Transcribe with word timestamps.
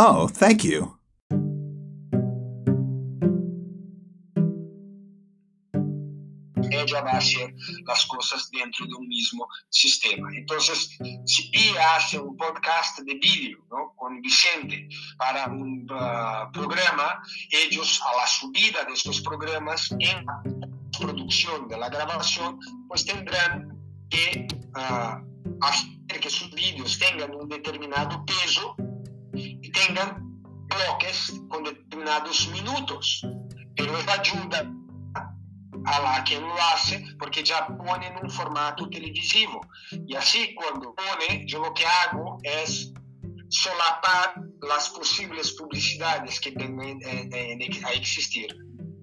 Oh, 0.00 0.28
thank 0.28 0.62
you. 0.62 0.94
a 6.94 7.16
hacer 7.16 7.54
las 7.86 8.06
cosas 8.06 8.48
dentro 8.50 8.86
de 8.86 8.94
un 8.94 9.08
mismo 9.08 9.46
sistema. 9.68 10.28
Entonces, 10.34 10.96
ella 11.52 11.96
hace 11.96 12.18
un 12.18 12.36
podcast 12.36 13.00
de 13.00 13.14
vídeo 13.14 13.58
¿no? 13.70 13.92
con 13.96 14.20
Vicente 14.22 14.88
para 15.18 15.46
un 15.46 15.86
uh, 15.90 16.50
programa, 16.52 17.20
ellos 17.50 18.00
a 18.02 18.16
la 18.16 18.26
subida 18.26 18.84
de 18.84 18.92
estos 18.94 19.20
programas 19.20 19.90
en 19.98 20.24
la 20.24 20.42
producción 20.98 21.68
de 21.68 21.76
la 21.76 21.88
grabación, 21.88 22.58
pues 22.88 23.04
tendrán 23.04 23.76
que 24.08 24.46
uh, 24.76 25.64
hacer 25.64 26.20
que 26.20 26.30
sus 26.30 26.50
vídeos 26.52 26.98
tengan 26.98 27.34
un 27.34 27.48
determinado 27.48 28.24
peso 28.24 28.76
tengan 29.70 30.42
bloques 30.66 31.40
con 31.48 31.64
determinados 31.64 32.48
minutos. 32.48 33.22
Pero 33.76 33.96
esa 33.96 34.20
ayuda 34.20 34.70
a 35.84 36.00
la 36.00 36.24
quien 36.24 36.42
lo 36.42 36.54
hace 36.74 37.04
porque 37.18 37.42
ya 37.42 37.66
pone 37.66 38.06
en 38.06 38.16
un 38.22 38.30
formato 38.30 38.88
televisivo. 38.88 39.60
Y 40.06 40.14
así 40.14 40.54
cuando 40.54 40.94
pone, 40.94 41.44
yo 41.46 41.60
lo 41.60 41.72
que 41.72 41.84
hago 41.86 42.38
es 42.42 42.92
solapar 43.48 44.34
las 44.60 44.90
posibles 44.90 45.52
publicidades 45.52 46.40
que 46.40 46.52
a 47.86 47.92
existir 47.92 48.54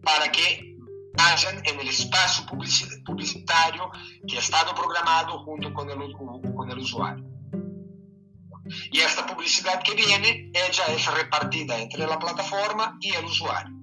para 0.03 0.31
que 0.31 0.75
hayan 1.17 1.65
en 1.65 1.79
el 1.79 1.87
espacio 1.87 2.45
publicitario 2.45 3.89
que 4.27 4.35
ha 4.35 4.39
estado 4.39 4.75
programado 4.75 5.39
junto 5.43 5.73
con 5.73 5.89
el 5.89 6.77
usuario. 6.77 7.34
Y 8.91 8.99
esta 8.99 9.25
publicidad 9.25 9.81
que 9.83 9.93
viene, 9.93 10.51
ella 10.53 10.85
es 10.89 11.05
repartida 11.13 11.77
entre 11.77 12.05
la 12.07 12.17
plataforma 12.17 12.97
y 12.99 13.13
el 13.13 13.25
usuario 13.25 13.75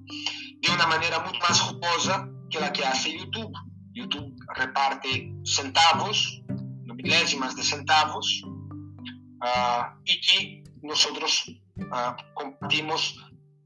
de 0.63 0.71
una 0.71 0.87
manera 0.87 1.19
mucho 1.19 1.39
más 1.39 1.59
jugosa 1.59 2.29
que 2.49 2.59
la 2.59 2.71
que 2.71 2.85
hace 2.85 3.17
YouTube. 3.17 3.53
YouTube 3.91 4.33
reparte 4.55 5.31
centavos, 5.43 6.41
milésimas 6.85 7.55
de 7.55 7.63
centavos, 7.63 8.43
uh, 8.45 9.99
y 10.05 10.21
que 10.21 10.63
nosotros 10.81 11.43
uh, 11.77 12.15
compartimos 12.33 13.19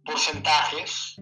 porcentajes 0.03 1.21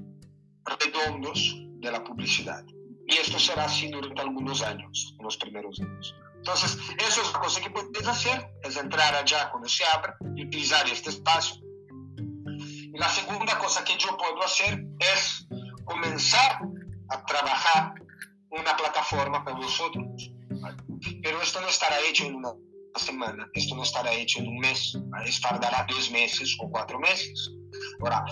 redondos 0.66 1.56
de 1.82 1.92
la 1.92 2.04
publicidad. 2.04 2.64
Y 3.08 3.16
esto 3.18 3.38
será 3.38 3.66
así 3.66 3.90
durante 3.90 4.22
algunos 4.22 4.64
años, 4.64 5.14
en 5.20 5.26
los 5.26 5.38
primeros 5.38 5.80
años. 5.82 6.16
Entonces, 6.46 6.78
eso 7.00 7.22
es 7.24 7.30
una 7.32 7.40
cosa 7.40 7.60
que 7.60 7.72
puedes 7.72 8.08
hacer, 8.08 8.48
es 8.62 8.78
entrar 8.78 9.16
allá 9.16 9.50
cuando 9.50 9.68
se 9.68 9.84
abra 9.84 10.16
y 10.36 10.46
utilizar 10.46 10.88
este 10.88 11.10
espacio. 11.10 11.56
Y 11.58 12.96
la 13.00 13.10
segunda 13.10 13.58
cosa 13.58 13.84
que 13.84 13.98
yo 13.98 14.16
puedo 14.16 14.44
hacer 14.44 14.80
es 15.00 15.48
comenzar 15.86 16.60
a 17.10 17.26
trabajar 17.26 17.96
una 18.52 18.78
plataforma 18.78 19.44
para 19.44 19.58
vosotros. 19.58 20.06
Pero 21.24 21.42
esto 21.42 21.62
no 21.62 21.68
estará 21.68 22.00
hecho 22.02 22.26
en 22.26 22.36
una 22.36 22.54
semana, 22.96 23.50
esto 23.56 23.76
no 23.76 23.82
estará 23.82 24.14
hecho 24.14 24.38
en 24.38 24.50
un 24.50 24.60
mes, 24.60 24.96
esto 25.26 25.48
tardará 25.50 25.88
dos 25.90 26.12
meses 26.12 26.56
o 26.60 26.70
cuatro 26.70 27.00
meses. 27.00 27.50
Ahora, 28.02 28.24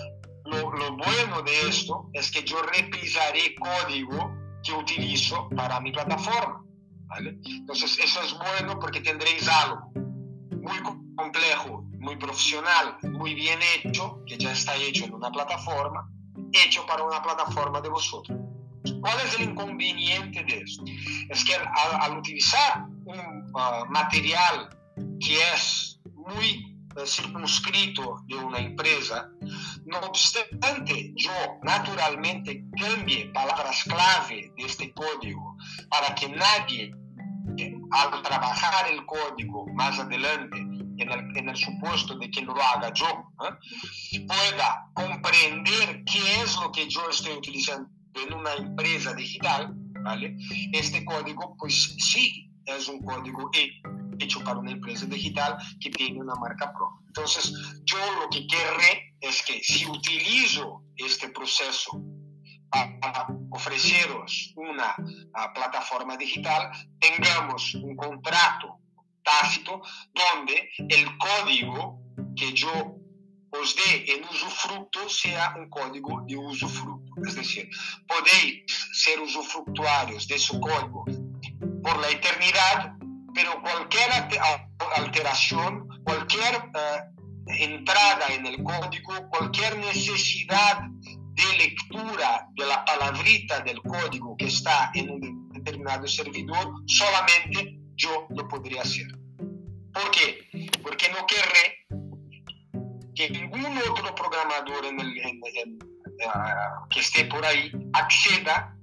lo, 0.45 0.71
lo, 0.71 0.97
bueno 0.97 1.41
de 1.41 1.67
esto 1.67 2.11
es 2.13 2.29
que 2.29 2.43
yo 2.43 2.61
repisaré 2.61 3.55
código 3.55 4.31
que 4.61 4.71
utilizo 4.71 5.49
para 5.55 5.79
mi 5.79 5.91
plataforma. 5.91 6.63
¿Vale? 7.13 7.37
Entonces, 7.45 7.99
eso 7.99 8.21
es 8.21 8.33
bueno 8.33 8.79
porque 8.79 9.01
tendréis 9.01 9.47
algo 9.47 9.91
muy 9.95 10.79
complejo, 11.15 11.85
muy 11.99 12.15
profesional, 12.15 12.97
muy 13.03 13.35
bien 13.35 13.59
hecho, 13.75 14.19
que 14.25 14.37
ya 14.37 14.51
está 14.51 14.75
hecho 14.75 15.05
en 15.05 15.13
una 15.13 15.31
plataforma, 15.31 16.09
hecho 16.51 16.85
para 16.85 17.03
una 17.03 17.21
plataforma 17.21 17.81
de 17.81 17.89
vosotros. 17.89 18.37
¿Cuál 19.01 19.17
es 19.25 19.39
el 19.39 19.49
inconveniente 19.51 20.43
de 20.43 20.61
esto? 20.61 20.83
Es 21.29 21.43
que 21.45 21.55
al, 21.55 22.01
al 22.01 22.17
utilizar 22.17 22.85
un 23.05 23.19
uh, 23.53 23.85
material 23.89 24.69
que 25.19 25.37
es 25.53 25.99
muy 26.13 26.77
uh, 26.95 27.05
circunscrito 27.05 28.23
de 28.27 28.35
una 28.35 28.59
empresa, 28.59 29.29
no 29.85 29.99
obstante 29.99 31.13
yo 31.15 31.31
naturalmente 31.63 32.65
cambie 32.77 33.27
palabras 33.33 33.83
clave 33.83 34.51
de 34.57 34.63
este 34.65 34.93
código 34.93 35.57
para 35.89 36.13
que 36.15 36.29
nadie, 36.29 36.91
al 37.93 38.21
trabajar 38.23 38.91
el 38.91 39.05
código 39.05 39.65
más 39.73 39.99
adelante, 39.99 40.57
en 40.57 41.11
el, 41.11 41.37
en 41.37 41.49
el, 41.49 41.55
supuesto 41.55 42.17
de 42.17 42.29
que 42.29 42.41
lo 42.41 42.53
haga 42.61 42.91
yo, 42.93 43.07
¿eh? 43.45 44.19
pueda 44.27 44.89
comprender 44.93 46.03
qué 46.05 46.41
es 46.41 46.55
lo 46.57 46.71
que 46.71 46.87
yo 46.89 47.07
estoy 47.09 47.33
utilizando 47.33 47.89
en 48.15 48.33
una 48.33 48.53
empresa 48.55 49.13
digital, 49.13 49.73
¿vale? 50.03 50.35
Este 50.71 51.05
código, 51.05 51.55
pues 51.57 51.95
sí, 51.99 52.51
es 52.65 52.87
un 52.87 53.01
código 53.03 53.49
hecho 54.19 54.43
para 54.43 54.59
una 54.59 54.71
empresa 54.71 55.05
digital 55.05 55.57
que 55.79 55.89
tiene 55.91 56.19
una 56.19 56.35
marca 56.35 56.71
propia. 56.73 57.07
Entonces, 57.07 57.53
yo 57.85 57.97
lo 58.21 58.29
que 58.29 58.47
querré 58.47 59.15
es 59.21 59.43
que 59.43 59.61
si 59.63 59.85
utilizo 59.87 60.83
este 60.95 61.29
proceso 61.29 62.01
para 62.69 63.27
ofreceros 63.53 64.53
una 64.55 64.95
plataforma 65.53 66.17
digital, 66.17 66.71
tengamos 66.99 67.75
un 67.75 67.95
contrato 67.95 68.79
tácito 69.23 69.81
donde 70.13 70.69
el 70.89 71.17
código 71.17 71.99
que 72.35 72.51
yo 72.53 72.97
os 73.51 73.75
dé 73.75 74.11
en 74.13 74.23
usufructo 74.23 75.07
sea 75.07 75.53
un 75.55 75.69
código 75.69 76.23
de 76.27 76.35
usufructo. 76.35 77.11
Es 77.27 77.35
decir, 77.35 77.69
podéis 78.07 78.63
ser 78.93 79.19
usufructuarios 79.19 80.27
de 80.27 80.39
su 80.39 80.59
código 80.59 81.05
por 81.83 81.99
la 81.99 82.09
eternidad, 82.09 82.93
pero 83.35 83.61
cualquier 83.61 84.09
alteración, 84.95 85.87
cualquier 86.03 86.55
uh, 86.57 87.13
entrada 87.47 88.27
en 88.29 88.47
el 88.47 88.63
código, 88.63 89.29
cualquier 89.29 89.77
necesidad 89.77 90.89
de 91.33 91.57
lectura 91.57 92.47
de 92.55 92.65
la 92.65 92.85
palabrita 92.85 93.59
del 93.61 93.81
código 93.81 94.35
que 94.37 94.45
está 94.45 94.91
en 94.93 95.09
un 95.09 95.49
determinado 95.49 96.07
servidor, 96.07 96.73
solamente 96.85 97.79
yo 97.95 98.27
lo 98.29 98.47
podría 98.47 98.81
hacer. 98.81 99.07
¿Por 99.93 100.11
qué? 100.11 100.69
Porque 100.81 101.07
no 101.09 101.25
querré 101.27 102.03
que 103.15 103.29
ningún 103.29 103.77
otro 103.77 104.13
programador 104.15 104.85
en 104.85 104.99
el, 104.99 105.17
en, 105.19 105.41
en, 105.55 105.79
uh, 106.27 106.89
que 106.89 106.99
esté 106.99 107.25
por 107.25 107.45
ahí 107.45 107.71
acceda 107.93 108.75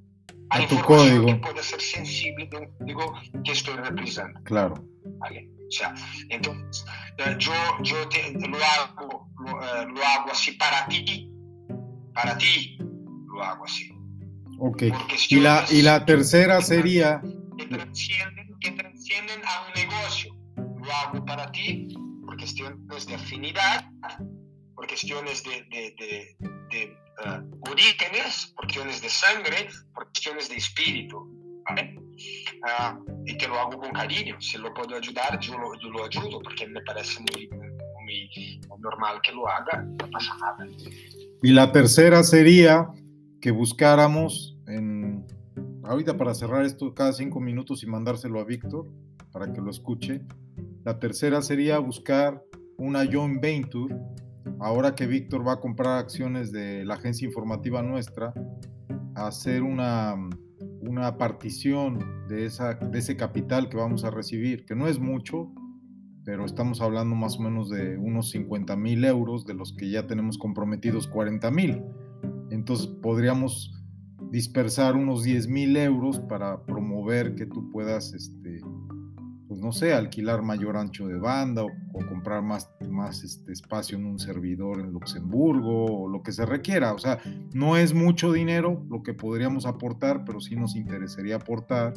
a, 0.50 0.56
a 0.56 0.62
información 0.62 1.08
código. 1.08 1.26
que 1.26 1.34
pueda 1.36 1.62
ser 1.62 1.80
sensible 1.80 2.46
de 2.46 2.56
un 2.58 2.78
código 2.78 3.20
que 3.44 3.52
estoy 3.52 3.74
representando. 3.74 4.40
Claro. 4.44 4.84
¿Vale? 5.18 5.50
O 5.66 5.72
sea, 5.72 5.94
entonces, 6.28 6.84
uh, 7.18 7.36
yo, 7.38 7.52
yo 7.82 8.08
te, 8.08 8.32
lo, 8.32 8.56
hago, 8.56 9.28
lo, 9.38 9.52
uh, 9.52 9.88
lo, 9.88 10.04
hago 10.04 10.30
así 10.32 10.52
para 10.52 10.86
ti, 10.86 11.29
para 12.14 12.36
ti 12.38 12.78
lo 13.32 13.42
hago 13.42 13.64
así. 13.64 13.92
Ok. 14.58 14.82
Y 15.28 15.40
la, 15.40 15.64
y 15.70 15.82
la 15.82 16.04
tercera 16.04 16.60
sería... 16.60 17.20
Que 17.56 17.66
transcienden, 17.66 18.48
que 18.60 18.70
transcienden 18.72 19.40
a 19.44 19.66
un 19.66 19.72
negocio. 19.74 20.34
Lo 20.56 20.92
hago 20.92 21.24
para 21.24 21.50
ti 21.52 21.88
por 22.26 22.36
cuestiones 22.36 23.06
de 23.06 23.14
afinidad, 23.14 23.84
por 24.74 24.86
cuestiones 24.86 25.42
de, 25.44 25.62
de, 25.70 25.94
de, 25.98 26.36
de 26.70 26.96
uh, 27.26 27.70
orígenes, 27.70 28.52
por 28.56 28.66
cuestiones 28.66 29.00
de 29.00 29.08
sangre, 29.08 29.68
por 29.94 30.04
cuestiones 30.04 30.48
de 30.48 30.56
espíritu. 30.56 31.26
¿vale? 31.68 31.96
Uh, 31.96 33.26
y 33.26 33.36
que 33.36 33.48
lo 33.48 33.58
hago 33.58 33.78
con 33.78 33.90
cariño. 33.92 34.40
Si 34.40 34.58
lo 34.58 34.72
puedo 34.74 34.96
ayudar, 34.96 35.38
yo 35.40 35.56
lo, 35.58 35.78
yo 35.80 35.90
lo 35.90 36.04
ayudo, 36.04 36.40
porque 36.42 36.66
me 36.66 36.80
parece 36.82 37.20
muy, 37.20 37.48
normal 38.78 39.20
que 39.22 39.32
lo 39.32 39.48
haga, 39.48 39.82
no 39.82 40.10
pasa 40.10 40.36
nada. 40.40 40.66
Y 41.42 41.52
la 41.52 41.72
tercera 41.72 42.22
sería 42.22 42.88
que 43.40 43.50
buscáramos 43.50 44.58
en 44.66 45.26
ahorita 45.82 46.16
para 46.16 46.34
cerrar 46.34 46.64
esto 46.64 46.94
cada 46.94 47.12
cinco 47.12 47.40
minutos 47.40 47.82
y 47.82 47.86
mandárselo 47.86 48.40
a 48.40 48.44
Víctor 48.44 48.86
para 49.32 49.52
que 49.52 49.60
lo 49.60 49.70
escuche. 49.70 50.22
La 50.84 50.98
tercera 50.98 51.42
sería 51.42 51.78
buscar 51.78 52.42
una 52.76 53.04
joint 53.10 53.40
venture. 53.40 53.94
Ahora 54.58 54.94
que 54.94 55.06
Víctor 55.06 55.46
va 55.46 55.54
a 55.54 55.60
comprar 55.60 55.98
acciones 55.98 56.52
de 56.52 56.84
la 56.84 56.94
agencia 56.94 57.26
informativa 57.26 57.82
nuestra, 57.82 58.32
hacer 59.14 59.62
una, 59.62 60.14
una 60.80 61.16
partición 61.16 62.26
de, 62.28 62.46
esa, 62.46 62.74
de 62.74 62.98
ese 62.98 63.16
capital 63.16 63.68
que 63.68 63.76
vamos 63.76 64.04
a 64.04 64.10
recibir, 64.10 64.64
que 64.64 64.74
no 64.74 64.86
es 64.86 64.98
mucho, 64.98 65.50
pero 66.24 66.44
estamos 66.44 66.80
hablando 66.80 67.14
más 67.16 67.38
o 67.38 67.42
menos 67.42 67.70
de 67.70 67.96
unos 67.96 68.30
50 68.30 68.76
mil 68.76 69.04
euros, 69.04 69.46
de 69.46 69.54
los 69.54 69.72
que 69.72 69.90
ya 69.90 70.06
tenemos 70.06 70.38
comprometidos 70.38 71.06
40 71.06 71.50
mil. 71.50 71.82
Entonces 72.50 72.86
podríamos 72.86 73.72
dispersar 74.30 74.96
unos 74.96 75.24
10 75.24 75.48
mil 75.48 75.76
euros 75.76 76.20
para 76.20 76.62
promover 76.64 77.34
que 77.34 77.46
tú 77.46 77.70
puedas 77.70 78.12
este, 78.12 78.60
pues 79.48 79.60
no 79.60 79.72
sé, 79.72 79.92
alquilar 79.92 80.42
mayor 80.42 80.76
ancho 80.76 81.08
de 81.08 81.18
banda 81.18 81.64
o, 81.64 81.70
comprar 82.08 82.42
más, 82.42 82.70
más 82.88 83.24
este 83.24 83.52
espacio 83.52 83.98
en 83.98 84.06
un 84.06 84.18
servidor 84.18 84.80
en 84.80 84.92
Luxemburgo 84.92 86.02
o 86.02 86.08
lo 86.08 86.22
que 86.22 86.32
se 86.32 86.46
requiera. 86.46 86.92
O 86.92 86.98
sea, 86.98 87.18
no 87.52 87.76
es 87.76 87.94
mucho 87.94 88.32
dinero 88.32 88.84
lo 88.88 89.02
que 89.02 89.14
podríamos 89.14 89.66
aportar, 89.66 90.24
pero 90.24 90.40
sí 90.40 90.54
nos 90.54 90.76
interesaría 90.76 91.36
aportar, 91.36 91.94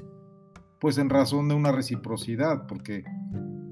pues 0.79 0.97
en 0.97 1.09
razón 1.09 1.47
de 1.47 1.55
una 1.55 1.71
reciprocidad, 1.71 2.65
porque 2.67 3.03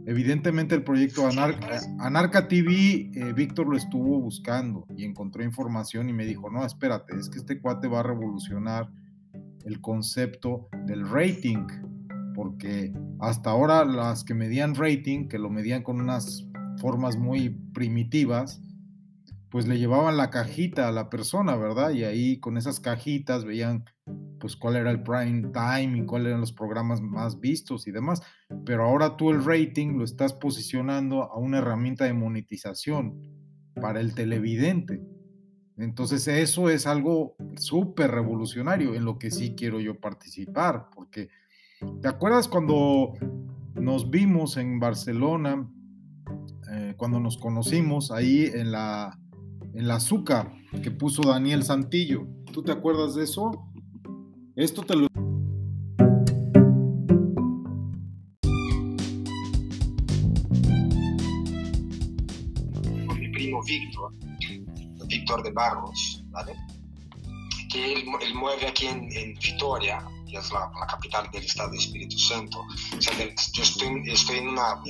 evidentemente 0.06 0.76
el 0.76 0.84
proyecto 0.84 1.28
Anarca, 1.28 2.48
TV, 2.48 3.12
eh, 3.14 3.34
Víctor 3.34 3.68
lo 3.68 3.78
estuvo 3.78 4.20
buscando 4.20 4.86
y 4.96 5.06
encontró 5.06 5.44
información 5.44 6.10
y 6.10 6.14
me 6.14 6.26
dijo, 6.26 6.50
no, 6.50 6.66
espérate, 6.66 7.18
es 7.18 7.30
que 7.30 7.40
este 7.40 7.60
cuate 7.60 7.88
va 7.88 8.02
a 8.02 8.04
revolucionar 8.04 8.90
el 9.66 9.80
concepto 9.82 10.70
del 10.86 11.08
rating 11.08 11.68
porque 12.34 12.94
hasta 13.20 13.52
ahora 13.52 13.86
las 13.86 14.24
que 14.24 14.34
medían 14.34 14.76
rating, 14.76 15.28
que 15.28 15.38
lo 15.38 15.50
medían 15.50 15.84
con 15.84 16.00
unas 16.00 16.48
formas 16.78 17.18
muy 17.18 17.50
primitivas, 17.74 18.62
pues 19.52 19.68
le 19.68 19.78
llevaban 19.78 20.18
la 20.18 20.32
cajita 20.32 20.88
a 20.88 20.92
la 20.92 21.10
persona, 21.10 21.56
¿verdad? 21.56 21.92
Y 21.92 22.04
ahí 22.04 22.40
con 22.40 22.58
esas 22.58 22.80
cajitas 22.80 23.46
veían 23.46 23.86
pues 24.40 24.56
cuál 24.56 24.78
era 24.78 24.90
el 24.90 25.04
prime 25.04 25.52
time 25.54 26.00
y 26.00 26.06
cuáles 26.06 26.30
eran 26.30 26.42
los 26.42 26.54
programas 26.54 27.02
más 27.02 27.40
vistos 27.40 27.88
y 27.88 27.92
demás. 27.92 28.24
Pero 28.66 28.86
ahora 28.86 29.18
tú 29.18 29.30
el 29.30 29.44
rating 29.44 29.98
lo 29.98 30.04
estás 30.04 30.34
posicionando 30.34 31.24
a 31.24 31.38
una 31.38 31.60
herramienta 31.60 32.06
de 32.06 32.14
monetización 32.14 33.22
para 33.80 34.00
el 34.00 34.16
televidente. 34.16 35.04
Entonces 35.78 36.28
eso 36.28 36.70
es 36.70 36.88
algo 36.88 37.36
súper 37.58 38.12
revolucionario 38.12 38.96
en 38.96 39.06
lo 39.06 39.20
que 39.20 39.32
sí 39.32 39.54
quiero 39.56 39.80
yo 39.80 40.00
participar, 40.00 40.88
porque 40.96 41.30
¿Te 42.02 42.08
acuerdas 42.08 42.48
cuando 42.48 43.14
nos 43.74 44.12
vimos 44.12 44.58
en 44.58 44.80
Barcelona, 44.80 45.68
eh, 46.72 46.94
cuando 46.96 47.20
nos 47.20 47.38
conocimos 47.38 48.12
ahí 48.12 48.52
en 48.54 48.72
la, 48.72 49.20
en 49.74 49.88
la 49.88 49.96
azúcar 49.96 50.54
que 50.84 50.92
puso 50.92 51.22
Daniel 51.24 51.64
Santillo? 51.64 52.28
¿Tú 52.52 52.64
te 52.64 52.72
acuerdas 52.72 53.16
de 53.16 53.24
eso? 53.24 53.52
Esto 54.56 54.84
te 54.84 54.96
lo... 54.96 55.08
Con 63.08 63.20
mi 63.20 63.30
primo 63.30 63.64
Víctor, 63.64 64.14
Víctor 65.08 65.44
de 65.44 65.52
Barros, 65.52 66.24
¿vale? 66.30 66.54
Que 67.72 67.94
él, 67.94 68.06
mueve 68.36 68.68
aquí 68.68 68.88
en, 68.88 69.12
en 69.14 69.34
Vitoria 69.36 70.06
que 70.32 70.38
es 70.38 70.52
la, 70.52 70.72
capital 70.90 71.30
del 71.32 71.44
estado 71.44 71.72
de 71.72 71.78
Espíritu 71.78 72.18
Santo. 72.18 72.60
O 72.98 73.02
sea, 73.02 73.14
yo 73.18 73.64
estoy, 73.64 74.02
estoy, 74.06 74.38
en 74.38 74.48
una, 74.50 74.82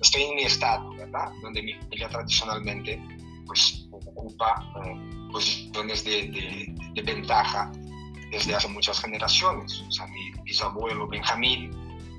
estoy 0.00 0.22
en 0.22 0.36
mi 0.36 0.42
estado, 0.42 0.90
¿verdad? 0.90 1.32
Donde 1.42 1.62
mi 1.62 1.74
familia 1.74 2.08
tradicionalmente 2.08 3.02
pues, 3.46 3.88
ocupa 4.06 4.64
eh, 4.84 5.28
posiciones 5.30 6.04
de, 6.04 6.74
ventaja 7.04 7.70
desde 8.30 8.54
hace 8.54 8.68
muchas 8.68 9.00
generaciones. 9.00 9.82
O 9.88 9.90
sea, 9.90 10.06
mi 10.06 10.32
bisabuelo 10.44 11.06
Benjamín 11.08 11.70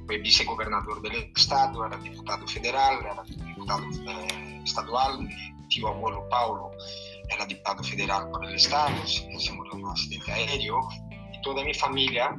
fue 0.08 0.18
vicegobernador 0.18 1.02
del 1.02 1.32
estado, 1.36 1.86
era 1.86 1.98
diputado 1.98 2.48
federal, 2.48 3.00
era 3.02 3.24
diputado 3.24 3.84
eh, 4.08 4.62
estadual, 4.64 5.22
mi 5.22 5.68
tío 5.70 5.88
abuelo 5.88 6.28
Paulo 6.30 6.72
era 7.30 7.46
diputado 7.46 7.84
federal 7.84 8.30
por 8.30 8.46
el 8.46 8.56
estado, 8.56 8.96
se 9.08 9.54
murió 9.54 9.74
en 9.74 9.86
un 9.86 9.96
aéreo, 10.28 10.80
toda 11.44 11.64
mi 11.64 11.74
familia, 11.74 12.36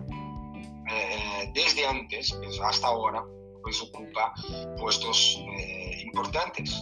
eh, 0.90 1.50
desde 1.54 1.86
antes 1.86 2.32
pues, 2.32 2.60
hasta 2.60 2.86
ahora, 2.88 3.24
pues 3.62 3.80
ocupa 3.80 4.34
puestos 4.78 5.40
eh, 5.58 6.02
importantes 6.04 6.74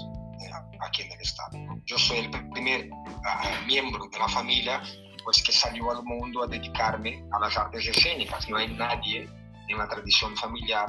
aquí 0.82 1.02
en 1.02 1.12
el 1.12 1.20
Estado. 1.20 1.58
Yo 1.86 1.98
soy 1.98 2.18
el 2.18 2.30
primer 2.50 2.90
uh, 2.90 3.66
miembro 3.66 4.06
de 4.10 4.18
la 4.18 4.28
familia 4.28 4.82
pues, 5.24 5.42
que 5.42 5.52
salió 5.52 5.90
al 5.90 6.02
mundo 6.04 6.42
a 6.42 6.46
dedicarme 6.46 7.24
a 7.32 7.40
las 7.40 7.56
artes 7.56 7.86
escénicas. 7.86 8.48
No 8.48 8.56
hay 8.56 8.68
nadie 8.74 9.28
en 9.68 9.78
la 9.78 9.88
tradición 9.88 10.36
familiar 10.36 10.88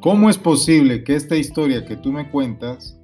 ¿Cómo 0.00 0.30
es 0.30 0.38
posible 0.38 1.02
que 1.02 1.16
esta 1.16 1.36
historia 1.36 1.84
que 1.84 1.96
tú 1.96 2.12
me 2.12 2.28
cuentas, 2.30 2.96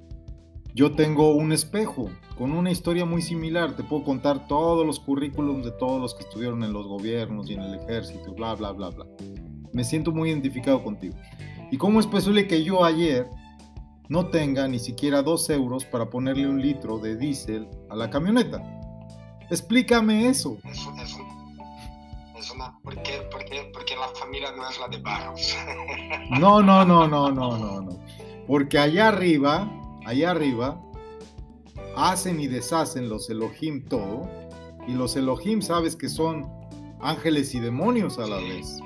yo 0.73 0.91
tengo 0.91 1.35
un 1.35 1.51
espejo? 1.51 2.09
con 2.37 2.51
una 2.51 2.69
historia 2.69 3.05
muy 3.05 3.21
similar. 3.21 3.75
Te 3.75 3.83
puedo 3.83 4.03
contar 4.03 4.47
todos 4.47 4.85
los 4.85 4.99
currículums 4.99 5.63
de 5.65 5.71
todos 5.71 6.01
los 6.01 6.13
que 6.13 6.23
estuvieron 6.23 6.63
en 6.63 6.73
los 6.73 6.85
gobiernos 6.85 7.49
y 7.49 7.53
en 7.53 7.61
el 7.61 7.75
ejército, 7.75 8.33
bla, 8.33 8.53
bla, 8.55 8.71
bla, 8.71 8.89
bla. 8.89 9.05
Me 9.71 9.85
siento 9.85 10.11
muy 10.11 10.29
identificado 10.29 10.83
contigo. 10.83 11.15
¿Y 11.71 11.77
cómo 11.77 11.99
es 11.99 12.07
posible 12.07 12.45
que 12.45 12.61
yo 12.61 12.83
ayer 12.83 13.25
no 14.09 14.27
tenga 14.27 14.67
ni 14.67 14.79
siquiera 14.79 15.21
dos 15.21 15.49
euros 15.49 15.85
para 15.85 16.09
ponerle 16.09 16.47
un 16.47 16.61
litro 16.61 16.97
de 16.99 17.15
diésel 17.15 17.67
a 17.89 17.95
la 17.95 18.09
camioneta? 18.09 18.61
Explícame 19.49 20.27
eso. 20.27 20.57
Es, 20.63 20.79
es 22.37 22.51
una, 22.51 22.77
¿por 22.83 23.01
qué, 23.03 23.27
porque 23.31 23.95
la 23.95 24.07
familia 24.09 24.51
no 24.51 24.69
es 24.69 24.79
la 24.79 24.87
de 24.87 24.97
Barros. 24.97 25.55
No, 26.39 26.61
no, 26.61 26.85
no, 26.85 27.07
no, 27.07 27.31
no, 27.31 27.57
no, 27.57 27.81
no. 27.81 27.99
Porque 28.47 28.77
allá 28.77 29.09
arriba, 29.09 29.69
allá 30.05 30.31
arriba, 30.31 30.81
hacen 31.95 32.39
y 32.39 32.47
deshacen 32.47 33.09
los 33.09 33.29
Elohim 33.29 33.85
todo, 33.85 34.29
y 34.87 34.93
los 34.93 35.15
Elohim 35.15 35.61
sabes 35.61 35.95
que 35.95 36.09
son 36.09 36.51
ángeles 37.01 37.53
y 37.55 37.59
demonios 37.59 38.19
a 38.19 38.27
la 38.27 38.37
vez. 38.37 38.79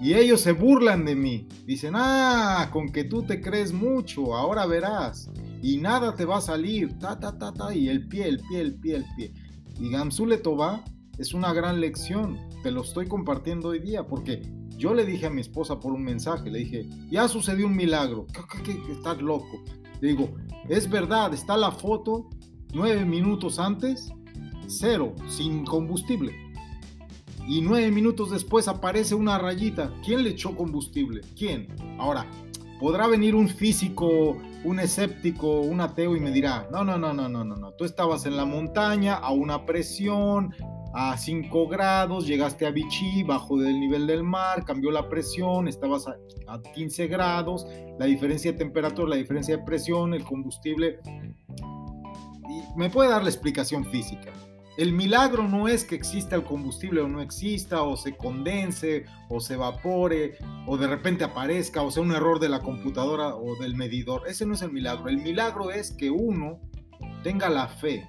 Y 0.00 0.14
ellos 0.14 0.40
se 0.40 0.52
burlan 0.52 1.04
de 1.04 1.14
mí. 1.14 1.48
Dicen, 1.66 1.94
ah, 1.96 2.68
con 2.72 2.90
que 2.90 3.04
tú 3.04 3.22
te 3.22 3.40
crees 3.40 3.72
mucho, 3.72 4.34
ahora 4.34 4.66
verás. 4.66 5.30
Y 5.62 5.78
nada 5.78 6.14
te 6.14 6.24
va 6.24 6.38
a 6.38 6.42
salir, 6.42 6.98
ta, 6.98 7.18
ta, 7.18 7.38
ta, 7.38 7.52
ta, 7.52 7.74
y 7.74 7.88
el 7.88 8.06
pie, 8.08 8.28
el 8.28 8.40
pie, 8.40 8.60
el 8.60 8.74
pie, 8.74 8.96
el 8.96 9.04
pie. 9.16 9.32
Y 9.78 9.90
Gamsule 9.90 10.38
Toba 10.38 10.84
es 11.18 11.32
una 11.32 11.52
gran 11.52 11.80
lección. 11.80 12.38
Te 12.62 12.70
lo 12.70 12.82
estoy 12.82 13.06
compartiendo 13.06 13.68
hoy 13.68 13.78
día 13.78 14.06
porque 14.06 14.42
yo 14.76 14.94
le 14.94 15.06
dije 15.06 15.26
a 15.26 15.30
mi 15.30 15.40
esposa 15.40 15.80
por 15.80 15.92
un 15.92 16.02
mensaje, 16.02 16.50
le 16.50 16.60
dije, 16.60 16.88
ya 17.10 17.28
sucedió 17.28 17.66
un 17.66 17.76
milagro, 17.76 18.26
¿Qué, 18.64 18.78
estás 18.92 19.22
loco. 19.22 19.62
Le 20.00 20.08
digo, 20.08 20.34
es 20.68 20.90
verdad, 20.90 21.32
está 21.32 21.56
la 21.56 21.70
foto 21.70 22.28
nueve 22.72 23.04
minutos 23.04 23.58
antes, 23.58 24.10
cero, 24.66 25.14
sin 25.28 25.64
combustible. 25.64 26.43
Y 27.46 27.60
nueve 27.60 27.90
minutos 27.90 28.30
después 28.30 28.68
aparece 28.68 29.14
una 29.14 29.38
rayita. 29.38 29.92
¿Quién 30.04 30.22
le 30.22 30.30
echó 30.30 30.56
combustible? 30.56 31.20
¿Quién? 31.36 31.68
Ahora, 31.98 32.26
podrá 32.80 33.06
venir 33.06 33.34
un 33.34 33.48
físico, 33.48 34.38
un 34.64 34.80
escéptico, 34.80 35.60
un 35.60 35.80
ateo 35.80 36.16
y 36.16 36.20
me 36.20 36.30
dirá, 36.30 36.68
no, 36.70 36.84
no, 36.84 36.98
no, 36.98 37.12
no, 37.12 37.28
no, 37.28 37.44
no, 37.44 37.56
no. 37.56 37.72
Tú 37.72 37.84
estabas 37.84 38.26
en 38.26 38.36
la 38.36 38.44
montaña 38.44 39.14
a 39.14 39.32
una 39.32 39.66
presión, 39.66 40.54
a 40.94 41.16
5 41.16 41.68
grados, 41.68 42.26
llegaste 42.26 42.66
a 42.66 42.70
Vichy, 42.70 43.24
bajo 43.24 43.58
del 43.58 43.80
nivel 43.80 44.06
del 44.06 44.22
mar, 44.22 44.64
cambió 44.64 44.90
la 44.90 45.08
presión, 45.08 45.66
estabas 45.66 46.06
a, 46.06 46.62
15 46.74 47.08
grados, 47.08 47.66
la 47.98 48.06
diferencia 48.06 48.52
de 48.52 48.58
temperatura, 48.58 49.10
la 49.10 49.16
diferencia 49.16 49.56
de 49.56 49.64
presión, 49.64 50.14
el 50.14 50.24
combustible. 50.24 51.00
Y 52.48 52.78
me 52.78 52.90
puede 52.90 53.10
dar 53.10 53.22
la 53.22 53.28
explicación 53.28 53.84
física. 53.86 54.32
El 54.76 54.92
milagro 54.92 55.46
no 55.46 55.68
es 55.68 55.84
que 55.84 55.94
exista 55.94 56.34
el 56.34 56.42
combustible 56.42 57.00
o 57.00 57.06
no 57.06 57.20
exista, 57.20 57.82
o 57.82 57.96
se 57.96 58.16
condense, 58.16 59.04
o 59.28 59.38
se 59.38 59.54
evapore, 59.54 60.36
o 60.66 60.76
de 60.76 60.88
repente 60.88 61.22
aparezca, 61.22 61.82
o 61.82 61.92
sea 61.92 62.02
un 62.02 62.12
error 62.12 62.40
de 62.40 62.48
la 62.48 62.60
computadora 62.60 63.36
o 63.36 63.54
del 63.56 63.76
medidor. 63.76 64.22
Ese 64.26 64.46
no 64.46 64.54
es 64.54 64.62
el 64.62 64.72
milagro. 64.72 65.08
El 65.08 65.18
milagro 65.18 65.70
es 65.70 65.92
que 65.92 66.10
uno 66.10 66.60
tenga 67.22 67.48
la 67.50 67.68
fe 67.68 68.08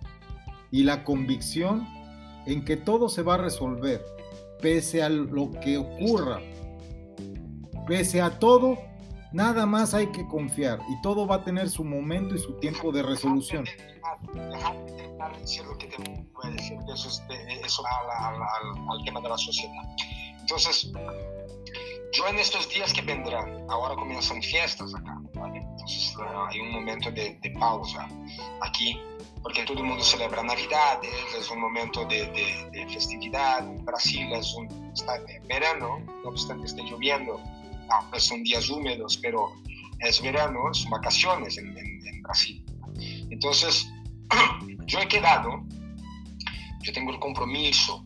y 0.72 0.84
la 0.84 1.04
convicción 1.04 1.88
en 2.48 2.66
que 2.66 2.78
todo 2.78 3.10
se 3.10 3.22
va 3.22 3.36
a 3.36 3.40
resolver, 3.40 4.04
pese 4.60 5.04
a 5.04 5.10
lo 5.10 5.52
que 5.52 5.78
ocurra. 5.78 6.42
Pese 7.88 8.22
a 8.22 8.40
todo, 8.40 8.80
nada 9.36 9.66
más 9.66 9.94
hay 9.94 10.08
que 10.08 10.26
confiar 10.28 10.80
y 10.90 11.02
todo 11.02 11.28
va 11.28 11.36
a 11.36 11.44
tener 11.44 11.70
su 11.70 11.84
momento 11.84 12.36
y 12.36 12.40
su 12.40 12.54
tiempo 12.54 12.92
de 12.94 13.04
resolución. 13.04 13.66
decir 15.42 15.66
lo 15.66 15.78
que 15.78 15.88
te 15.88 15.98
puede 16.34 16.54
decir, 16.54 16.78
eso, 16.94 17.10
es 17.10 17.22
eso 17.66 17.84
al, 17.86 19.04
tema 19.04 19.20
de 19.20 19.30
la 19.30 19.38
sociedad. 19.38 19.84
Entonces, 20.40 20.90
yo 22.14 22.28
en 22.30 22.40
estos 22.40 22.70
días 22.70 22.94
que 22.94 23.02
vendrán, 23.02 23.66
ahora 23.70 23.96
comienzan 23.96 24.42
fiestas 24.42 24.96
acá, 24.96 25.22
entonces 25.54 26.16
hay 26.50 26.60
un 26.62 26.72
momento 26.72 27.12
de, 27.12 27.38
de 27.42 27.50
pausa 27.60 28.08
aquí 28.62 28.98
porque 29.44 29.64
todo 29.64 29.80
el 29.80 29.84
mundo 29.84 30.04
celebra 30.04 30.42
Navidades, 30.42 31.12
es 31.38 31.52
un 31.52 31.60
momento 31.60 32.04
de, 32.06 32.26
de, 32.72 32.88
festividad. 32.88 33.64
Brasil 33.84 34.34
es 34.34 34.56
un 34.56 34.92
está 34.92 35.18
en 35.18 35.48
verano, 35.48 36.00
no 36.24 36.30
obstante 36.30 36.66
esté 36.66 36.82
lloviendo, 36.82 37.40
no, 37.88 38.20
son 38.20 38.44
días 38.44 38.70
húmedos, 38.70 39.18
pero 39.18 39.54
es 40.00 40.22
verano, 40.22 40.74
son 40.74 40.92
vacaciones 40.92 41.58
en, 41.58 41.74
Brasil. 42.24 42.66
Entonces, 43.30 43.88
yo 44.88 45.00
he 45.00 45.08
quedado, 45.08 45.64
yo 46.82 46.92
tengo 46.92 47.12
el 47.12 47.20
compromiso 47.20 48.04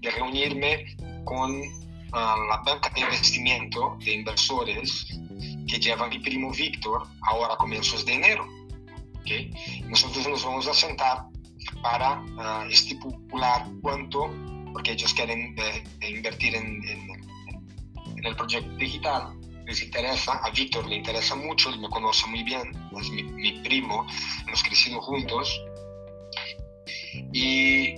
de 0.00 0.10
reunirme 0.10 0.96
con 1.24 1.60
la 2.12 2.62
banca 2.64 2.88
de 2.94 3.00
investimiento 3.00 3.98
de 4.02 4.14
inversores 4.14 5.06
que 5.68 5.78
lleva 5.78 6.08
mi 6.08 6.18
primo 6.18 6.50
Víctor 6.50 7.06
ahora 7.22 7.56
comienzos 7.56 8.04
de 8.06 8.14
enero. 8.14 8.46
¿okay? 9.20 9.50
Nosotros 9.84 10.26
nos 10.26 10.44
vamos 10.44 10.66
a 10.66 10.74
sentar 10.74 11.26
para 11.82 12.20
uh, 12.20 12.68
estipular 12.70 13.66
cuánto, 13.82 14.30
porque 14.72 14.92
ellos 14.92 15.12
quieren 15.14 15.54
eh, 15.58 15.84
invertir 16.08 16.54
en, 16.54 16.82
en, 16.88 17.17
en, 18.18 18.26
el 18.26 18.36
proyecto 18.36 18.70
digital, 18.76 19.34
les 19.66 19.82
interesa, 19.82 20.32
a 20.42 20.50
Víctor 20.50 20.86
le 20.88 20.96
interesa 20.96 21.34
mucho, 21.34 21.70
él 21.70 21.80
me 21.80 21.88
conoce 21.88 22.26
muy 22.28 22.42
bien, 22.42 22.70
es 23.00 23.10
mi, 23.10 23.22
mi 23.22 23.52
primo, 23.60 24.06
hemos 24.46 24.62
crecido 24.62 25.00
juntos. 25.00 25.60
Y 27.32 27.94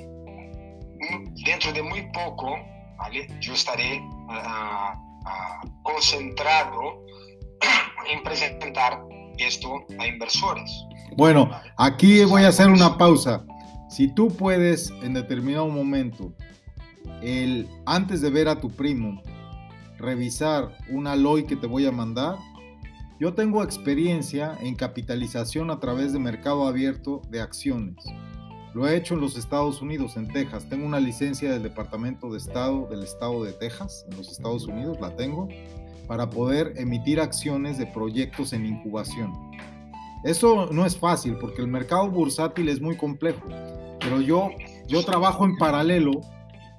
dentro 1.44 1.72
de 1.72 1.82
muy 1.82 2.10
poco, 2.12 2.56
¿vale? 2.98 3.26
yo 3.40 3.54
estaré 3.54 3.98
uh, 3.98 4.32
uh, 4.32 5.82
concentrado 5.82 7.04
en 8.10 8.22
presentar 8.22 9.00
esto 9.38 9.84
a 9.98 10.06
inversores. 10.06 10.70
Bueno, 11.16 11.50
aquí 11.76 12.24
voy 12.24 12.42
a 12.44 12.48
hacer 12.48 12.68
una 12.68 12.96
pausa. 12.96 13.44
Si 13.88 14.12
tú 14.14 14.28
puedes 14.28 14.90
en 15.02 15.14
determinado 15.14 15.68
momento, 15.68 16.32
el, 17.22 17.68
antes 17.86 18.20
de 18.20 18.30
ver 18.30 18.48
a 18.48 18.60
tu 18.60 18.70
primo, 18.70 19.20
revisar 20.00 20.76
una 20.88 21.14
LOI 21.14 21.44
que 21.44 21.56
te 21.56 21.66
voy 21.66 21.86
a 21.86 21.92
mandar, 21.92 22.36
yo 23.20 23.34
tengo 23.34 23.62
experiencia 23.62 24.56
en 24.60 24.74
capitalización 24.74 25.70
a 25.70 25.78
través 25.78 26.12
de 26.12 26.18
mercado 26.18 26.66
abierto 26.66 27.20
de 27.28 27.42
acciones. 27.42 28.02
Lo 28.72 28.88
he 28.88 28.96
hecho 28.96 29.14
en 29.14 29.20
los 29.20 29.36
Estados 29.36 29.82
Unidos, 29.82 30.16
en 30.16 30.28
Texas. 30.28 30.68
Tengo 30.68 30.86
una 30.86 31.00
licencia 31.00 31.52
del 31.52 31.62
Departamento 31.62 32.30
de 32.30 32.38
Estado 32.38 32.86
del 32.88 33.02
Estado 33.02 33.44
de 33.44 33.52
Texas, 33.52 34.06
en 34.10 34.16
los 34.16 34.30
Estados 34.30 34.66
Unidos, 34.66 34.98
la 35.00 35.14
tengo 35.16 35.48
para 36.06 36.30
poder 36.30 36.72
emitir 36.76 37.20
acciones 37.20 37.78
de 37.78 37.86
proyectos 37.86 38.52
en 38.52 38.66
incubación. 38.66 39.32
Eso 40.24 40.68
no 40.72 40.84
es 40.84 40.96
fácil 40.96 41.36
porque 41.36 41.62
el 41.62 41.68
mercado 41.68 42.10
bursátil 42.10 42.68
es 42.68 42.80
muy 42.80 42.96
complejo, 42.96 43.46
pero 44.00 44.20
yo, 44.20 44.50
yo 44.88 45.04
trabajo 45.04 45.44
en 45.44 45.56
paralelo 45.56 46.12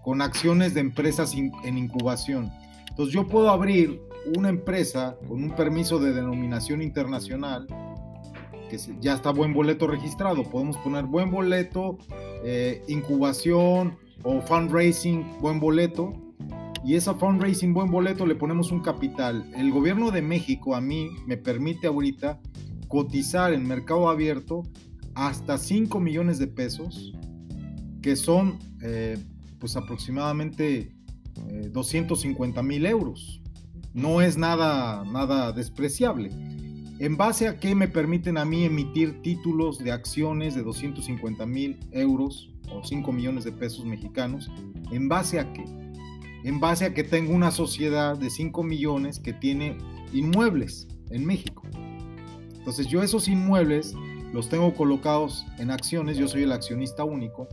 con 0.04 0.22
acciones 0.22 0.74
de 0.74 0.82
empresas 0.82 1.34
en 1.36 1.78
incubación. 1.78 2.52
Entonces 2.92 3.14
yo 3.14 3.28
puedo 3.28 3.50
abrir 3.50 4.02
una 4.36 4.50
empresa 4.50 5.18
con 5.28 5.44
un 5.44 5.56
permiso 5.56 5.98
de 5.98 6.14
denominación 6.14 6.82
internacional, 6.82 7.66
que 8.70 8.78
ya 9.00 9.16
está 9.16 9.32
buen 9.32 9.54
boleto 9.54 9.88
registrado. 9.88 10.44
Podemos 10.44 10.78
poner 10.78 11.06
buen 11.06 11.32
boleto, 11.32 11.98
eh, 12.46 12.84
incubación 12.88 13.98
o 14.24 14.42
fundraising, 14.42 15.26
buen 15.42 15.60
boleto 15.60 16.14
y 16.84 16.96
esa 16.96 17.14
fundraising 17.14 17.74
buen 17.74 17.92
boleto 17.92 18.26
le 18.26 18.36
ponemos 18.36 18.72
un 18.72 18.82
capital. 18.82 19.50
El 19.56 19.72
gobierno 19.72 20.12
de 20.12 20.22
México 20.22 20.76
a 20.76 20.82
mí 20.82 21.10
me 21.28 21.38
permite 21.38 21.88
ahorita 21.88 22.40
cotizar 22.88 23.54
en 23.54 23.68
mercado 23.68 24.10
abierto 24.10 24.64
hasta 25.14 25.58
5 25.58 26.00
millones 26.00 26.40
de 26.40 26.48
pesos, 26.48 27.14
que 28.02 28.16
son 28.16 28.60
eh, 28.82 29.18
pues 29.60 29.76
aproximadamente 29.76 30.96
250 31.72 32.60
eh, 32.60 32.64
mil 32.64 32.86
euros. 32.86 33.42
No 33.94 34.22
es 34.22 34.38
nada, 34.38 35.04
nada 35.06 35.52
despreciable. 35.52 36.32
¿En 37.00 37.18
base 37.18 37.48
a 37.48 37.60
qué 37.60 37.76
me 37.76 37.88
permiten 37.88 38.38
a 38.38 38.46
mí 38.46 38.64
emitir 38.64 39.22
títulos 39.22 39.80
de 39.80 39.92
acciones 39.92 40.56
de 40.56 40.64
250 40.64 41.46
mil 41.46 41.80
euros 41.92 42.52
o 42.72 42.84
5 42.84 43.12
millones 43.12 43.44
de 43.44 43.52
pesos 43.52 43.86
mexicanos? 43.86 44.50
¿En 44.92 45.10
base 45.10 45.40
a 45.40 45.52
qué? 45.52 45.66
en 46.44 46.60
base 46.60 46.86
a 46.86 46.94
que 46.94 47.04
tengo 47.04 47.34
una 47.34 47.52
sociedad 47.52 48.18
de 48.18 48.30
5 48.30 48.64
millones 48.64 49.20
que 49.20 49.34
tiene 49.34 49.78
inmuebles 50.14 50.88
en 51.10 51.26
México. 51.26 51.64
Entonces 52.58 52.88
yo 52.88 53.04
esos 53.04 53.28
inmuebles 53.28 53.94
los 54.34 54.50
tengo 54.50 54.74
colocados 54.74 55.46
en 55.60 55.72
acciones, 55.72 56.18
yo 56.18 56.28
soy 56.28 56.44
el 56.44 56.52
accionista 56.52 57.04
único, 57.04 57.48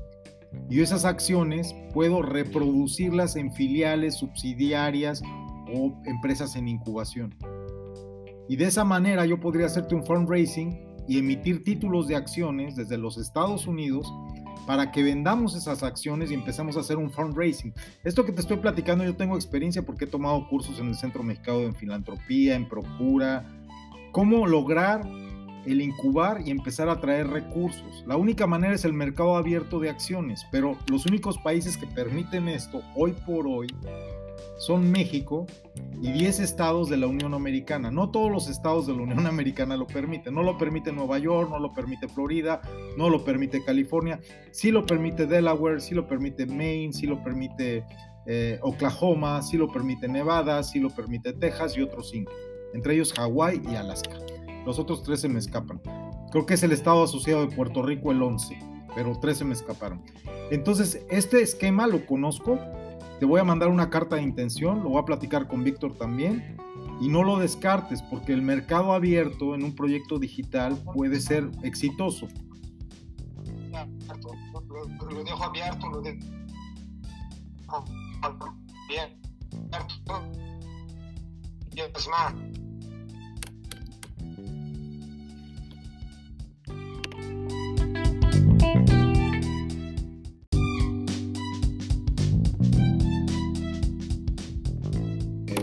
y 0.71 0.81
esas 0.81 1.05
acciones 1.05 1.75
puedo 1.93 2.23
reproducirlas 2.23 3.37
en 3.37 3.53
filiales, 3.53 4.17
subsidiarias 4.17 5.23
o 5.75 5.95
empresas 6.05 6.57
en 6.57 6.69
incubación. 6.69 7.35
Y 8.49 8.57
de 8.57 8.65
esa 8.67 8.85
manera 8.85 9.27
yo 9.27 9.39
podría 9.41 9.67
hacerte 9.67 9.95
un 9.95 10.05
fundraising 10.05 10.79
y 11.07 11.19
emitir 11.19 11.65
títulos 11.65 12.09
de 12.09 12.17
acciones 12.17 12.77
desde 12.77 12.99
los 12.99 13.19
Estados 13.19 13.67
Unidos 13.67 14.13
para 14.67 14.91
que 14.93 15.03
vendamos 15.03 15.57
esas 15.57 15.83
acciones 15.83 16.31
y 16.31 16.35
empezamos 16.35 16.77
a 16.77 16.81
hacer 16.81 16.99
un 16.99 17.11
fundraising. 17.11 17.73
Esto 18.05 18.25
que 18.25 18.33
te 18.33 18.43
estoy 18.43 18.59
platicando, 18.59 19.05
yo 19.05 19.17
tengo 19.17 19.35
experiencia 19.35 19.83
porque 19.83 20.05
he 20.05 20.09
tomado 20.09 20.47
cursos 20.49 20.79
en 20.79 20.89
el 20.89 20.95
Centro 20.95 21.23
Mexicano 21.23 21.61
de 21.61 21.73
Filantropía, 21.73 22.55
en 22.55 22.69
Procura, 22.69 23.47
cómo 24.13 24.47
lograr 24.47 25.09
el 25.67 25.81
incubar 25.81 26.41
y 26.45 26.51
empezar 26.51 26.89
a 26.89 27.01
traer 27.01 27.29
recursos. 27.29 28.05
La 28.07 28.17
única 28.17 28.47
manera 28.47 28.75
es 28.75 28.85
el 28.85 28.93
mercado 28.93 29.37
abierto 29.37 29.81
de 29.81 29.91
acciones, 29.91 30.47
pero 30.51 30.77
los 30.89 31.07
únicos 31.07 31.39
países 31.39 31.77
que 31.77 31.87
permiten 31.87 32.49
esto 32.49 32.83
hoy 32.95 33.13
por 33.27 33.47
hoy 33.47 33.69
son 34.59 34.91
México 34.91 35.47
y 36.01 36.11
10 36.13 36.41
estados 36.41 36.89
de 36.89 36.97
la 36.97 37.07
Unión 37.07 37.35
Americana. 37.35 37.91
No 37.91 38.11
todos 38.11 38.31
los 38.31 38.49
estados 38.49 38.87
de 38.87 38.95
la 38.95 39.03
Unión 39.03 39.27
Americana 39.27 39.77
lo 39.77 39.87
permiten. 39.87 40.35
No 40.35 40.43
lo 40.43 40.59
permite 40.59 40.93
Nueva 40.93 41.19
York, 41.19 41.51
no 41.51 41.59
lo 41.59 41.73
permite 41.73 42.09
Florida, 42.09 42.61
no 42.97 43.09
lo 43.09 43.25
permite 43.25 43.65
California. 43.65 44.21
Sí 44.51 44.71
lo 44.71 44.85
permite 44.85 45.27
Delaware, 45.27 45.81
sí 45.81 45.95
lo 45.95 46.07
permite 46.07 46.47
Maine, 46.47 46.93
sí 46.93 47.07
lo 47.07 47.23
permite 47.23 47.85
eh, 48.27 48.59
Oklahoma, 48.63 49.43
sí 49.43 49.57
lo 49.57 49.71
permite 49.73 50.09
Nevada, 50.09 50.63
sí 50.63 50.81
lo 50.81 50.91
permite 50.91 51.33
Texas 51.33 51.77
y 51.77 51.83
otros 51.83 52.11
cinco. 52.11 52.33
Entre 52.75 52.95
ellos 52.95 53.13
Hawái 53.15 53.63
y 53.71 53.75
Alaska. 53.77 54.19
Los 54.69 54.79
otros 54.79 55.03
tres 55.03 55.23
se 55.23 55.31
me 55.31 55.39
escapan. 55.39 55.81
Creo 56.31 56.45
que 56.45 56.53
es 56.53 56.63
el 56.63 56.73
estado 56.73 57.03
asociado 57.03 57.41
de 57.47 57.57
Puerto 57.57 57.81
Rico 57.81 58.13
el 58.13 58.23
11, 58.23 58.59
pero 58.95 59.19
tres 59.19 59.39
se 59.39 59.47
me 59.47 59.55
escaparon. 59.55 60.03
Entonces, 60.51 61.07
este 61.09 61.41
esquema 61.41 61.87
lo 61.87 62.05
conozco 62.05 62.59
te 63.19 63.25
voy 63.25 63.41
a 63.41 63.45
mandar 63.45 63.69
una 63.69 63.89
carta 63.91 64.17
de 64.17 64.23
intención, 64.23 64.83
lo 64.83 64.91
voy 64.91 65.01
a 65.01 65.05
platicar 65.05 65.49
con 65.49 65.65
Víctor 65.65 65.95
también. 65.95 66.57
Y 67.01 67.09
no 67.09 67.25
lo 67.25 67.39
descartes 67.39 68.03
porque 68.03 68.35
el 68.35 68.43
mercado 68.43 68.93
abierto 68.93 69.55
en 69.55 69.65
un 69.65 69.75
proyecto 69.75 70.19
digital 70.19 70.77
puede 70.95 71.19
ser 71.19 71.49
exitoso. 71.63 72.29
Lo, 75.11 75.25
dejo 75.25 75.45
abierto, 75.45 75.89
lo 75.89 76.03
dejo 76.03 76.19
bien. 78.89 79.19
Es 81.75 82.09
más, 82.09 82.35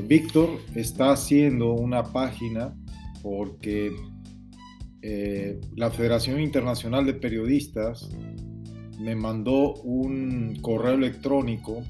Víctor 0.07 0.49
está 0.75 1.11
haciendo 1.11 1.73
una 1.73 2.03
página 2.03 2.75
porque 3.21 3.91
eh, 5.01 5.59
la 5.75 5.91
Federación 5.91 6.39
Internacional 6.39 7.05
de 7.05 7.13
Periodistas 7.13 8.09
me 8.99 9.15
mandó 9.15 9.73
un 9.75 10.57
correo 10.61 10.93
electrónico 10.93 11.81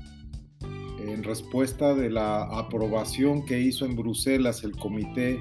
en 1.00 1.24
respuesta 1.24 1.93
de 1.93 2.10
la 2.10 2.43
aprobación 2.43 3.45
que 3.45 3.60
hizo 3.60 3.86
en 3.86 3.95
Bruselas 3.95 4.63
el 4.63 4.72
comité 4.75 5.39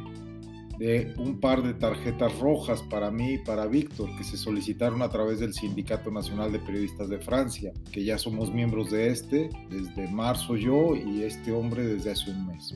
de 0.78 1.14
un 1.18 1.40
par 1.40 1.62
de 1.62 1.74
tarjetas 1.74 2.38
rojas 2.38 2.82
para 2.90 3.10
mí 3.10 3.34
y 3.34 3.38
para 3.38 3.66
Víctor 3.66 4.08
que 4.16 4.24
se 4.24 4.36
solicitaron 4.36 5.02
a 5.02 5.08
través 5.08 5.40
del 5.40 5.54
Sindicato 5.54 6.10
Nacional 6.10 6.52
de 6.52 6.58
Periodistas 6.58 7.08
de 7.08 7.18
Francia, 7.18 7.72
que 7.92 8.04
ya 8.04 8.18
somos 8.18 8.52
miembros 8.52 8.90
de 8.90 9.08
este 9.08 9.50
desde 9.70 10.08
marzo 10.08 10.56
yo 10.56 10.94
y 10.96 11.22
este 11.22 11.52
hombre 11.52 11.84
desde 11.84 12.12
hace 12.12 12.30
un 12.30 12.46
mes. 12.46 12.74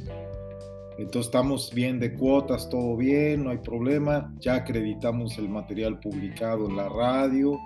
Entonces 0.99 1.27
estamos 1.27 1.73
bien 1.73 2.01
de 2.01 2.15
cuotas, 2.15 2.69
todo 2.69 2.97
bien, 2.97 3.45
no 3.45 3.51
hay 3.51 3.59
problema, 3.59 4.35
ya 4.41 4.57
acreditamos 4.57 5.39
el 5.39 5.49
material 5.49 6.01
publicado 6.01 6.69
en 6.69 6.77
la 6.77 6.89
radio 6.89 7.57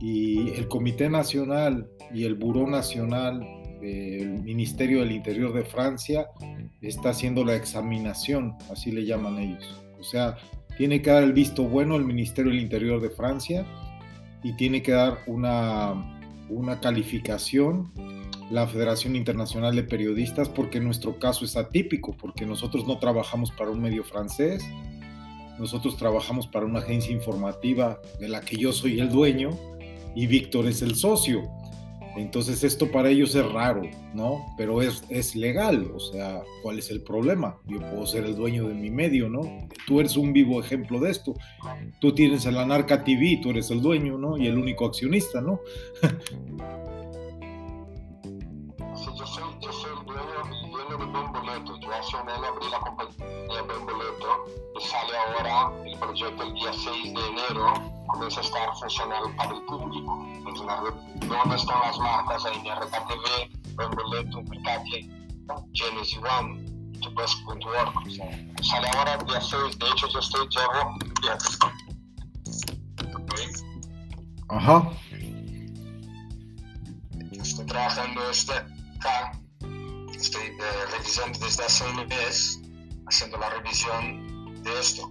y 0.00 0.50
el 0.50 0.68
Comité 0.68 1.08
Nacional 1.08 1.88
y 2.14 2.24
el 2.24 2.34
Buró 2.34 2.68
Nacional 2.68 3.44
del 3.80 4.42
Ministerio 4.42 5.00
del 5.00 5.12
Interior 5.12 5.52
de 5.52 5.64
Francia 5.64 6.28
está 6.80 7.10
haciendo 7.10 7.44
la 7.44 7.54
examinación, 7.54 8.56
así 8.70 8.90
le 8.90 9.04
llaman 9.04 9.38
ellos. 9.38 9.82
O 9.98 10.02
sea, 10.02 10.36
tiene 10.76 11.02
que 11.02 11.10
dar 11.10 11.22
el 11.22 11.32
visto 11.32 11.64
bueno 11.64 11.96
el 11.96 12.04
Ministerio 12.04 12.50
del 12.50 12.60
Interior 12.60 13.00
de 13.00 13.10
Francia 13.10 13.66
y 14.42 14.52
tiene 14.54 14.82
que 14.82 14.92
dar 14.92 15.18
una, 15.26 16.20
una 16.48 16.80
calificación 16.80 17.92
la 18.50 18.66
Federación 18.66 19.16
Internacional 19.16 19.74
de 19.74 19.82
Periodistas 19.82 20.48
porque 20.48 20.80
nuestro 20.80 21.18
caso 21.18 21.44
es 21.44 21.56
atípico, 21.56 22.16
porque 22.16 22.46
nosotros 22.46 22.86
no 22.86 22.98
trabajamos 22.98 23.50
para 23.50 23.70
un 23.70 23.80
medio 23.80 24.04
francés, 24.04 24.64
nosotros 25.58 25.96
trabajamos 25.96 26.46
para 26.46 26.66
una 26.66 26.80
agencia 26.80 27.12
informativa 27.12 28.00
de 28.20 28.28
la 28.28 28.40
que 28.40 28.56
yo 28.56 28.72
soy 28.72 29.00
el 29.00 29.08
dueño 29.08 29.50
y 30.14 30.26
Víctor 30.26 30.66
es 30.66 30.82
el 30.82 30.94
socio. 30.94 31.48
Entonces 32.16 32.64
esto 32.64 32.90
para 32.90 33.10
ellos 33.10 33.34
es 33.34 33.52
raro, 33.52 33.82
¿no? 34.14 34.46
Pero 34.56 34.80
es, 34.80 35.04
es 35.10 35.36
legal, 35.36 35.90
o 35.94 36.00
sea, 36.00 36.42
¿cuál 36.62 36.78
es 36.78 36.90
el 36.90 37.02
problema? 37.02 37.58
Yo 37.66 37.78
puedo 37.78 38.06
ser 38.06 38.24
el 38.24 38.34
dueño 38.34 38.66
de 38.66 38.72
mi 38.74 38.90
medio, 38.90 39.28
¿no? 39.28 39.68
Tú 39.86 40.00
eres 40.00 40.16
un 40.16 40.32
vivo 40.32 40.58
ejemplo 40.60 40.98
de 40.98 41.10
esto. 41.10 41.34
Tú 42.00 42.14
tienes 42.14 42.46
el 42.46 42.56
Anarca 42.58 43.04
TV, 43.04 43.38
tú 43.42 43.50
eres 43.50 43.70
el 43.70 43.82
dueño, 43.82 44.16
¿no? 44.16 44.38
Y 44.38 44.46
el 44.46 44.56
único 44.56 44.86
accionista, 44.86 45.42
¿no? 45.42 45.60
Sí, 46.00 46.08
yo 49.18 49.26
soy, 49.26 49.42
yo 49.60 49.72
soy 49.72 49.90
el 49.98 50.06
dueño, 50.06 50.22
dueño 50.70 50.98
de 50.98 51.04
Buen 51.04 51.32
Boleto. 51.32 51.78
Yo 51.80 51.92
hace 51.92 52.16
un 52.16 52.30
año 52.30 52.46
abrí 52.46 52.70
la 52.70 52.80
compañía 52.80 53.25
sale 54.80 55.16
ahora 55.16 55.72
el 55.84 55.98
proyecto 55.98 56.42
el 56.42 56.54
día 56.54 56.72
6 56.72 57.14
de 57.14 57.26
enero, 57.28 57.72
comienza 58.06 58.40
a 58.40 58.44
estar 58.44 58.76
funcionando 58.78 59.34
para 59.36 59.54
el 59.54 59.62
público. 59.62 60.26
¿Dónde 60.44 61.56
están 61.56 61.80
las 61.80 61.98
marcas 61.98 62.44
ahí? 62.44 62.58
RKTV, 62.58 63.74
Buen 63.74 63.90
Boleto, 63.90 64.42
Mercati, 64.42 65.10
Genesis 65.72 66.18
One, 66.18 66.64
tubus.org. 67.00 67.96
O 67.96 68.10
sea, 68.10 68.26
sale 68.62 68.88
ahora 68.96 69.14
el 69.14 69.26
día 69.26 69.40
6, 69.40 69.78
de 69.78 69.86
hecho 69.86 70.08
yo 70.08 70.18
estoy, 70.18 70.48
llevo, 70.48 70.96
¿Okay? 73.14 73.46
Ajá. 74.48 74.90
Estoy 77.32 77.66
trabajando 77.66 78.30
este 78.30 78.52
acá, 78.52 79.32
estoy 80.14 80.46
eh, 80.46 80.86
revisando 80.92 81.38
desde 81.38 81.64
hace 81.64 81.84
un 81.90 82.06
mes, 82.08 82.60
haciendo 83.06 83.38
la 83.38 83.50
revisión 83.50 84.25
de 84.66 84.80
esto. 84.80 85.08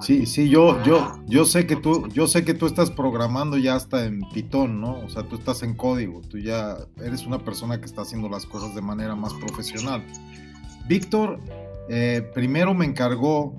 Sí, 0.00 0.24
sí, 0.24 0.48
yo, 0.48 0.82
yo, 0.82 1.20
yo 1.26 1.44
sé 1.44 1.66
que 1.66 1.76
tú, 1.76 2.08
yo 2.08 2.26
sé 2.26 2.42
que 2.42 2.54
tú 2.54 2.66
estás 2.66 2.90
programando 2.90 3.58
ya 3.58 3.74
hasta 3.74 4.06
en 4.06 4.20
Python, 4.32 4.80
¿no? 4.80 4.98
O 5.00 5.10
sea, 5.10 5.24
tú 5.24 5.36
estás 5.36 5.62
en 5.62 5.74
código, 5.74 6.22
tú 6.22 6.38
ya 6.38 6.78
eres 7.02 7.26
una 7.26 7.38
persona 7.38 7.78
que 7.78 7.84
está 7.84 8.02
haciendo 8.02 8.28
las 8.30 8.46
cosas 8.46 8.74
de 8.74 8.80
manera 8.80 9.14
más 9.14 9.34
profesional. 9.34 10.02
Víctor, 10.88 11.38
eh, 11.90 12.22
primero 12.34 12.72
me 12.72 12.86
encargó 12.86 13.54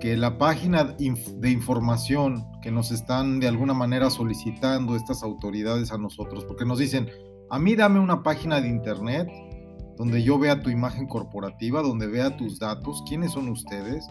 que 0.00 0.16
la 0.16 0.36
página 0.36 0.84
de 0.84 1.50
información 1.50 2.44
que 2.60 2.72
nos 2.72 2.90
están 2.90 3.38
de 3.38 3.46
alguna 3.46 3.72
manera 3.72 4.10
solicitando 4.10 4.96
estas 4.96 5.22
autoridades 5.22 5.92
a 5.92 5.98
nosotros, 5.98 6.44
porque 6.44 6.64
nos 6.64 6.78
dicen, 6.78 7.08
a 7.50 7.58
mí 7.58 7.76
dame 7.76 8.00
una 8.00 8.22
página 8.22 8.60
de 8.60 8.68
internet 8.68 9.28
donde 9.96 10.22
yo 10.24 10.38
vea 10.38 10.60
tu 10.60 10.70
imagen 10.70 11.06
corporativa, 11.06 11.82
donde 11.82 12.08
vea 12.08 12.36
tus 12.36 12.58
datos, 12.58 13.02
quiénes 13.08 13.32
son 13.32 13.48
ustedes, 13.48 14.06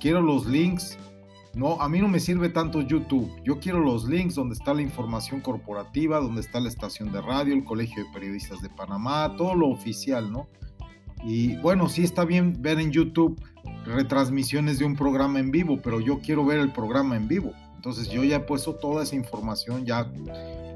quiero 0.00 0.20
los 0.20 0.46
links 0.46 0.98
no, 1.56 1.80
a 1.80 1.88
mí 1.88 2.00
no 2.00 2.08
me 2.08 2.20
sirve 2.20 2.50
tanto 2.50 2.82
YouTube. 2.82 3.32
Yo 3.42 3.58
quiero 3.58 3.80
los 3.80 4.06
links 4.06 4.34
donde 4.34 4.54
está 4.54 4.74
la 4.74 4.82
información 4.82 5.40
corporativa, 5.40 6.20
donde 6.20 6.42
está 6.42 6.60
la 6.60 6.68
estación 6.68 7.10
de 7.12 7.22
radio, 7.22 7.54
el 7.54 7.64
Colegio 7.64 8.04
de 8.04 8.10
Periodistas 8.12 8.60
de 8.60 8.68
Panamá, 8.68 9.34
todo 9.38 9.54
lo 9.54 9.68
oficial, 9.68 10.30
¿no? 10.30 10.48
Y 11.24 11.56
bueno, 11.56 11.88
sí 11.88 12.04
está 12.04 12.26
bien 12.26 12.60
ver 12.60 12.78
en 12.78 12.92
YouTube 12.92 13.40
retransmisiones 13.86 14.78
de 14.78 14.84
un 14.84 14.96
programa 14.96 15.38
en 15.38 15.50
vivo, 15.50 15.80
pero 15.82 15.98
yo 15.98 16.20
quiero 16.20 16.44
ver 16.44 16.60
el 16.60 16.72
programa 16.72 17.16
en 17.16 17.26
vivo. 17.26 17.54
Entonces 17.74 18.10
yo 18.10 18.22
ya 18.22 18.36
he 18.36 18.40
puesto 18.40 18.74
toda 18.74 19.04
esa 19.04 19.16
información 19.16 19.86
ya. 19.86 20.04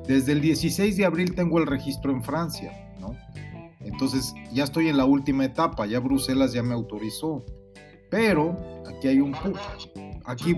Desde 0.08 0.32
el 0.32 0.40
16 0.40 0.96
de 0.96 1.04
abril 1.04 1.34
tengo 1.34 1.58
el 1.58 1.66
registro 1.66 2.10
en 2.10 2.22
Francia, 2.22 2.72
¿no? 2.98 3.14
Entonces 3.80 4.32
ya 4.50 4.64
estoy 4.64 4.88
en 4.88 4.96
la 4.96 5.04
última 5.04 5.44
etapa, 5.44 5.84
ya 5.84 6.00
Bruselas 6.00 6.54
ya 6.54 6.62
me 6.62 6.72
autorizó. 6.72 7.44
Pero 8.10 8.82
aquí 8.88 9.08
hay 9.08 9.20
un 9.20 9.34
aquí 10.24 10.56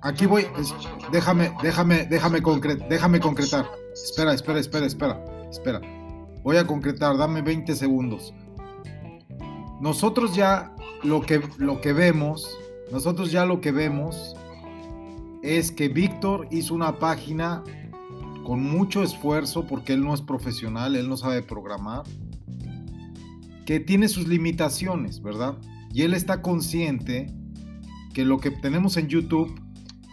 aquí 0.00 0.26
voy 0.26 0.46
déjame 1.10 1.52
déjame 1.62 2.06
déjame 2.06 2.40
déjame 2.88 3.20
concretar. 3.20 3.66
Espera, 3.92 4.32
espera, 4.32 4.60
espera, 4.60 4.86
espera. 4.86 5.24
Espera. 5.50 5.80
Voy 6.42 6.56
a 6.56 6.66
concretar, 6.66 7.16
dame 7.16 7.42
20 7.42 7.74
segundos. 7.74 8.32
Nosotros 9.80 10.34
ya 10.34 10.74
lo 11.02 11.20
que 11.22 11.42
lo 11.58 11.80
que 11.80 11.92
vemos, 11.92 12.56
nosotros 12.92 13.32
ya 13.32 13.44
lo 13.44 13.60
que 13.60 13.72
vemos 13.72 14.36
es 15.42 15.70
que 15.70 15.88
Víctor 15.88 16.48
hizo 16.50 16.74
una 16.74 16.98
página 16.98 17.62
con 18.44 18.62
mucho 18.62 19.02
esfuerzo 19.02 19.66
porque 19.66 19.92
él 19.92 20.02
no 20.02 20.14
es 20.14 20.22
profesional, 20.22 20.96
él 20.96 21.08
no 21.08 21.16
sabe 21.16 21.42
programar, 21.42 22.04
que 23.66 23.78
tiene 23.78 24.08
sus 24.08 24.26
limitaciones, 24.26 25.20
¿verdad? 25.22 25.54
Y 25.92 26.02
él 26.02 26.14
está 26.14 26.42
consciente 26.42 27.34
que 28.14 28.24
lo 28.24 28.38
que 28.38 28.50
tenemos 28.50 28.96
en 28.96 29.08
YouTube 29.08 29.60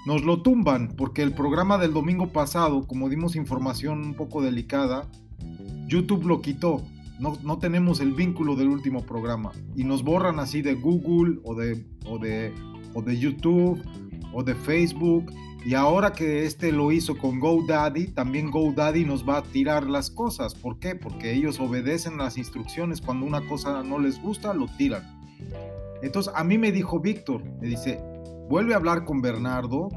nos 0.05 0.23
lo 0.23 0.41
tumban, 0.41 0.89
porque 0.95 1.23
el 1.23 1.33
programa 1.33 1.77
del 1.77 1.93
domingo 1.93 2.31
pasado, 2.31 2.87
como 2.87 3.09
dimos 3.09 3.35
información 3.35 4.05
un 4.05 4.13
poco 4.13 4.41
delicada, 4.41 5.09
YouTube 5.87 6.25
lo 6.25 6.41
quitó. 6.41 6.83
No, 7.19 7.37
no 7.43 7.57
tenemos 7.57 8.01
el 8.01 8.13
vínculo 8.13 8.55
del 8.55 8.67
último 8.67 9.05
programa 9.05 9.51
y 9.75 9.85
nos 9.85 10.03
borran 10.03 10.39
así 10.39 10.61
de 10.61 10.75
Google 10.75 11.39
o 11.43 11.55
de, 11.55 11.85
o 12.05 12.19
de, 12.19 12.53
o 12.93 13.01
de 13.01 13.17
YouTube 13.17 13.81
o 14.33 14.43
de 14.43 14.53
Facebook. 14.53 15.31
Y 15.65 15.73
ahora 15.73 16.13
que 16.13 16.45
este 16.45 16.71
lo 16.71 16.91
hizo 16.91 17.17
con 17.17 17.39
GoDaddy, 17.39 18.07
también 18.07 18.51
GoDaddy 18.51 19.05
nos 19.05 19.27
va 19.27 19.37
a 19.37 19.43
tirar 19.43 19.89
las 19.89 20.11
cosas. 20.11 20.53
¿Por 20.53 20.77
qué? 20.77 20.93
Porque 20.93 21.33
ellos 21.33 21.59
obedecen 21.59 22.17
las 22.17 22.37
instrucciones. 22.37 23.01
Cuando 23.01 23.25
una 23.25 23.47
cosa 23.47 23.81
no 23.81 23.97
les 23.97 24.21
gusta, 24.21 24.53
lo 24.53 24.67
tiran. 24.77 25.14
Entonces 26.01 26.31
a 26.35 26.43
mí 26.43 26.57
me 26.57 26.71
dijo 26.71 26.99
Víctor, 26.99 27.43
me 27.59 27.67
dice, 27.67 28.01
vuelve 28.49 28.73
a 28.73 28.77
hablar 28.77 29.05
con 29.05 29.21
Bernardo 29.21 29.89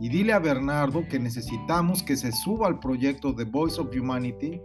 y 0.00 0.08
dile 0.08 0.32
a 0.32 0.38
Bernardo 0.38 1.06
que 1.08 1.18
necesitamos 1.18 2.02
que 2.02 2.16
se 2.16 2.32
suba 2.32 2.66
al 2.66 2.78
proyecto 2.78 3.34
The 3.34 3.44
Voice 3.44 3.80
of 3.80 3.94
Humanity. 3.94 4.60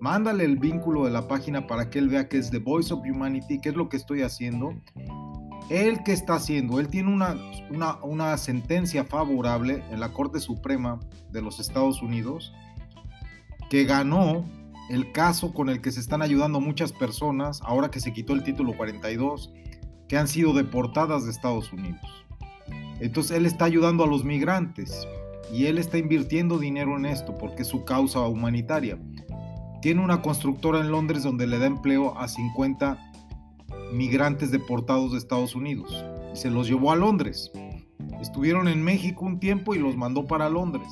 Mándale 0.00 0.44
el 0.44 0.56
vínculo 0.56 1.04
de 1.04 1.10
la 1.10 1.28
página 1.28 1.66
para 1.66 1.90
que 1.90 1.98
él 1.98 2.08
vea 2.08 2.28
que 2.28 2.38
es 2.38 2.50
The 2.50 2.58
Voice 2.58 2.92
of 2.92 3.00
Humanity, 3.00 3.60
qué 3.60 3.68
es 3.68 3.76
lo 3.76 3.88
que 3.88 3.98
estoy 3.98 4.22
haciendo. 4.22 4.74
Él 5.68 6.00
qué 6.04 6.12
está 6.12 6.34
haciendo, 6.34 6.80
él 6.80 6.88
tiene 6.88 7.12
una, 7.12 7.36
una 8.02 8.36
sentencia 8.38 9.04
favorable 9.04 9.84
en 9.90 10.00
la 10.00 10.12
Corte 10.12 10.40
Suprema 10.40 10.98
de 11.30 11.42
los 11.42 11.60
Estados 11.60 12.02
Unidos 12.02 12.52
que 13.70 13.84
ganó 13.84 14.44
el 14.90 15.12
caso 15.12 15.54
con 15.54 15.68
el 15.68 15.80
que 15.80 15.92
se 15.92 16.00
están 16.00 16.20
ayudando 16.20 16.60
muchas 16.60 16.92
personas, 16.92 17.60
ahora 17.62 17.90
que 17.90 18.00
se 18.00 18.12
quitó 18.12 18.32
el 18.32 18.42
título 18.42 18.76
42, 18.76 19.52
que 20.08 20.18
han 20.18 20.26
sido 20.26 20.52
deportadas 20.52 21.24
de 21.24 21.30
Estados 21.30 21.72
Unidos. 21.72 22.00
Entonces 22.98 23.36
él 23.36 23.46
está 23.46 23.66
ayudando 23.66 24.02
a 24.02 24.08
los 24.08 24.24
migrantes 24.24 25.06
y 25.52 25.66
él 25.66 25.78
está 25.78 25.98
invirtiendo 25.98 26.58
dinero 26.58 26.96
en 26.96 27.06
esto 27.06 27.38
porque 27.38 27.62
es 27.62 27.68
su 27.68 27.84
causa 27.84 28.20
humanitaria. 28.20 28.98
Tiene 29.80 30.02
una 30.02 30.20
constructora 30.22 30.80
en 30.80 30.90
Londres 30.90 31.22
donde 31.22 31.46
le 31.46 31.58
da 31.58 31.66
empleo 31.66 32.18
a 32.18 32.26
50 32.26 32.98
migrantes 33.92 34.50
deportados 34.50 35.12
de 35.12 35.18
Estados 35.18 35.54
Unidos 35.54 36.04
y 36.32 36.36
se 36.36 36.50
los 36.50 36.68
llevó 36.68 36.92
a 36.92 36.96
Londres. 36.96 37.50
Estuvieron 38.20 38.68
en 38.68 38.82
México 38.82 39.24
un 39.24 39.38
tiempo 39.38 39.74
y 39.74 39.78
los 39.78 39.96
mandó 39.96 40.26
para 40.26 40.50
Londres. 40.50 40.88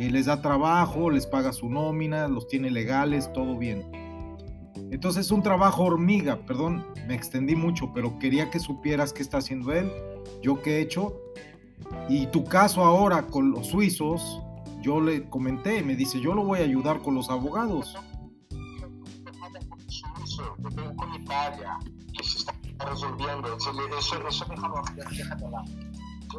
Y 0.00 0.08
les 0.08 0.24
da 0.24 0.40
trabajo, 0.40 1.10
les 1.10 1.26
paga 1.26 1.52
su 1.52 1.68
nómina, 1.68 2.26
los 2.26 2.48
tiene 2.48 2.70
legales, 2.70 3.30
todo 3.34 3.58
bien. 3.58 3.84
Entonces 4.90 5.26
es 5.26 5.30
un 5.30 5.42
trabajo 5.42 5.82
hormiga, 5.84 6.38
perdón, 6.46 6.86
me 7.06 7.14
extendí 7.14 7.54
mucho, 7.54 7.92
pero 7.92 8.18
quería 8.18 8.48
que 8.48 8.58
supieras 8.60 9.12
qué 9.12 9.20
está 9.20 9.36
haciendo 9.36 9.74
él, 9.74 9.92
yo 10.42 10.62
qué 10.62 10.78
he 10.78 10.80
hecho. 10.80 11.20
Y 12.08 12.28
tu 12.28 12.44
caso 12.44 12.82
ahora 12.82 13.26
con 13.26 13.50
los 13.50 13.66
suizos, 13.66 14.40
yo 14.80 15.02
le 15.02 15.28
comenté, 15.28 15.82
me 15.82 15.94
dice, 15.94 16.18
yo 16.18 16.32
lo 16.32 16.44
voy 16.44 16.60
a 16.60 16.62
ayudar 16.62 17.02
con 17.02 17.14
los 17.14 17.28
abogados. 17.28 17.94
resolviendo. 22.86 23.58
Eso, 23.58 24.28
eso 24.28 24.44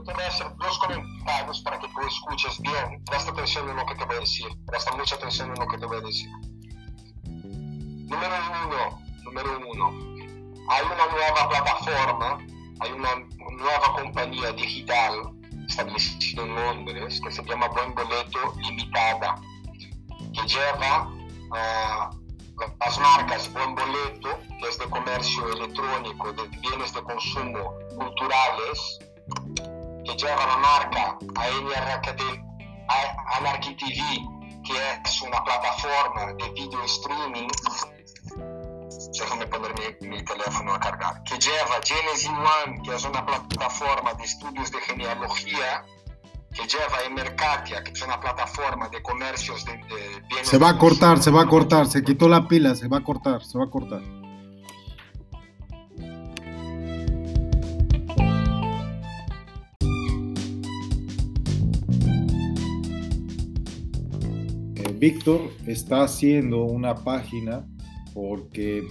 Yo 0.01 0.05
te 0.05 0.13
voy 0.13 0.23
a 0.23 0.27
hacer 0.29 0.47
dos 0.57 0.79
comentarios 0.79 1.61
para 1.61 1.77
que 1.77 1.87
tú 1.89 2.01
escuches 2.07 2.59
bien. 2.61 3.03
Presta 3.05 3.29
atención 3.29 3.69
en 3.69 3.75
lo 3.75 3.85
que 3.85 3.93
te 3.93 4.03
voy 4.05 4.15
a 4.15 4.19
decir. 4.21 4.47
Presta 4.65 4.91
mucha 4.97 5.13
atención 5.13 5.51
en 5.51 5.59
lo 5.59 5.67
que 5.67 5.77
te 5.77 5.85
voy 5.85 5.97
a 5.97 6.01
decir. 6.01 6.29
Número 7.23 8.35
uno, 8.65 8.99
número 9.23 9.59
uno, 9.59 9.89
hay 10.69 10.85
una 10.85 11.05
nueva 11.05 11.49
plataforma, 11.49 12.39
hay 12.79 12.91
una 12.93 13.09
nueva 13.51 13.93
compañía 13.93 14.51
digital 14.53 15.13
establecida 15.67 16.41
en 16.41 16.55
Londres 16.55 17.21
que 17.21 17.31
se 17.31 17.43
llama 17.43 17.67
Buen 17.67 17.93
Boleto 17.93 18.55
Limitada, 18.57 19.35
que 20.33 20.47
lleva 20.47 21.09
uh, 21.09 22.75
las 22.79 22.97
marcas 22.97 23.53
Buen 23.53 23.75
Boleto, 23.75 24.35
que 24.59 24.67
es 24.67 24.79
de 24.79 24.89
comercio 24.89 25.47
electrónico, 25.53 26.33
de 26.33 26.47
bienes 26.57 26.91
de 26.91 27.03
consumo 27.03 27.75
culturales, 27.95 28.99
que 30.05 30.15
lleva 30.15 30.45
la 30.47 30.57
marca 30.57 31.17
Anarchy 33.39 33.75
TV, 33.75 34.01
que 34.63 35.01
es 35.05 35.21
una 35.21 35.43
plataforma 35.43 36.33
de 36.33 36.49
video 36.49 36.83
streaming 36.85 37.47
déjame 39.19 39.47
poner 39.47 39.73
mi, 40.01 40.07
mi, 40.09 40.23
teléfono 40.23 40.73
a 40.73 40.79
cargar, 40.79 41.23
que 41.23 41.37
lleva 41.37 41.79
Genesis 41.83 42.29
One, 42.29 42.81
que 42.83 42.95
es 42.95 43.03
una 43.03 43.25
plataforma 43.25 44.13
de 44.13 44.23
estudios 44.23 44.71
de 44.71 44.79
genealogía, 44.79 45.85
que 46.53 46.67
lleva 46.67 46.97
a 47.05 47.09
Mercatia, 47.09 47.83
que 47.83 47.91
es 47.91 48.01
una 48.01 48.19
plataforma 48.19 48.89
de 48.89 49.01
comercios 49.01 49.63
de, 49.65 49.77
bienes. 50.27 50.47
Se 50.47 50.57
va 50.57 50.69
a 50.69 50.77
cortar, 50.77 51.21
se 51.21 51.31
va 51.31 51.43
a 51.43 51.47
cortar, 51.47 51.87
se 51.87 52.03
quitó 52.03 52.27
la 52.27 52.47
pila, 52.47 52.75
se 52.75 52.87
va 52.87 52.97
a 52.97 53.03
cortar, 53.03 53.43
se 53.43 53.57
va 53.57 53.65
a 53.65 53.69
cortar. 53.69 54.01
Víctor 65.01 65.49
está 65.65 66.03
haciendo 66.03 66.65
una 66.65 66.93
página 66.93 67.67
porque 68.13 68.83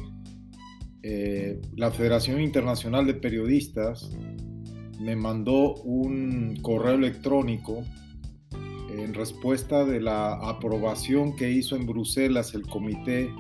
eh, 1.04 1.60
la 1.76 1.92
Federación 1.92 2.40
Internacional 2.40 3.06
de 3.06 3.14
Periodistas 3.14 4.10
me 4.98 5.14
mandó 5.14 5.76
un 5.84 6.58
correo 6.62 6.94
electrónico 6.94 7.84
en 8.90 9.14
respuesta 9.14 9.84
de 9.84 10.00
la 10.00 10.32
aprobación 10.32 11.36
que 11.36 11.48
hizo 11.48 11.76
en 11.76 11.86
Bruselas 11.86 12.54
el 12.54 12.62
comité 12.62 13.32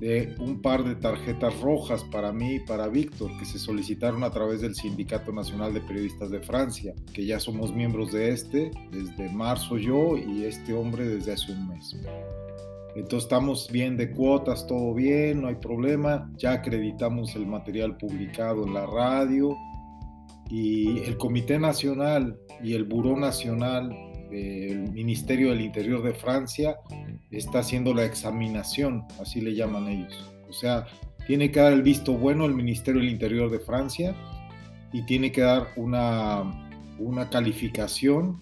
de 0.00 0.34
un 0.38 0.60
par 0.60 0.82
de 0.82 0.96
tarjetas 0.96 1.60
rojas 1.60 2.02
para 2.04 2.32
mí 2.32 2.56
y 2.56 2.60
para 2.60 2.88
Víctor 2.88 3.30
que 3.38 3.44
se 3.44 3.58
solicitaron 3.58 4.24
a 4.24 4.30
través 4.30 4.62
del 4.62 4.74
Sindicato 4.74 5.32
Nacional 5.32 5.74
de 5.74 5.80
Periodistas 5.82 6.30
de 6.30 6.40
Francia, 6.40 6.94
que 7.12 7.26
ya 7.26 7.38
somos 7.38 7.74
miembros 7.74 8.12
de 8.12 8.30
este 8.30 8.70
desde 8.90 9.28
marzo 9.28 9.76
yo 9.76 10.16
y 10.16 10.44
este 10.44 10.72
hombre 10.72 11.06
desde 11.06 11.32
hace 11.32 11.52
un 11.52 11.68
mes. 11.68 11.96
Entonces 12.96 13.24
estamos 13.24 13.68
bien 13.70 13.96
de 13.96 14.10
cuotas, 14.10 14.66
todo 14.66 14.94
bien, 14.94 15.42
no 15.42 15.48
hay 15.48 15.54
problema, 15.56 16.28
ya 16.36 16.54
acreditamos 16.54 17.36
el 17.36 17.46
material 17.46 17.96
publicado 17.96 18.66
en 18.66 18.74
la 18.74 18.84
radio, 18.84 19.56
y 20.50 20.98
el 21.04 21.16
Comité 21.16 21.58
Nacional 21.58 22.38
y 22.62 22.74
el 22.74 22.84
Buró 22.84 23.16
Nacional 23.16 23.96
del 24.30 24.92
Ministerio 24.92 25.50
del 25.50 25.60
Interior 25.60 26.02
de 26.02 26.14
Francia 26.14 26.76
está 27.30 27.60
haciendo 27.60 27.92
la 27.94 28.04
examinación, 28.04 29.04
así 29.20 29.40
le 29.40 29.54
llaman 29.54 29.88
ellos. 29.88 30.32
O 30.48 30.52
sea, 30.52 30.86
tiene 31.26 31.50
que 31.50 31.60
dar 31.60 31.72
el 31.72 31.82
visto 31.82 32.14
bueno 32.14 32.46
el 32.46 32.54
Ministerio 32.54 33.00
del 33.00 33.10
Interior 33.10 33.50
de 33.50 33.60
Francia 33.60 34.14
y 34.92 35.02
tiene 35.02 35.32
que 35.32 35.42
dar 35.42 35.68
una, 35.76 36.68
una 36.98 37.28
calificación 37.30 38.40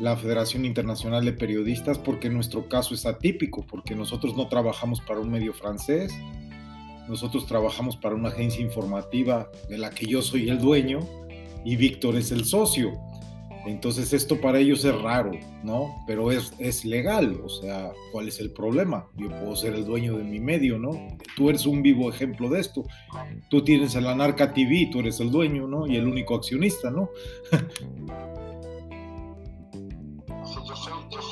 la 0.00 0.16
Federación 0.16 0.64
Internacional 0.64 1.24
de 1.26 1.34
Periodistas 1.34 1.98
porque 1.98 2.30
nuestro 2.30 2.68
caso 2.68 2.94
es 2.94 3.04
atípico, 3.04 3.66
porque 3.66 3.94
nosotros 3.94 4.34
no 4.34 4.48
trabajamos 4.48 5.00
para 5.02 5.20
un 5.20 5.30
medio 5.30 5.52
francés, 5.52 6.12
nosotros 7.06 7.46
trabajamos 7.46 7.96
para 7.98 8.14
una 8.14 8.30
agencia 8.30 8.62
informativa 8.62 9.50
de 9.68 9.76
la 9.76 9.90
que 9.90 10.06
yo 10.06 10.22
soy 10.22 10.48
el 10.48 10.58
dueño 10.58 11.00
y 11.64 11.76
Víctor 11.76 12.16
es 12.16 12.32
el 12.32 12.46
socio. 12.46 12.92
Entonces 13.66 14.12
esto 14.12 14.40
para 14.40 14.58
ellos 14.58 14.84
es 14.84 15.00
raro, 15.00 15.32
¿no? 15.62 16.02
Pero 16.06 16.32
es, 16.32 16.52
es 16.58 16.84
legal, 16.84 17.40
o 17.44 17.48
sea, 17.48 17.92
¿cuál 18.12 18.28
es 18.28 18.40
el 18.40 18.52
problema? 18.52 19.06
Yo 19.16 19.28
puedo 19.28 19.54
ser 19.54 19.74
el 19.74 19.84
dueño 19.84 20.16
de 20.16 20.24
mi 20.24 20.40
medio, 20.40 20.78
¿no? 20.78 20.92
Tú 21.36 21.50
eres 21.50 21.66
un 21.66 21.82
vivo 21.82 22.08
ejemplo 22.08 22.48
de 22.48 22.60
esto. 22.60 22.84
Tú 23.48 23.62
tienes 23.62 23.94
el 23.94 24.06
Anarca 24.06 24.52
TV, 24.52 24.88
tú 24.90 25.00
eres 25.00 25.20
el 25.20 25.30
dueño, 25.30 25.66
¿no? 25.66 25.86
Y 25.86 25.96
el 25.96 26.06
único 26.06 26.34
accionista, 26.34 26.90
¿no? 26.90 27.10
yo 30.66 30.76
soy, 30.76 30.92
yo 31.10 31.22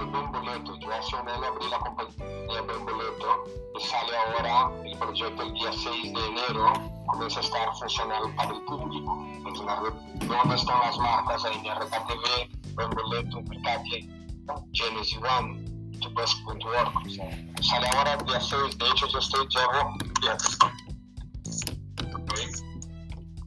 de 0.00 0.06
Bomboleto. 0.06 0.78
Yo 0.78 0.92
hace 0.92 1.16
un 1.16 1.28
año 1.28 1.46
abrí 1.46 1.68
la 1.70 1.78
compañía 1.78 2.62
Bomboleto 2.62 3.44
y 3.78 3.80
sale 3.86 4.12
ahora 4.16 4.70
el 4.84 4.98
proyecto 4.98 5.42
el 5.42 5.52
día 5.54 5.72
6 5.72 6.14
de 6.14 6.26
enero 6.26 6.72
comienza 7.06 7.40
a 7.40 7.42
estar 7.42 7.74
funcional 7.78 8.34
para 8.36 8.54
el 8.54 8.62
público. 8.62 9.26
Entonces, 9.36 10.28
¿dónde 10.28 10.54
están 10.54 10.80
las 10.80 10.98
marcas? 10.98 11.44
Ahí 11.44 11.58
RKTV, 11.58 12.76
Benboleto, 12.76 13.42
Mercatie, 13.42 14.08
Genesis 14.72 15.18
One, 15.18 15.64
tupes.org. 16.00 16.96
O 16.96 17.10
sea, 17.10 17.30
sale 17.62 17.86
ahora 17.88 18.14
el 18.14 18.24
día 18.26 18.40
6. 18.40 18.78
De 18.78 18.88
hecho, 18.88 19.06
yo 19.08 19.18
estoy, 19.18 19.46
llevo, 19.48 19.96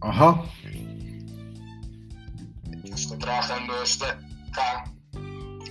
Ajá. 0.02 0.44
Estoy 2.84 3.18
trabajando 3.18 3.82
este 3.82 4.06
acá. 4.06 4.93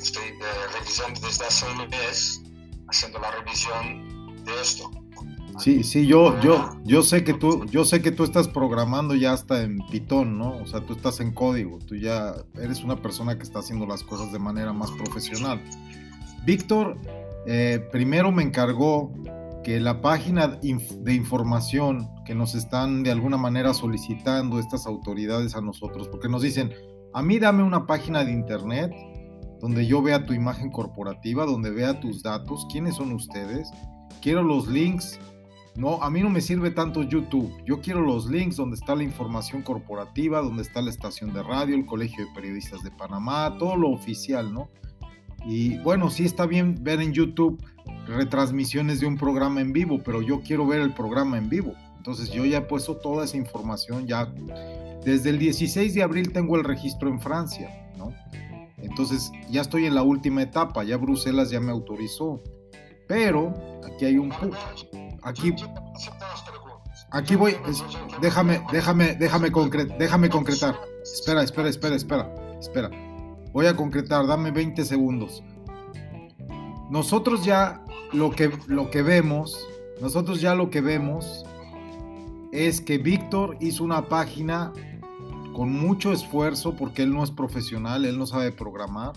Estoy 0.02 0.24
eh, 0.24 0.34
revisando 0.76 1.20
desde 1.20 1.44
hace 1.44 1.64
un 1.64 1.88
mes, 1.88 2.42
haciendo 2.88 3.20
la 3.20 3.30
revisión 3.30 4.44
de 4.44 4.60
esto. 4.60 4.90
Sí, 5.58 5.84
sí, 5.84 6.08
yo, 6.08 6.40
yo, 6.40 6.72
yo 6.82 7.04
sé 7.04 7.22
que 7.22 7.34
tú, 7.34 7.64
yo 7.66 7.84
sé 7.84 8.02
que 8.02 8.10
tú 8.10 8.24
estás 8.24 8.48
programando 8.48 9.14
ya 9.14 9.32
hasta 9.32 9.62
en 9.62 9.78
Python, 9.92 10.38
¿no? 10.38 10.56
O 10.56 10.66
sea, 10.66 10.80
tú 10.80 10.94
estás 10.94 11.20
en 11.20 11.32
código, 11.32 11.78
tú 11.86 11.94
ya 11.94 12.34
eres 12.60 12.82
una 12.82 13.00
persona 13.00 13.36
que 13.36 13.44
está 13.44 13.60
haciendo 13.60 13.86
las 13.86 14.02
cosas 14.02 14.32
de 14.32 14.40
manera 14.40 14.72
más 14.72 14.90
profesional. 14.90 15.62
Víctor, 16.44 16.98
eh, 17.46 17.86
primero 17.92 18.32
me 18.32 18.42
encargó 18.42 19.12
que 19.62 19.78
la 19.78 20.00
página 20.00 20.48
de 20.48 21.14
información 21.14 22.08
que 22.26 22.34
nos 22.34 22.56
están 22.56 23.04
de 23.04 23.12
alguna 23.12 23.36
manera 23.36 23.72
solicitando 23.72 24.58
estas 24.58 24.86
autoridades 24.86 25.54
a 25.54 25.60
nosotros, 25.60 26.08
porque 26.08 26.28
nos 26.28 26.42
dicen, 26.42 26.72
a 27.14 27.22
mí 27.22 27.38
dame 27.38 27.62
una 27.62 27.86
página 27.86 28.24
de 28.24 28.32
internet 28.32 28.90
donde 29.62 29.86
yo 29.86 30.02
vea 30.02 30.26
tu 30.26 30.34
imagen 30.34 30.70
corporativa, 30.70 31.46
donde 31.46 31.70
vea 31.70 32.00
tus 32.00 32.22
datos, 32.22 32.66
quiénes 32.70 32.96
son 32.96 33.12
ustedes, 33.12 33.70
quiero 34.20 34.42
los 34.42 34.68
links 34.68 35.18
no, 35.74 36.02
a 36.02 36.10
mí 36.10 36.20
no 36.20 36.28
me 36.28 36.42
sirve 36.42 36.70
tanto 36.70 37.02
YouTube. 37.02 37.50
Yo 37.64 37.80
quiero 37.80 38.02
los 38.02 38.28
links 38.28 38.56
donde 38.56 38.76
está 38.76 38.94
la 38.94 39.04
información 39.04 39.62
corporativa, 39.62 40.42
donde 40.42 40.62
está 40.62 40.82
la 40.82 40.90
estación 40.90 41.32
de 41.32 41.42
radio, 41.42 41.74
el 41.74 41.86
Colegio 41.86 42.26
de 42.26 42.32
Periodistas 42.34 42.82
de 42.82 42.90
Panamá, 42.90 43.56
todo 43.58 43.76
lo 43.76 43.90
oficial, 43.90 44.52
¿no? 44.52 44.68
Y 45.46 45.78
bueno, 45.78 46.10
sí 46.10 46.24
está 46.24 46.46
bien 46.46 46.76
ver 46.82 47.00
en 47.00 47.12
YouTube 47.12 47.64
retransmisiones 48.06 49.00
de 49.00 49.06
un 49.06 49.16
programa 49.16 49.60
en 49.60 49.72
vivo, 49.72 50.02
pero 50.04 50.20
yo 50.20 50.42
quiero 50.42 50.66
ver 50.66 50.80
el 50.80 50.92
programa 50.92 51.38
en 51.38 51.48
vivo. 51.48 51.72
Entonces 51.96 52.30
yo 52.30 52.44
ya 52.44 52.58
he 52.58 52.62
puesto 52.62 52.96
toda 52.96 53.24
esa 53.24 53.38
información, 53.38 54.06
ya 54.06 54.26
desde 55.04 55.30
el 55.30 55.38
16 55.38 55.94
de 55.94 56.02
abril 56.02 56.32
tengo 56.32 56.56
el 56.56 56.64
registro 56.64 57.08
en 57.08 57.18
Francia, 57.18 57.70
¿no? 57.96 58.12
Entonces 58.82 59.30
ya 59.48 59.60
estoy 59.62 59.86
en 59.86 59.94
la 59.94 60.02
última 60.02 60.42
etapa, 60.42 60.84
ya 60.84 60.96
Bruselas 60.96 61.50
ya 61.50 61.60
me 61.60 61.70
autorizó. 61.70 62.42
Pero 63.08 63.54
aquí 63.84 64.04
hay 64.04 64.18
un 64.18 64.30
punto 64.30 64.56
aquí, 65.22 65.54
aquí 67.10 67.36
voy, 67.36 67.56
déjame, 68.20 68.62
déjame, 68.72 69.14
déjame, 69.14 69.50
déjame 69.98 70.28
concretar. 70.28 70.78
Espera, 71.02 71.42
espera, 71.42 71.68
espera, 71.68 71.96
espera, 71.96 72.34
espera. 72.60 72.90
Voy 73.52 73.66
a 73.66 73.76
concretar, 73.76 74.26
dame 74.26 74.50
20 74.50 74.84
segundos. 74.84 75.42
Nosotros 76.90 77.44
ya 77.44 77.84
lo 78.12 78.30
que, 78.30 78.50
lo 78.66 78.90
que 78.90 79.02
vemos, 79.02 79.66
nosotros 80.00 80.40
ya 80.40 80.54
lo 80.54 80.70
que 80.70 80.80
vemos 80.80 81.44
es 82.52 82.80
que 82.80 82.98
Víctor 82.98 83.56
hizo 83.60 83.84
una 83.84 84.08
página 84.08 84.72
con 85.52 85.72
mucho 85.72 86.12
esfuerzo 86.12 86.74
porque 86.76 87.02
él 87.02 87.12
no 87.12 87.22
es 87.22 87.30
profesional, 87.30 88.04
él 88.04 88.18
no 88.18 88.26
sabe 88.26 88.52
programar, 88.52 89.12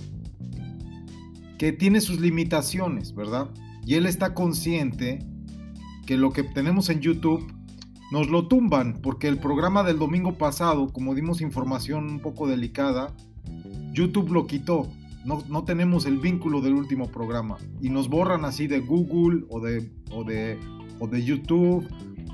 que 1.58 1.72
tiene 1.72 2.02
sus 2.02 2.20
limitaciones, 2.20 3.16
¿verdad? 3.16 3.50
Y 3.86 3.96
él 3.96 4.06
está 4.06 4.34
consciente 4.34 5.20
que 6.06 6.18
lo 6.18 6.32
que 6.32 6.44
tenemos 6.44 6.90
en 6.90 7.00
YouTube 7.00 7.46
nos 8.12 8.30
lo 8.30 8.48
tumban, 8.48 9.00
porque 9.02 9.28
el 9.28 9.40
programa 9.40 9.84
del 9.84 9.98
domingo 9.98 10.38
pasado, 10.38 10.92
como 10.92 11.16
dimos 11.16 11.42
información 11.42 12.10
un 12.10 12.20
poco 12.20 12.48
delicada, 12.48 13.16
YouTube 13.92 14.32
lo 14.32 14.46
quitó. 14.46 14.88
No, 15.24 15.44
no, 15.50 15.64
tenemos 15.64 16.06
el 16.06 16.20
vínculo 16.20 16.62
del 16.62 16.74
último 16.74 17.08
programa 17.08 17.58
y 17.82 17.90
nos 17.90 18.10
borran 18.10 18.46
así 18.46 18.68
de 18.68 18.80
Google 18.80 19.46
o 19.50 19.60
de, 19.60 19.90
o 20.12 20.24
de, 20.24 20.60
o 21.00 21.08
de 21.08 21.24
YouTube 21.24 21.88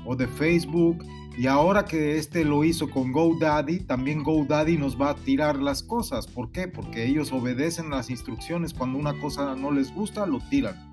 o 0.04 0.14
de 0.14 0.26
Facebook. 0.26 1.02
Y 1.36 1.46
ahora 1.46 1.84
que 1.86 2.18
este 2.18 2.44
lo 2.44 2.62
hizo 2.62 2.90
con 2.90 3.10
GoDaddy, 3.10 3.80
también 3.80 4.22
GoDaddy 4.22 4.76
nos 4.76 5.00
va 5.00 5.10
a 5.10 5.14
tirar 5.14 5.56
las 5.56 5.82
cosas. 5.82 6.26
¿Por 6.26 6.52
qué? 6.52 6.68
Porque 6.68 7.06
ellos 7.06 7.32
obedecen 7.32 7.90
las 7.90 8.10
instrucciones. 8.10 8.74
Cuando 8.74 8.98
una 8.98 9.18
cosa 9.18 9.54
no 9.56 9.70
les 9.70 9.94
gusta, 9.94 10.26
lo 10.26 10.40
tiran. 10.50 10.92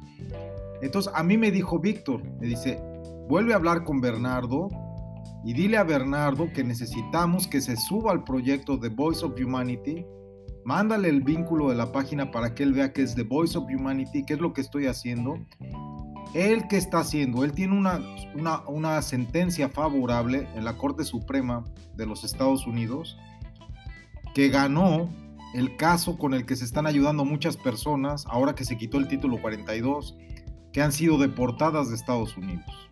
Entonces 0.82 1.12
a 1.14 1.24
mí 1.24 1.38
me 1.38 1.52
dijo 1.52 1.80
Víctor, 1.80 2.24
me 2.40 2.48
dice, 2.48 2.82
vuelve 3.28 3.54
a 3.54 3.58
hablar 3.58 3.84
con 3.84 4.00
Bernardo 4.00 4.70
y 5.44 5.54
dile 5.54 5.78
a 5.78 5.84
Bernardo 5.84 6.52
que 6.54 6.64
necesitamos 6.64 7.48
que 7.48 7.62
se 7.62 7.76
suba 7.76 8.12
al 8.12 8.24
proyecto 8.24 8.80
The 8.80 8.90
Voice 8.90 9.26
of 9.26 9.40
Humanity. 9.40 10.06
Mándale 10.64 11.10
el 11.10 11.22
vínculo 11.22 11.70
de 11.70 11.76
la 11.76 11.92
página 11.92 12.32
para 12.32 12.54
que 12.54 12.64
él 12.64 12.74
vea 12.74 12.94
que 12.94 13.02
es 13.02 13.16
The 13.16 13.24
Voice 13.24 13.58
of 13.58 13.66
Humanity, 13.66 14.26
qué 14.26 14.34
es 14.34 14.40
lo 14.40 14.54
que 14.54 14.62
estoy 14.62 14.88
haciendo. 14.88 15.38
Él 16.34 16.68
qué 16.68 16.78
está 16.78 17.00
haciendo, 17.00 17.44
él 17.44 17.54
tiene 17.54 17.76
una, 17.76 18.00
una, 18.36 18.60
una 18.68 19.02
sentencia 19.02 19.70
favorable 19.70 20.48
en 20.56 20.64
la 20.64 20.78
Corte 20.78 21.04
Suprema 21.04 21.64
de 21.96 22.06
los 22.06 22.24
Estados 22.24 22.68
Unidos 22.68 23.18
que 24.34 24.50
ganó 24.50 25.10
el 25.54 25.76
caso 25.76 26.18
con 26.18 26.34
el 26.34 26.46
que 26.46 26.56
se 26.56 26.66
están 26.66 26.86
ayudando 26.86 27.26
muchas 27.26 27.58
personas 27.58 28.26
ahora 28.28 28.54
que 28.54 28.66
se 28.66 28.78
quitó 28.78 28.98
el 28.98 29.08
título 29.08 29.42
42 29.42 30.16
que 30.72 30.82
han 30.82 30.92
sido 30.92 31.18
deportadas 31.18 31.90
de 31.90 31.96
Estados 31.96 32.38
Unidos. 32.38 32.90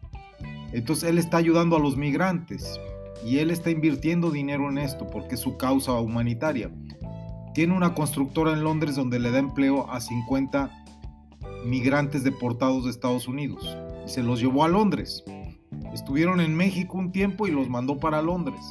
Entonces 0.74 1.10
él 1.10 1.18
está 1.18 1.38
ayudando 1.38 1.76
a 1.76 1.80
los 1.80 1.96
migrantes 1.96 2.80
y 3.24 3.38
él 3.40 3.52
está 3.52 3.70
invirtiendo 3.70 4.32
dinero 4.32 4.70
en 4.70 4.78
esto 4.78 5.08
porque 5.08 5.36
es 5.36 5.42
su 5.42 5.58
causa 5.58 5.94
humanitaria. 5.94 6.72
tiene 7.54 7.76
una 7.76 7.94
constructora 7.94 8.54
en 8.54 8.64
Londres 8.64 8.96
donde 8.96 9.20
le 9.20 9.32
da 9.32 9.40
empleo 9.40 9.90
a 9.92 10.00
50 10.00 10.86
migrantes 11.68 12.24
deportados 12.24 12.86
de 12.86 12.92
Estados 12.92 13.28
Unidos 13.28 13.78
y 14.06 14.10
se 14.10 14.24
los 14.24 14.40
llevó 14.40 14.64
a 14.64 14.68
Londres. 14.68 15.24
Estuvieron 15.94 16.42
en 16.42 16.56
México 16.56 16.98
un 16.98 17.12
tiempo 17.12 17.48
y 17.48 17.52
los 17.52 17.70
mandó 17.70 18.00
para 18.00 18.22
Londres. 18.22 18.62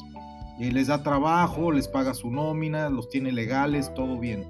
Y 0.58 0.70
les 0.70 0.86
da 0.86 1.02
trabajo, 1.02 1.70
les 1.70 1.86
paga 1.86 2.14
su 2.14 2.30
nómina, 2.30 2.88
los 2.88 3.08
tiene 3.08 3.30
legales, 3.32 3.92
todo 3.94 4.18
bien. 4.18 4.46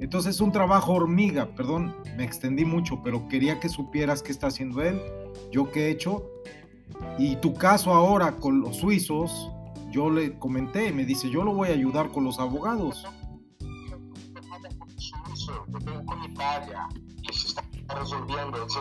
Entonces 0.00 0.36
es 0.36 0.40
un 0.40 0.52
trabajo 0.52 0.92
hormiga, 0.92 1.46
perdón, 1.54 1.94
me 2.16 2.24
extendí 2.24 2.64
mucho, 2.64 3.02
pero 3.02 3.28
quería 3.28 3.60
que 3.60 3.68
supieras 3.68 4.22
qué 4.22 4.32
está 4.32 4.48
haciendo 4.48 4.82
él, 4.82 5.00
yo 5.52 5.70
qué 5.70 5.86
he 5.86 5.90
hecho. 5.90 6.30
Y 7.18 7.36
tu 7.36 7.54
caso 7.54 7.92
ahora 7.92 8.36
con 8.36 8.60
los 8.60 8.76
suizos, 8.76 9.50
yo 9.90 10.10
le 10.10 10.38
comenté, 10.38 10.92
me 10.92 11.04
dice, 11.04 11.30
yo 11.30 11.44
lo 11.44 11.54
voy 11.54 11.68
a 11.68 11.72
ayudar 11.72 12.10
con 12.10 12.24
los 12.24 12.38
abogados. 12.38 13.04
Resolviendo. 17.88 18.66
Eso, 18.66 18.80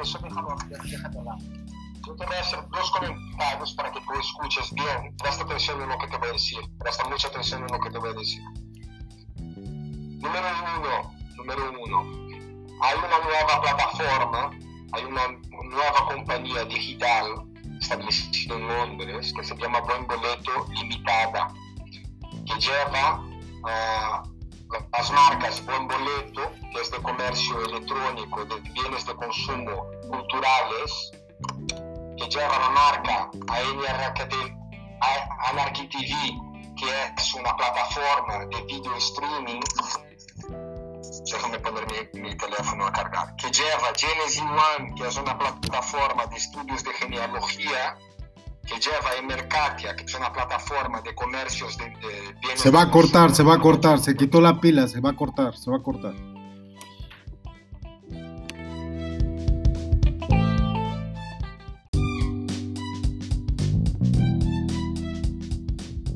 eso, 0.00 0.18
déjalo, 0.18 0.56
déjalo 0.68 1.24
lá. 1.24 1.36
Yo 2.06 2.14
te 2.14 2.26
voy 2.26 2.36
a 2.36 2.40
hacer 2.40 2.68
dos 2.70 2.90
comentarios 2.92 3.72
para 3.74 3.92
que 3.92 4.00
tú 4.00 4.12
escuches 4.18 4.72
bien. 4.72 5.16
Presta 5.18 5.44
atención 5.44 5.82
en 5.82 5.88
lo 5.88 5.98
que 5.98 6.06
te 6.08 6.16
voy 6.16 6.28
a 6.28 6.32
decir. 6.32 6.58
Presta 6.78 7.08
mucha 7.08 7.28
atención 7.28 7.62
en 7.62 7.68
lo 7.72 7.80
que 7.80 7.90
te 7.90 7.98
voy 7.98 8.10
a 8.10 8.14
decir. 8.14 8.42
Número 9.46 10.46
uno, 10.78 11.14
número 11.36 11.72
uno. 11.84 12.28
Hay 12.80 12.96
una 12.98 13.18
nueva 13.24 13.60
plataforma, 13.60 14.50
hay 14.92 15.04
una 15.04 15.28
nueva 15.64 16.06
compañía 16.06 16.64
digital 16.64 17.44
establecida 17.80 18.54
en 18.54 18.66
Londres 18.66 19.32
que 19.32 19.44
se 19.44 19.56
llama 19.56 19.80
Buen 19.80 20.06
Boleto 20.06 20.66
Limitada, 20.70 21.52
que 22.46 22.54
lleva 22.60 23.20
uh, 23.20 24.37
las 24.92 25.10
marcas 25.12 25.64
Buen 25.64 25.88
Boleto, 25.88 26.50
que 26.72 26.80
es 26.80 26.90
de 26.90 26.98
comercio 26.98 27.60
electrónico, 27.64 28.44
de 28.44 28.60
bienes 28.60 29.06
de 29.06 29.14
consumo 29.14 29.86
culturales, 30.08 31.12
que 32.16 32.28
lleva 32.28 32.58
la 32.58 32.70
marca 32.70 33.30
Anarchy 35.50 35.88
TV, 35.88 36.14
que 36.76 36.86
es 37.16 37.34
una 37.34 37.56
plataforma 37.56 38.46
de 38.46 38.62
video 38.62 38.96
streaming. 38.96 39.60
Déjame 41.30 41.58
poner 41.58 41.86
mi, 41.86 42.20
mi 42.20 42.36
teléfono 42.36 42.86
a 42.86 42.92
cargar. 42.92 43.36
Que 43.36 43.50
lleva 43.50 43.92
Genesis 43.96 44.42
One, 44.42 44.94
que 44.94 45.06
es 45.06 45.16
una 45.16 45.38
plataforma 45.38 46.26
de 46.26 46.36
estudios 46.36 46.84
de 46.84 46.92
genealogía 46.94 47.96
que 48.68 48.78
lleva 48.78 49.16
en 49.18 49.26
Mercatia, 49.26 49.96
que 49.96 50.04
es 50.04 50.14
una 50.14 50.32
plataforma 50.32 51.00
de 51.00 51.14
comercios 51.14 51.76
de, 51.78 51.84
de 51.84 52.34
bienes. 52.40 52.60
Se 52.60 52.70
va 52.70 52.82
a 52.82 52.90
cortar, 52.90 53.34
se 53.34 53.42
va 53.42 53.54
a 53.54 53.58
cortar, 53.58 53.98
se 53.98 54.14
quitó 54.14 54.40
la 54.40 54.60
pila, 54.60 54.86
se 54.86 55.00
va 55.00 55.10
a 55.10 55.16
cortar, 55.16 55.56
se 55.56 55.70
va 55.70 55.78
a 55.78 55.82
cortar. 55.82 56.14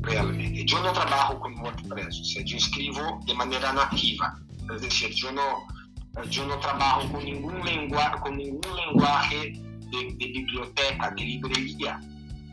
Realmente, 0.01 0.63
yo 0.65 0.79
no 0.83 0.93
trabajo 0.93 1.39
con 1.39 1.57
WordPress, 1.59 2.19
o 2.19 2.25
sea, 2.25 2.43
yo 2.45 2.57
escribo 2.57 3.19
de 3.25 3.33
manera 3.33 3.73
nativa, 3.73 4.37
es 4.75 4.81
decir, 4.81 5.09
yo 5.15 5.31
no, 5.31 5.65
yo 6.29 6.45
no 6.45 6.59
trabajo 6.59 7.11
con 7.11 7.25
ningún 7.25 7.65
lenguaje, 7.65 8.19
con 8.21 8.37
ningún 8.37 8.75
lenguaje 8.75 9.53
de, 9.89 10.15
de 10.19 10.27
biblioteca, 10.27 11.09
de 11.17 11.23
librería 11.23 11.99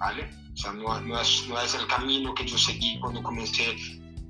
O 0.01 0.57
sea, 0.57 0.73
no, 0.73 1.21
es, 1.21 1.75
el 1.75 1.87
camino 1.87 2.35
que 2.35 2.47
yo 2.47 2.57
seguí 2.57 2.99
cuando 3.01 3.23
comencé 3.23 3.77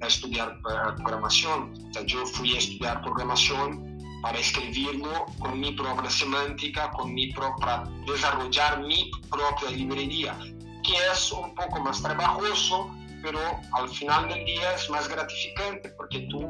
a 0.00 0.06
estudiar 0.06 0.60
programación. 0.62 1.72
O 1.90 1.92
sea, 1.92 2.02
yo 2.04 2.26
fui 2.26 2.54
a 2.56 2.58
estudiar 2.58 3.00
programación 3.02 3.98
para 4.22 4.38
escribirlo 4.38 5.26
con 5.38 5.58
mi 5.58 5.72
propia 5.72 6.10
semántica, 6.10 6.90
con 6.90 7.14
mi 7.14 7.32
propia, 7.32 7.84
desarrollar 8.06 8.80
mi 8.82 9.10
propia 9.30 9.70
librería, 9.70 10.36
que 10.82 10.94
es 11.12 11.32
un 11.32 11.54
poco 11.54 11.80
más 11.80 12.02
trabajoso, 12.02 12.90
pero 13.22 13.40
al 13.72 13.88
final 13.88 14.28
del 14.28 14.44
día 14.44 14.74
es 14.74 14.90
más 14.90 15.08
gratificante 15.08 15.90
porque 15.90 16.26
tú 16.30 16.48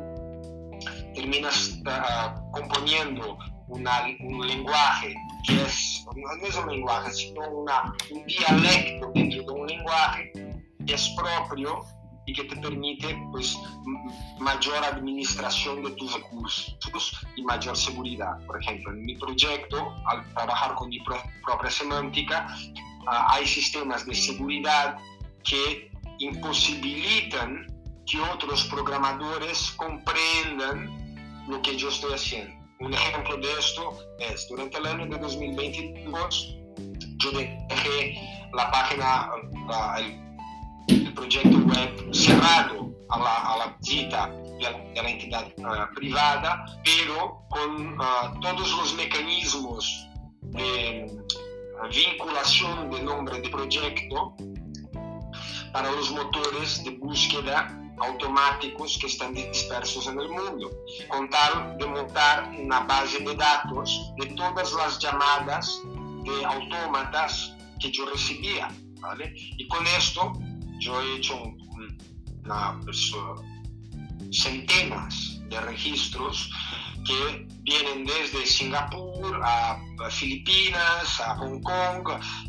terminas 1.14 1.78
uh, 1.84 2.50
componiendo 2.52 3.38
una, 3.70 4.04
un 4.20 4.46
lenguaje 4.46 5.14
que 5.46 5.62
es, 5.62 6.04
no 6.14 6.46
es 6.46 6.56
un 6.56 6.68
lenguaje, 6.68 7.12
sino 7.12 7.40
una, 7.48 7.94
un 8.10 8.26
dialecto 8.26 9.10
dentro 9.14 9.42
de 9.42 9.60
un 9.60 9.66
lenguaje 9.66 10.32
que 10.86 10.94
es 10.94 11.08
propio 11.10 11.84
y 12.26 12.32
que 12.32 12.44
te 12.44 12.56
permite 12.56 13.16
pues, 13.32 13.56
mayor 14.38 14.84
administración 14.84 15.82
de 15.82 15.90
tus 15.92 16.12
recursos 16.14 16.76
y 17.36 17.42
mayor 17.42 17.76
seguridad. 17.76 18.38
Por 18.46 18.60
ejemplo, 18.62 18.92
en 18.92 19.04
mi 19.04 19.16
proyecto, 19.16 19.94
al 20.06 20.24
trabajar 20.34 20.74
con 20.74 20.90
mi 20.90 21.00
propia 21.00 21.70
semántica, 21.70 22.46
uh, 23.06 23.34
hay 23.34 23.46
sistemas 23.46 24.04
de 24.06 24.14
seguridad 24.14 24.96
que 25.44 25.90
imposibilitan 26.18 27.66
que 28.06 28.20
otros 28.20 28.64
programadores 28.64 29.72
comprendan 29.72 31.46
lo 31.48 31.62
que 31.62 31.76
yo 31.76 31.88
estoy 31.88 32.12
haciendo. 32.12 32.59
Un 32.80 32.94
ejemplo 32.94 33.36
de 33.36 33.52
esto 33.58 33.98
es, 34.18 34.48
durante 34.48 34.78
el 34.78 34.86
año 34.86 35.06
de 35.06 35.18
2022, 35.18 36.56
yo 37.18 37.30
dejé 37.32 38.48
la 38.54 38.70
página, 38.70 39.30
el, 39.98 41.12
proyecto 41.12 41.58
web 41.58 42.14
cerrado 42.14 42.90
a 43.10 43.18
la, 43.18 43.36
a 43.52 43.56
la 43.58 43.76
visita 43.78 44.28
de 44.28 45.02
la, 45.02 45.10
entidad 45.10 45.46
uh, 45.58 45.94
privada, 45.94 46.64
pero 46.82 47.44
con 47.50 47.98
uh, 47.98 48.40
todos 48.40 48.72
los 48.78 48.94
mecanismos 48.94 50.08
de 50.40 51.06
vinculación 51.92 52.90
del 52.90 53.04
nombre 53.04 53.42
de 53.42 53.50
proyecto 53.50 54.34
para 55.74 55.90
los 55.92 56.10
motores 56.12 56.82
de 56.82 56.92
búsqueda 56.92 57.68
automáticos 58.00 58.98
que 58.98 59.06
están 59.06 59.34
dispersos 59.34 60.06
en 60.06 60.20
el 60.20 60.28
mundo, 60.28 60.70
con 61.08 61.28
tal 61.30 61.76
de 61.78 61.86
montar 61.86 62.50
una 62.58 62.80
base 62.80 63.20
de 63.20 63.34
datos 63.34 64.12
de 64.18 64.26
todas 64.34 64.72
las 64.72 64.98
llamadas 64.98 65.82
de 66.24 66.44
autómatas 66.44 67.54
que 67.78 67.90
yo 67.90 68.06
recibía. 68.10 68.68
¿vale? 69.00 69.32
Y 69.34 69.66
con 69.68 69.86
esto 69.86 70.32
yo 70.78 71.00
he 71.00 71.16
hecho 71.16 71.42
pues, 72.84 73.12
centenas 74.32 75.40
de 75.48 75.60
registros 75.60 76.50
que 77.04 77.46
vienen 77.62 78.04
desde 78.04 78.46
Singapur 78.46 79.40
a 79.42 79.78
Filipinas, 80.10 81.20
a 81.20 81.34
Hong 81.36 81.60
Kong, 81.62 82.08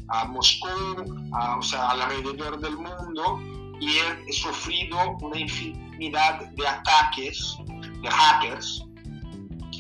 a 0.10 0.26
Moscú, 0.26 1.30
a, 1.34 1.58
o 1.58 1.62
sea, 1.62 1.90
alrededor 1.90 2.60
del 2.60 2.78
mundo 2.78 3.61
y 3.82 3.98
he 3.98 4.32
sufrido 4.32 5.18
una 5.22 5.40
infinidad 5.40 6.40
de 6.52 6.68
ataques 6.68 7.58
de 8.02 8.10
hackers, 8.10 8.86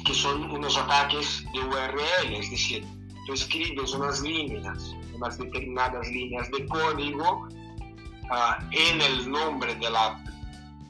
que 0.06 0.14
son 0.14 0.50
unos 0.52 0.76
ataques 0.76 1.46
de 1.54 1.60
URL, 1.60 2.36
es 2.36 2.50
decir, 2.50 2.84
tú 3.28 3.34
escribes 3.34 3.94
unas 3.94 4.20
líneas, 4.22 4.96
unas 5.14 5.38
determinadas 5.38 6.08
líneas 6.08 6.50
de 6.50 6.66
código 6.66 7.48
uh, 8.32 8.64
en 8.72 9.02
el 9.02 9.32
nombre 9.32 9.76
de 9.76 9.90
la 9.90 10.20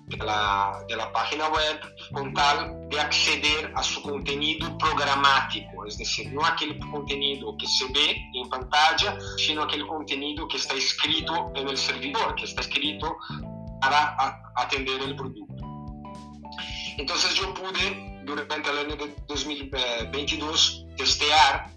de 0.08 0.18
la, 0.18 0.84
de 0.90 0.96
la, 0.98 1.12
página 1.14 1.48
web 1.48 1.80
con 2.12 2.34
tal 2.34 2.90
de 2.90 3.00
acceder 3.00 3.72
a 3.76 3.84
su 3.84 4.02
contenido 4.02 4.78
programático, 4.78 5.86
es 5.86 5.98
decir, 5.98 6.32
no 6.34 6.46
aquel 6.46 6.78
contenido 6.80 7.56
que 7.58 7.68
se 7.68 7.86
ve 7.94 8.18
en 8.34 8.50
pantalla, 8.50 9.18
sino 9.38 9.64
aquel 9.64 9.88
contenido 9.88 10.48
que 10.48 10.58
está 10.58 10.76
escrito 10.76 11.52
en 11.56 11.70
el 11.70 11.78
servidor, 11.78 12.36
que 12.36 12.46
está 12.46 12.62
escrito 12.62 13.18
para 13.80 14.16
atender 14.56 15.02
el 15.02 15.16
producto. 15.16 15.66
Entonces 16.98 17.34
yo 17.36 17.54
pude 17.54 18.22
durante 18.26 18.70
el 18.70 18.78
año 18.78 18.96
de 18.96 19.16
2022 19.28 20.86
testear, 20.98 21.72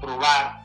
probar 0.00 0.60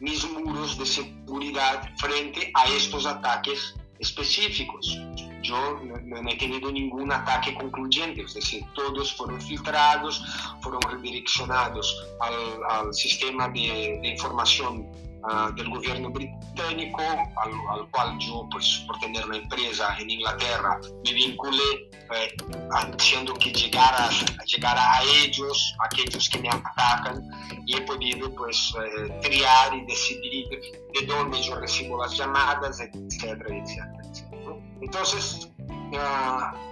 mis 0.00 0.28
muros 0.30 0.78
de 0.78 0.86
seguridad 0.86 1.90
frente 1.98 2.50
a 2.54 2.66
estos 2.66 3.06
ataques 3.06 3.74
específicos 3.98 4.98
yo 5.46 5.80
no, 6.04 6.30
he 6.30 6.36
tenido 6.36 6.70
ningún 6.72 7.12
ataque 7.12 7.54
concluyente, 7.54 8.22
es 8.22 8.34
decir, 8.34 8.64
todos 8.74 9.14
fueron 9.14 9.40
filtrados, 9.40 10.22
fueron 10.60 10.82
redireccionados 10.82 11.86
al, 12.20 12.92
sistema 12.92 13.48
de, 13.48 13.98
de 14.02 14.08
información 14.08 14.86
uh, 15.24 15.52
del 15.54 15.68
gobierno 15.68 16.10
británico, 16.10 17.02
al, 17.02 17.52
al, 17.78 17.90
cual 17.90 18.18
yo, 18.18 18.48
pues, 18.50 18.84
por 18.86 18.98
tener 18.98 19.24
una 19.24 19.36
empresa 19.36 19.96
en 19.98 20.10
Inglaterra, 20.10 20.80
me 21.04 21.12
vinculé 21.12 21.90
eh, 22.14 22.36
haciendo 22.70 23.34
que 23.34 23.52
llegara, 23.52 24.08
llegara 24.46 24.96
a 24.96 25.02
ellos, 25.24 25.74
a 25.80 25.86
aquellos 25.86 26.28
que 26.30 26.38
me 26.38 26.48
atacan, 26.48 27.28
y 27.66 27.76
he 27.76 27.80
podido, 27.82 28.32
pues, 28.34 28.74
eh, 28.80 29.18
triar 29.22 29.74
y 29.74 29.84
decidir 29.86 30.46
de 30.48 31.06
dónde 31.06 31.42
yo 31.42 31.56
recibo 31.56 32.00
las 32.02 32.16
llamadas, 32.16 32.80
etcétera, 32.80 33.56
etcétera. 33.56 34.05
Entonces, 34.80 35.48
uh, 35.58 36.66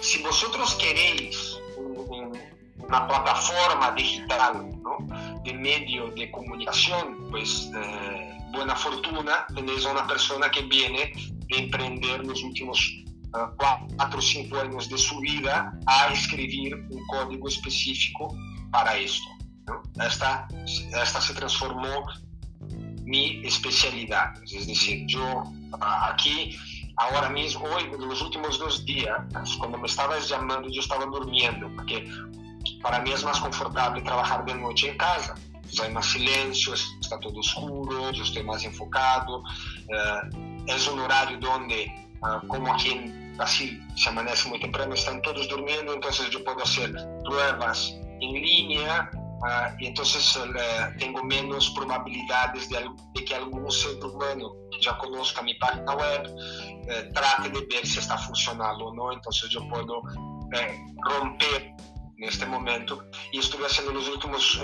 si 0.00 0.22
vosotros 0.22 0.74
queréis 0.76 1.58
una 2.78 3.06
plataforma 3.06 3.92
digital 3.92 4.70
¿no? 4.82 4.98
de 5.42 5.54
medio 5.54 6.10
de 6.10 6.30
comunicación, 6.30 7.28
pues 7.30 7.70
eh, 7.74 8.38
buena 8.52 8.76
fortuna, 8.76 9.46
tenéis 9.54 9.86
a 9.86 9.92
una 9.92 10.06
persona 10.06 10.50
que 10.50 10.62
viene 10.62 11.12
de 11.48 11.58
emprender 11.58 12.24
los 12.24 12.42
últimos 12.42 12.78
uh, 13.34 13.56
cuatro 13.56 14.18
o 14.18 14.22
cinco 14.22 14.58
años 14.58 14.88
de 14.88 14.98
su 14.98 15.18
vida 15.20 15.72
a 15.86 16.12
escribir 16.12 16.74
un 16.74 17.06
código 17.06 17.48
específico 17.48 18.36
para 18.70 18.96
esto. 18.96 19.28
¿no? 19.66 19.82
Esta, 20.04 20.46
esta 21.02 21.20
se 21.20 21.34
transformó 21.34 22.06
mi 23.04 23.40
especialidad, 23.46 24.34
es 24.42 24.66
decir, 24.66 25.04
yo 25.06 25.44
aquí 25.80 26.58
ahora 26.96 27.28
mismo, 27.30 27.66
hoy, 27.66 27.84
en 27.84 28.08
los 28.08 28.22
últimos 28.22 28.58
dos 28.58 28.84
días, 28.84 29.18
cuando 29.58 29.78
me 29.78 29.86
estabas 29.86 30.28
llamando, 30.28 30.68
yo 30.68 30.80
estaba 30.80 31.04
durmiendo, 31.06 31.70
porque 31.76 32.08
para 32.82 33.00
mí 33.00 33.12
es 33.12 33.24
más 33.24 33.40
confortable 33.40 34.02
trabajar 34.02 34.44
de 34.44 34.54
noche 34.54 34.90
en 34.90 34.96
casa. 34.96 35.34
Hay 35.82 35.92
más 35.92 36.06
silencio, 36.06 36.74
está 36.74 37.18
todo 37.20 37.38
oscuro, 37.40 38.10
yo 38.12 38.22
estoy 38.22 38.44
más 38.44 38.64
enfocado. 38.64 39.42
Es 40.66 40.88
un 40.88 41.00
horario 41.00 41.38
donde, 41.38 41.92
ah, 42.22 42.40
como 42.48 42.72
aquí 42.72 42.90
en 42.90 43.36
Brasil 43.36 43.84
se 43.96 44.08
amanece 44.08 44.48
muy 44.48 44.60
temprano, 44.60 44.94
están 44.94 45.20
todos 45.22 45.48
durmiendo, 45.48 45.92
entonces 45.92 46.30
yo 46.30 46.42
puedo 46.44 46.62
hacer 46.62 46.94
pruebas 47.24 47.94
en 48.20 48.32
línea 48.32 49.10
uh, 49.42 49.74
y 49.78 49.86
entonces 49.86 50.36
uh, 50.36 50.98
tengo 50.98 51.22
menos 51.22 51.70
probabilidades 51.70 52.68
de, 52.68 52.88
de, 53.14 53.24
que 53.24 53.34
algún 53.34 53.70
ser 53.70 54.02
humano 54.04 54.52
que 54.70 54.80
ya 54.80 54.96
conozca 54.98 55.42
mi 55.42 55.54
página 55.54 55.94
web 55.94 56.26
uh, 56.26 57.12
trate 57.12 57.50
de 57.50 57.66
ver 57.66 57.86
si 57.86 57.98
está 57.98 58.16
funcionando 58.18 58.86
o 58.86 58.94
no, 58.94 59.12
entonces 59.12 59.50
yo 59.50 59.66
puedo 59.68 60.02
romper 61.10 61.74
en 62.18 62.24
este 62.24 62.46
momento 62.46 63.04
y 63.32 63.40
estuve 63.40 63.66
haciendo 63.66 63.92
los 63.92 64.08
últimos 64.08 64.58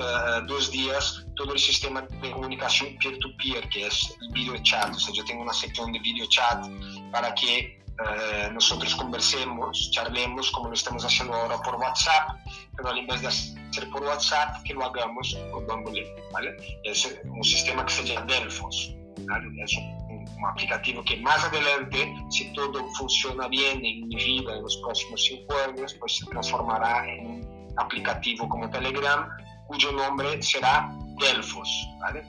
dos 0.47 0.71
días 0.71 1.27
todo 1.37 1.53
el 1.53 1.59
sistema 1.59 2.01
de 2.03 2.31
comunicación 2.31 2.97
peer-to-peer, 2.99 3.65
-peer, 3.65 3.69
que 3.69 3.87
es 3.89 4.17
el 4.23 4.33
video 4.33 4.57
chat, 4.63 4.95
o 4.95 4.99
sea, 4.99 5.13
yo 5.13 5.25
tengo 5.25 5.43
una 5.43 5.53
sección 5.53 5.93
de 5.93 5.99
video 5.99 6.25
chat 6.31 6.65
para 7.11 7.35
que 7.35 7.82
eh, 7.99 8.51
nosotros 8.53 8.95
conversemos, 8.95 9.91
charlemos 9.91 10.51
como 10.51 10.69
lo 10.69 10.75
estamos 10.75 11.05
haciendo 11.05 11.35
ahora 11.35 11.61
por 11.63 11.77
WhatsApp, 11.77 12.39
pero 12.77 12.97
en 12.97 13.07
vez 13.07 13.21
de 13.21 13.29
hacer 13.29 13.91
por 13.91 14.03
WhatsApp, 14.03 14.63
que 14.65 14.75
lo 14.75 14.85
hagamos 14.85 15.37
por 15.53 15.67
Bamboo 15.67 15.93
¿vale? 16.33 16.57
Es 16.85 17.21
un 17.25 17.45
sistema 17.45 17.85
que 17.85 17.93
se 17.93 18.05
llama 18.05 18.27
Delfos, 18.27 18.95
¿vale? 19.27 19.63
Es 19.63 19.77
un, 19.77 20.27
un, 20.39 20.47
aplicativo 20.47 21.05
que 21.05 21.19
más 21.19 21.45
adelante, 21.45 22.15
si 22.31 22.53
todo 22.55 22.85
funciona 22.95 23.47
bien 23.49 23.85
en 23.85 24.09
mi 24.09 24.17
vida 24.17 24.57
en 24.57 24.63
los 24.63 24.77
próximos 24.79 25.23
cinco 25.23 25.55
años, 25.69 25.95
pues 26.01 26.17
se 26.17 26.27
transformará 26.27 27.07
en 27.09 27.27
un 27.27 27.75
aplicativo 27.77 28.49
como 28.49 28.69
Telegram, 28.71 29.29
cuyo 29.69 29.93
nombre 29.93 30.43
será 30.43 30.91
Delfos, 31.21 31.69
¿vale? 32.01 32.25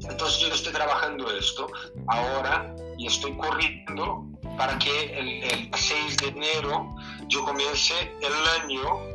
Entonces 0.00 0.40
yo 0.40 0.54
estoy 0.54 0.72
trabajando 0.72 1.30
esto 1.36 1.66
ahora 2.06 2.74
y 2.96 3.06
estoy 3.06 3.36
corriendo 3.36 4.31
para 4.56 4.78
que 4.78 5.04
el, 5.18 5.42
el 5.42 5.70
6 5.74 6.16
de 6.18 6.28
enero 6.28 6.94
yo 7.28 7.44
comience 7.44 7.94
el 8.20 8.62
año 8.62 9.12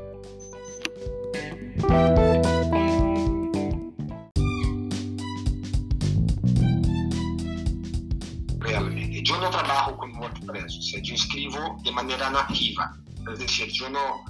realmente. 8.60 9.23
Yo 9.23 9.38
no 9.39 9.50
trabajo 9.50 9.97
con 9.97 10.15
WordPress, 10.17 10.78
o 10.78 10.82
sea, 10.82 11.02
yo 11.02 11.15
escribo 11.15 11.78
de 11.84 11.91
manera 11.91 12.30
nativa, 12.30 12.93
es 13.32 13.39
decir, 13.39 13.67
yo 13.71 13.89
no, 13.89 14.23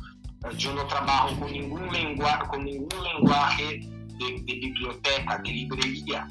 yo 0.57 0.73
no 0.73 0.85
trabajo 0.87 1.39
con 1.39 1.51
ningún 1.51 1.91
lenguaje, 1.91 2.47
con 2.47 2.65
ningún 2.65 3.03
lenguaje 3.03 3.81
de, 4.19 4.43
biblioteca, 4.43 5.37
de 5.39 5.49
librería, 5.49 6.27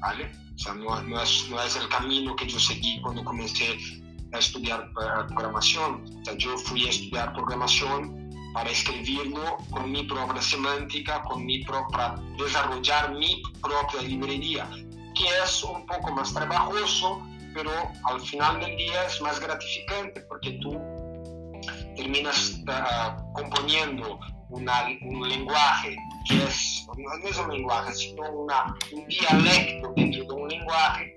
¿vale? 0.00 0.30
O 0.54 0.58
sea, 0.58 0.74
no, 0.74 1.22
es, 1.22 1.48
no 1.50 1.62
es 1.62 1.76
el 1.76 1.88
camino 1.88 2.34
que 2.34 2.46
yo 2.48 2.58
seguí 2.58 3.00
cuando 3.00 3.24
comencé 3.24 3.78
a 4.32 4.38
estudiar 4.38 4.90
programación. 5.28 6.04
O 6.20 6.24
sea, 6.24 6.36
yo 6.36 6.56
fui 6.58 6.86
a 6.86 6.90
estudiar 6.90 7.32
programación 7.32 8.28
para 8.52 8.70
escribirlo 8.70 9.56
con 9.70 9.90
mi 9.92 10.04
propia 10.04 10.42
semántica, 10.42 11.22
con 11.22 11.44
mi 11.44 11.64
propia, 11.64 12.14
desarrollar 12.38 13.14
mi 13.14 13.42
propia 13.60 14.02
librería, 14.02 14.68
que 15.14 15.26
es 15.44 15.62
un 15.62 15.86
poco 15.86 16.12
más 16.12 16.32
trabajoso, 16.32 17.22
pero 17.54 17.70
al 18.04 18.20
final 18.20 18.60
del 18.60 18.76
día 18.76 19.04
es 19.06 19.20
más 19.20 19.40
gratificante 19.40 20.20
porque 20.22 20.52
tú 20.60 20.80
terminas 21.96 22.60
uh, 22.66 23.32
componiendo 23.32 24.18
una, 24.50 24.86
un 25.02 25.28
lenguaje 25.28 25.96
que 26.26 26.44
es, 26.44 26.86
no 26.96 27.28
es 27.28 27.38
un 27.38 27.52
lenguaje, 27.52 27.92
sino 27.94 28.22
una, 28.30 28.74
un 28.92 29.06
dialecto 29.08 29.92
dentro 29.96 30.24
de 30.24 30.32
un 30.32 30.48
lenguaje 30.48 31.14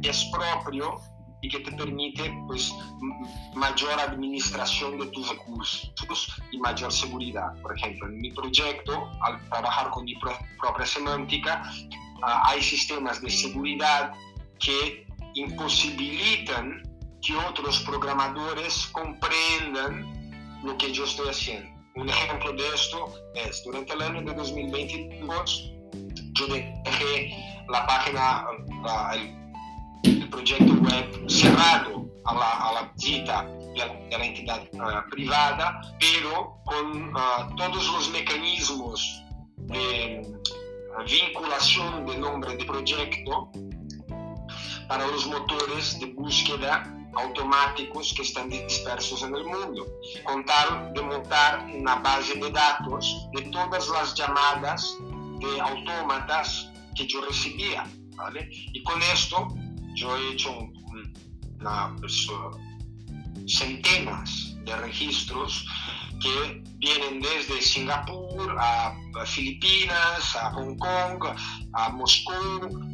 que 0.00 0.10
es 0.10 0.24
propio 0.32 1.00
y 1.42 1.48
que 1.48 1.58
te 1.58 1.72
permite 1.72 2.32
pues, 2.46 2.72
mayor 3.54 4.00
administración 4.00 4.98
de 4.98 5.06
tus 5.06 5.28
recursos 5.28 6.32
y 6.52 6.58
mayor 6.58 6.92
seguridad. 6.92 7.60
Por 7.60 7.76
ejemplo, 7.76 8.08
en 8.08 8.18
mi 8.18 8.30
proyecto, 8.30 9.10
al 9.20 9.44
trabajar 9.50 9.90
con 9.90 10.04
mi 10.04 10.14
propia 10.16 10.86
semántica, 10.86 11.62
uh, 12.22 12.26
hay 12.44 12.62
sistemas 12.62 13.20
de 13.20 13.30
seguridad 13.30 14.12
que 14.60 15.04
imposibilitan 15.34 16.82
que 17.20 17.36
otros 17.36 17.80
programadores 17.80 18.86
comprendan 18.92 20.60
lo 20.62 20.76
que 20.78 20.92
yo 20.92 21.04
estoy 21.04 21.28
haciendo. 21.28 21.68
Un 21.96 22.08
ejemplo 22.08 22.52
de 22.52 22.68
esto 22.74 23.12
es, 23.34 23.62
durante 23.64 23.92
el 23.94 24.02
año 24.02 24.22
de 24.22 24.34
2022, 24.34 25.72
yo 26.32 26.46
dejé 26.46 27.64
la 27.68 27.86
página, 27.86 28.44
la, 28.84 29.14
el 29.14 29.41
el 30.02 30.28
proyecto 30.28 30.72
web 30.74 31.28
cerrado 31.28 32.06
a 32.24 32.34
la, 32.34 32.50
a 32.50 32.72
la 32.72 32.92
visita 32.94 33.44
de 33.44 33.76
la, 33.76 33.86
de 33.86 34.24
entidad 34.24 34.62
uh, 34.72 35.10
privada, 35.10 35.80
pero 35.98 36.58
con 36.64 37.14
uh, 37.14 37.56
todos 37.56 37.86
los 37.92 38.10
mecanismos 38.10 39.22
de 39.56 40.22
uh, 40.22 41.04
vinculación 41.04 42.06
del 42.06 42.20
nombre 42.20 42.56
de 42.56 42.64
proyecto 42.64 43.50
para 44.88 45.06
los 45.06 45.26
motores 45.26 45.98
de 46.00 46.06
búsqueda 46.06 46.84
automáticos 47.14 48.14
que 48.14 48.22
están 48.22 48.48
dispersos 48.48 49.22
en 49.22 49.34
el 49.34 49.44
mundo, 49.44 49.86
con 50.24 50.44
tal 50.46 50.92
de 50.94 51.02
montar 51.02 51.66
una 51.74 51.96
base 51.96 52.34
de 52.36 52.50
datos 52.50 53.28
de 53.34 53.42
todas 53.50 53.88
las 53.88 54.14
llamadas 54.14 54.96
de 55.40 55.60
autómatas 55.60 56.70
que 56.94 57.06
yo 57.06 57.20
recibía. 57.22 57.84
¿vale? 58.16 58.48
Y 58.50 58.82
con 58.82 59.00
esto 59.02 59.48
yo 59.94 60.16
he 60.16 60.32
hecho 60.32 60.68
pues, 62.00 62.28
centenas 63.46 64.56
de 64.64 64.76
registros 64.76 65.66
que 66.20 66.62
vienen 66.78 67.20
desde 67.20 67.60
Singapur 67.60 68.56
a, 68.58 68.94
Filipinas, 69.26 70.36
a 70.36 70.52
Hong 70.52 70.76
Kong, 70.78 71.36
a 71.74 71.88
Moscú, 71.90 72.32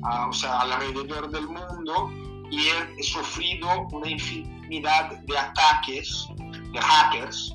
o 0.02 0.32
sea, 0.32 0.60
alrededor 0.60 1.30
del 1.30 1.46
mundo 1.46 2.10
y 2.50 2.68
he, 2.68 3.02
sufrido 3.02 3.86
una 3.92 4.08
infinidad 4.08 5.10
de 5.10 5.38
ataques, 5.38 6.26
de 6.72 6.80
hackers, 6.80 7.54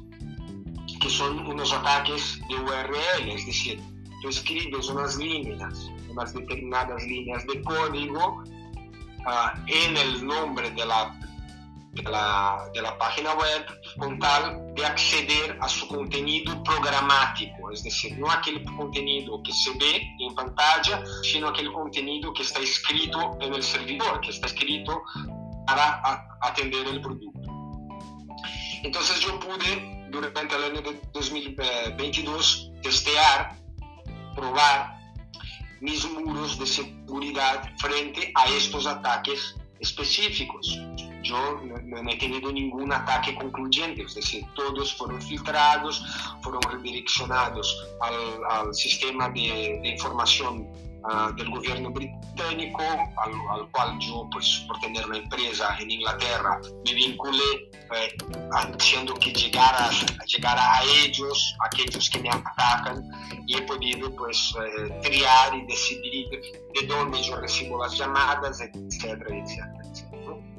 que 1.02 1.10
son 1.10 1.46
unos 1.48 1.74
ataques 1.74 2.40
de 2.48 2.56
URL, 2.56 3.30
es 3.32 3.46
decir, 3.46 3.82
tú 4.22 4.30
escribes 4.30 4.88
unas 4.90 5.18
líneas, 5.18 5.90
unas 6.10 6.34
determinadas 6.34 7.04
líneas 7.04 7.46
de 7.48 7.62
código 7.64 8.44
uh, 9.26 9.60
en 9.68 9.98
el 9.98 10.26
nombre 10.26 10.72
de 10.72 10.86
la, 10.86 11.18
de 11.92 12.04
la, 12.04 12.70
de 12.74 12.82
la 12.82 12.98
página 12.98 13.34
web 13.34 13.66
con 13.98 14.20
tal 14.20 14.74
de 14.76 14.86
acceder 14.86 15.58
a 15.62 15.70
su 15.70 15.88
contenido 15.88 16.62
programático, 16.64 17.72
es 17.72 17.84
decir, 17.84 18.18
no 18.18 18.32
aquel 18.32 18.64
contenido 18.64 19.42
que 19.44 19.52
se 19.52 19.72
ve 19.78 20.02
en 20.20 20.34
pantalla, 20.36 21.04
sino 21.24 21.50
aquel 21.50 21.72
contenido 21.72 22.34
que 22.34 22.44
está 22.44 22.60
escrito 22.60 23.38
en 23.42 23.54
el 23.54 23.64
servidor, 23.64 24.22
que 24.22 24.32
está 24.32 24.48
escrito 24.48 25.04
para 25.68 26.02
atender 26.42 26.88
el 26.88 27.02
producto. 27.02 27.40
Entonces 28.84 29.20
yo 29.22 29.40
pude 29.40 30.10
durante 30.10 30.56
el 30.56 30.64
año 30.64 30.82
de 30.82 31.02
2022 31.14 32.72
testear, 32.82 33.56
probar 34.36 35.03
mis 35.84 36.10
muros 36.10 36.58
de 36.58 36.66
seguridad 36.66 37.70
frente 37.78 38.32
a 38.36 38.48
estos 38.48 38.88
ataques 38.88 39.56
específicos. 39.82 40.80
Yo 41.24 41.60
no, 41.62 42.10
he 42.10 42.18
tenido 42.18 42.54
ningún 42.54 42.94
ataque 42.94 43.36
concluyente, 43.36 44.04
es 44.04 44.16
decir, 44.16 44.46
todos 44.56 44.96
fueron 44.96 45.22
filtrados, 45.22 46.02
fueron 46.42 46.62
redireccionados 46.72 47.86
al, 48.00 48.16
al 48.50 48.74
sistema 48.74 49.28
de, 49.28 49.80
de, 49.84 49.90
información 49.90 50.70
uh, 51.04 51.34
del 51.36 51.50
gobierno 51.50 51.90
británico, 51.92 52.82
al, 52.82 53.32
al, 53.52 53.72
cual 53.72 53.98
yo, 54.00 54.28
pues, 54.32 54.66
por 54.68 54.80
tener 54.80 55.06
una 55.06 55.18
empresa 55.18 55.76
en 55.80 55.92
Inglaterra, 55.92 56.60
me 56.86 56.94
vinculé 56.94 57.70
eh, 57.96 58.16
haciendo 58.52 59.14
que 59.16 59.32
llegara, 59.32 59.90
llegara 60.26 60.78
a 60.78 60.84
ellos, 60.84 61.56
a 61.62 61.66
aquellos 61.68 62.10
que 62.10 62.20
me 62.20 62.30
atacan, 62.30 63.10
y 63.48 63.58
he 63.58 63.62
podido, 63.64 64.16
pues, 64.16 64.54
eh, 64.60 65.00
triar 65.02 65.56
y 65.56 65.66
decidir 65.66 66.28
de 66.30 66.88
dónde 66.88 67.22
yo 67.22 67.36
recibo 67.38 67.84
las 67.84 67.98
llamadas, 67.98 68.62
etcétera, 68.62 69.36
etcétera. 69.36 69.84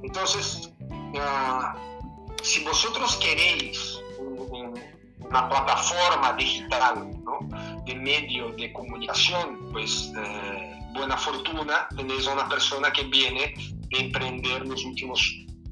Entonces, 0.02 0.70
uh, 0.90 1.94
si 2.42 2.62
vosotros 2.62 3.16
queréis 3.16 3.98
una 4.18 5.48
plataforma 5.48 6.34
digital 6.34 7.10
¿no? 7.24 7.38
De 7.86 7.94
medio 7.94 8.50
de 8.52 8.72
comunicación, 8.72 9.68
pues 9.72 10.12
eh, 10.16 10.78
buena 10.94 11.16
fortuna, 11.16 11.86
tenéis 11.96 12.26
a 12.26 12.32
una 12.32 12.48
persona 12.48 12.92
que 12.92 13.04
viene 13.04 13.54
de 13.90 13.98
emprender 13.98 14.66
los 14.66 14.84
últimos 14.84 15.20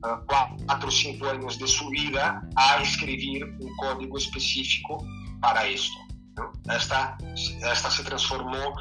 uh, 0.03 0.25
cuatro 0.27 0.89
o 0.89 0.91
cinco 0.91 1.29
años 1.29 1.59
de 1.59 1.67
su 1.67 1.89
vida 1.89 2.43
a 2.57 2.83
escribir 2.83 3.45
un 3.45 3.77
código 3.77 4.19
específico 4.19 5.07
para 5.41 5.67
esto. 5.67 5.97
¿no? 6.37 6.53
Esta, 6.75 7.17
esta 7.73 7.91
se 7.91 8.03
transformó 8.05 8.75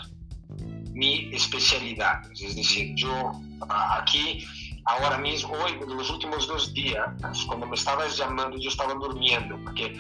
mi 0.94 1.34
especialidad, 1.34 2.22
es 2.34 2.56
decir, 2.56 2.94
yo 2.96 3.32
aquí 3.70 4.46
ahora 4.86 5.18
mismo, 5.18 5.54
hoy, 5.54 5.80
los 5.88 6.10
últimos 6.10 6.48
dos 6.48 6.74
días, 6.74 7.08
cuando 7.48 7.66
me 7.66 7.76
estabas 7.76 8.18
llamando, 8.18 8.58
yo 8.58 8.70
estaba 8.70 8.94
durmiendo, 8.94 9.58
porque 9.64 9.98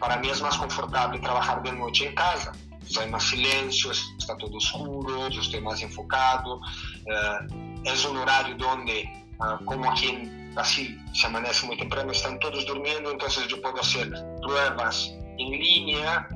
para 0.00 0.16
mí 0.16 0.28
es 0.30 0.40
más 0.40 0.56
confortable 0.56 1.18
trabajar 1.20 1.62
de 1.62 1.72
noche 1.72 2.08
en 2.08 2.14
casa. 2.14 2.52
hay 2.98 3.10
más 3.10 3.22
silencio, 3.22 3.92
está 3.92 4.36
todo 4.38 4.56
oscuro, 4.56 5.28
yo 5.28 5.40
estoy 5.40 5.60
más 5.60 5.80
enfocado. 5.82 6.60
Eh, 7.06 7.84
es 7.84 8.04
un 8.04 8.16
horario 8.16 8.56
donde, 8.56 9.08
uh, 9.38 9.64
como 9.64 9.90
aquí 9.92 10.08
en 10.08 10.54
Brasil 10.54 11.00
se 11.12 11.26
amanece 11.26 11.66
muy 11.66 11.76
temprano, 11.76 12.10
están 12.10 12.38
todos 12.40 12.66
durmiendo, 12.66 13.10
entonces 13.10 13.46
yo 13.46 13.60
puedo 13.62 13.80
hacer 13.80 14.10
pruebas 14.42 15.12
en 15.38 15.50
línea 15.50 16.26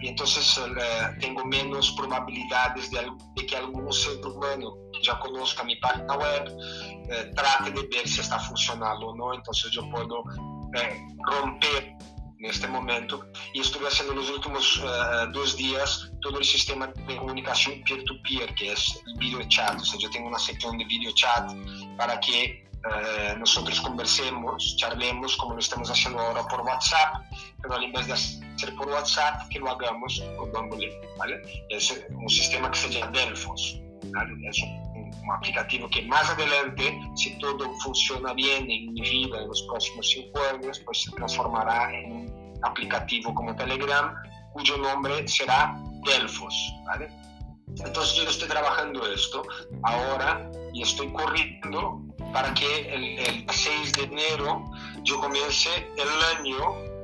y 0.00 0.08
entonces 0.08 0.58
uh, 0.58 1.20
tengo 1.20 1.44
menos 1.44 1.92
probabilidades 1.92 2.90
de, 2.90 3.06
que 3.46 3.56
algún 3.56 3.90
ser 3.92 4.16
humano 4.26 4.74
que 4.92 5.02
ya 5.02 5.18
conozca 5.20 5.62
mi 5.64 5.76
página 5.76 6.16
web 6.16 6.52
trate 7.34 7.70
de 7.70 7.82
ver 7.88 8.08
si 8.08 8.20
está 8.20 8.38
funcionando 8.38 9.08
o 9.08 9.16
no, 9.16 9.34
entonces 9.34 9.70
yo 9.70 9.88
puedo 9.90 10.24
romper 11.26 11.96
neste 12.44 12.66
momento 12.68 13.26
e 13.54 13.60
estuve 13.60 13.88
haciendo 13.88 14.12
los 14.14 14.28
últimos 14.28 14.76
uh, 14.76 15.32
dos 15.32 15.56
días 15.56 16.12
todo 16.20 16.38
el 16.38 16.44
sistema 16.44 16.86
de 17.08 17.16
comunicación 17.16 17.82
peer-to-peer, 17.84 18.50
-peer, 18.50 18.54
que 18.54 18.72
es 18.72 18.82
el 19.06 19.14
video 19.18 19.42
chat. 19.48 19.74
O 19.80 19.84
sea, 19.84 19.98
yo 19.98 20.08
tengo 20.10 20.28
una 20.28 20.38
sección 20.38 20.76
de 20.78 20.84
video 20.84 21.12
chat 21.14 21.44
para 21.96 22.20
que 22.20 22.64
uh, 22.84 23.82
conversemos, 23.82 24.76
charlemos 24.76 25.36
como 25.36 25.54
lo 25.54 25.60
estamos 25.60 25.88
haciendo 25.90 26.18
ahora 26.20 26.42
por 26.46 26.60
WhatsApp, 26.60 27.10
pero 27.62 27.80
en 27.80 27.92
vez 27.92 28.06
de 28.06 28.12
hacer 28.12 28.70
por 28.76 28.88
WhatsApp, 28.88 29.48
que 29.50 29.58
lo 29.58 29.70
hagamos 29.70 30.22
con 30.36 30.52
Bamboo 30.52 30.78
¿vale? 31.18 31.36
Es 31.70 31.84
un 32.10 32.28
sistema 32.28 32.70
que 32.70 32.78
se 32.78 32.88
llama 32.90 33.10
Delfos, 33.12 33.80
¿vale? 34.12 34.32
Es 34.48 34.58
un 35.24 35.32
aplicativo 35.32 35.88
que 35.88 36.02
más 36.02 36.28
adelante, 36.30 36.98
si 37.16 37.38
todo 37.38 37.72
funciona 37.82 38.32
bien 38.34 38.70
en 38.70 38.92
mi 38.92 39.00
vida 39.00 39.40
en 39.40 39.48
los 39.48 39.62
próximos 39.62 40.08
cinco 40.10 40.40
años, 40.52 40.80
pues 40.84 41.02
se 41.02 41.10
transformará 41.12 41.92
en 41.92 42.12
un 42.12 42.60
aplicativo 42.62 43.34
como 43.34 43.54
Telegram, 43.56 44.14
cuyo 44.52 44.76
nombre 44.78 45.26
será 45.26 45.76
Delfos, 46.04 46.54
¿vale? 46.86 47.08
Entonces 47.84 48.14
yo 48.16 48.28
estoy 48.28 48.48
trabajando 48.48 49.06
esto 49.12 49.42
ahora 49.82 50.48
y 50.72 50.82
estoy 50.82 51.12
corriendo 51.12 52.02
para 52.32 52.52
que 52.54 52.94
el, 52.94 53.18
el 53.18 53.46
6 53.50 53.92
de 53.92 54.02
enero 54.04 54.64
yo 55.02 55.18
comience 55.20 55.70
el 55.96 56.38
año 56.38 56.94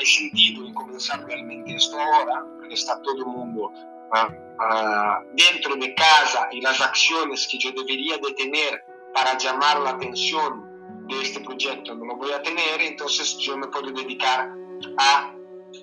hay 0.00 0.06
sentido 0.06 0.66
en 0.66 0.74
comenzar 0.74 1.24
realmente 1.24 1.74
esto 1.74 1.98
ahora, 1.98 2.44
porque 2.58 2.74
está 2.74 3.00
todo 3.02 3.18
el 3.18 3.26
mundo 3.26 3.70
uh, 3.70 4.16
uh, 4.16 5.36
dentro 5.36 5.76
de 5.76 5.94
casa 5.94 6.48
y 6.50 6.60
las 6.60 6.80
acciones 6.80 7.46
que 7.50 7.58
yo 7.58 7.70
debería 7.72 8.16
de 8.16 8.32
tener 8.34 8.84
para 9.14 9.36
llamar 9.38 9.80
la 9.80 9.90
atención 9.90 10.68
de 11.08 11.22
este 11.22 11.40
proyecto 11.40 11.94
no 11.94 12.04
lo 12.04 12.16
voy 12.16 12.32
a 12.32 12.42
tener, 12.42 12.80
entonces 12.80 13.36
yo 13.38 13.56
me 13.56 13.66
puedo 13.68 13.90
dedicar 13.90 14.50
a 14.98 15.34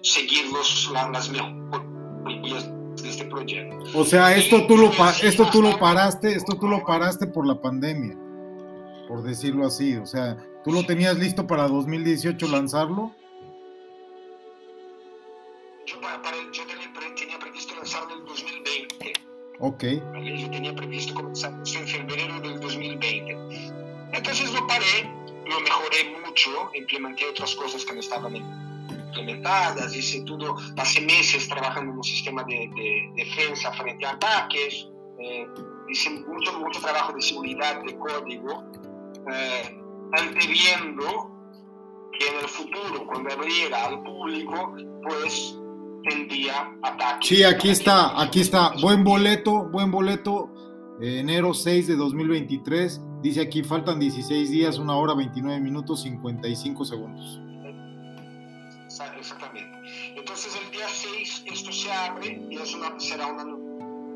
seguir 0.01 0.47
los, 0.51 0.89
la, 0.91 1.09
las 1.09 1.29
mejorías 1.29 2.69
de 3.01 3.09
este 3.09 3.25
proyecto. 3.25 3.77
O 3.93 4.05
sea, 4.05 4.35
esto 4.35 4.65
tú 4.65 4.77
lo 4.77 4.91
esto 5.21 5.49
tú 5.51 5.61
lo 5.61 5.77
paraste, 5.77 6.33
esto 6.33 6.57
tú 6.57 6.67
lo 6.67 6.83
paraste 6.83 7.27
por 7.27 7.45
la 7.45 7.61
pandemia, 7.61 8.17
por 9.07 9.21
decirlo 9.21 9.67
así, 9.67 9.95
o 9.95 10.05
sea, 10.05 10.37
¿tú 10.63 10.71
lo 10.71 10.85
tenías 10.85 11.17
listo 11.17 11.45
para 11.45 11.67
2018 11.67 12.47
lanzarlo? 12.47 13.13
Ok. 19.59 19.83
Yo 19.83 20.51
tenía 20.51 20.75
previsto 20.75 21.13
comenzar 21.13 21.53
en 21.53 21.87
febrero 21.87 22.39
del 22.41 22.59
2020. 22.59 23.37
Entonces 24.13 24.53
lo 24.53 24.65
paré, 24.67 25.09
lo 25.45 25.59
mejoré 25.61 26.15
mucho, 26.25 26.69
implementé 26.73 27.25
otras 27.29 27.55
cosas 27.55 27.83
que 27.85 27.93
no 27.93 27.99
estaban 27.99 28.35
implementadas, 28.35 29.95
hice 29.95 30.21
todo, 30.21 30.55
pasé 30.75 31.01
meses 31.01 31.47
trabajando 31.47 31.91
en 31.91 31.97
un 31.97 32.03
sistema 32.03 32.43
de, 32.43 32.69
de 32.75 33.11
defensa 33.15 33.71
frente 33.73 34.05
a 34.05 34.11
ataques, 34.11 34.87
eh, 35.19 35.47
hice 35.89 36.09
mucho, 36.09 36.53
mucho 36.59 36.79
trabajo 36.79 37.13
de 37.13 37.21
seguridad 37.21 37.81
de 37.83 37.97
código, 37.97 38.63
eh, 39.31 39.81
anteviendo 40.13 41.31
que 42.17 42.27
en 42.27 42.35
el 42.39 42.47
futuro, 42.47 43.05
cuando 43.07 43.33
abriera 43.33 43.85
al 43.85 44.03
público, 44.03 44.75
pues 45.03 45.57
tendría 46.03 46.73
ataques. 46.83 47.27
Sí, 47.27 47.43
aquí 47.43 47.69
está, 47.69 48.19
aquí 48.21 48.41
está. 48.41 48.73
Buen 48.81 49.03
boleto, 49.03 49.69
buen 49.69 49.91
boleto. 49.91 50.53
enero 51.01 51.53
6 51.53 51.87
de 51.87 51.95
2023. 51.95 53.01
Dice 53.21 53.41
aquí, 53.41 53.63
faltan 53.63 53.99
16 53.99 54.51
días, 54.51 54.77
1 54.77 54.99
hora, 54.99 55.13
29 55.13 55.59
minutos, 55.59 56.01
55 56.01 56.85
segundos. 56.85 57.41
Exactamente. 59.17 59.77
Entonces 60.15 60.57
el 60.63 60.71
día 60.71 60.87
6 60.87 61.43
esto 61.45 61.71
se 61.71 61.91
abre 61.91 62.41
y 62.49 62.55
es 62.55 62.73
una, 62.73 62.99
será 62.99 63.27
una 63.27 63.43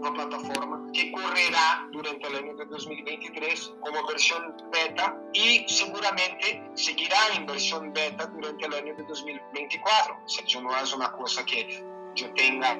una 0.01 0.13
plataforma 0.13 0.91
que 0.93 1.11
correrá 1.11 1.87
durante 1.91 2.27
el 2.27 2.35
año 2.35 2.55
de 2.55 2.65
2023 2.65 3.73
como 3.81 4.07
versión 4.07 4.55
beta 4.71 5.15
y 5.31 5.63
seguramente 5.67 6.63
seguirá 6.73 7.17
en 7.35 7.45
versión 7.45 7.93
beta 7.93 8.25
durante 8.27 8.65
el 8.65 8.73
año 8.73 8.95
de 8.95 9.03
2024. 9.03 10.15
O 10.25 10.27
sea, 10.27 10.61
no 10.61 10.75
es 10.75 10.93
una 10.93 11.11
cosa 11.11 11.45
que 11.45 11.83
yo 12.15 12.33
tenga 12.33 12.79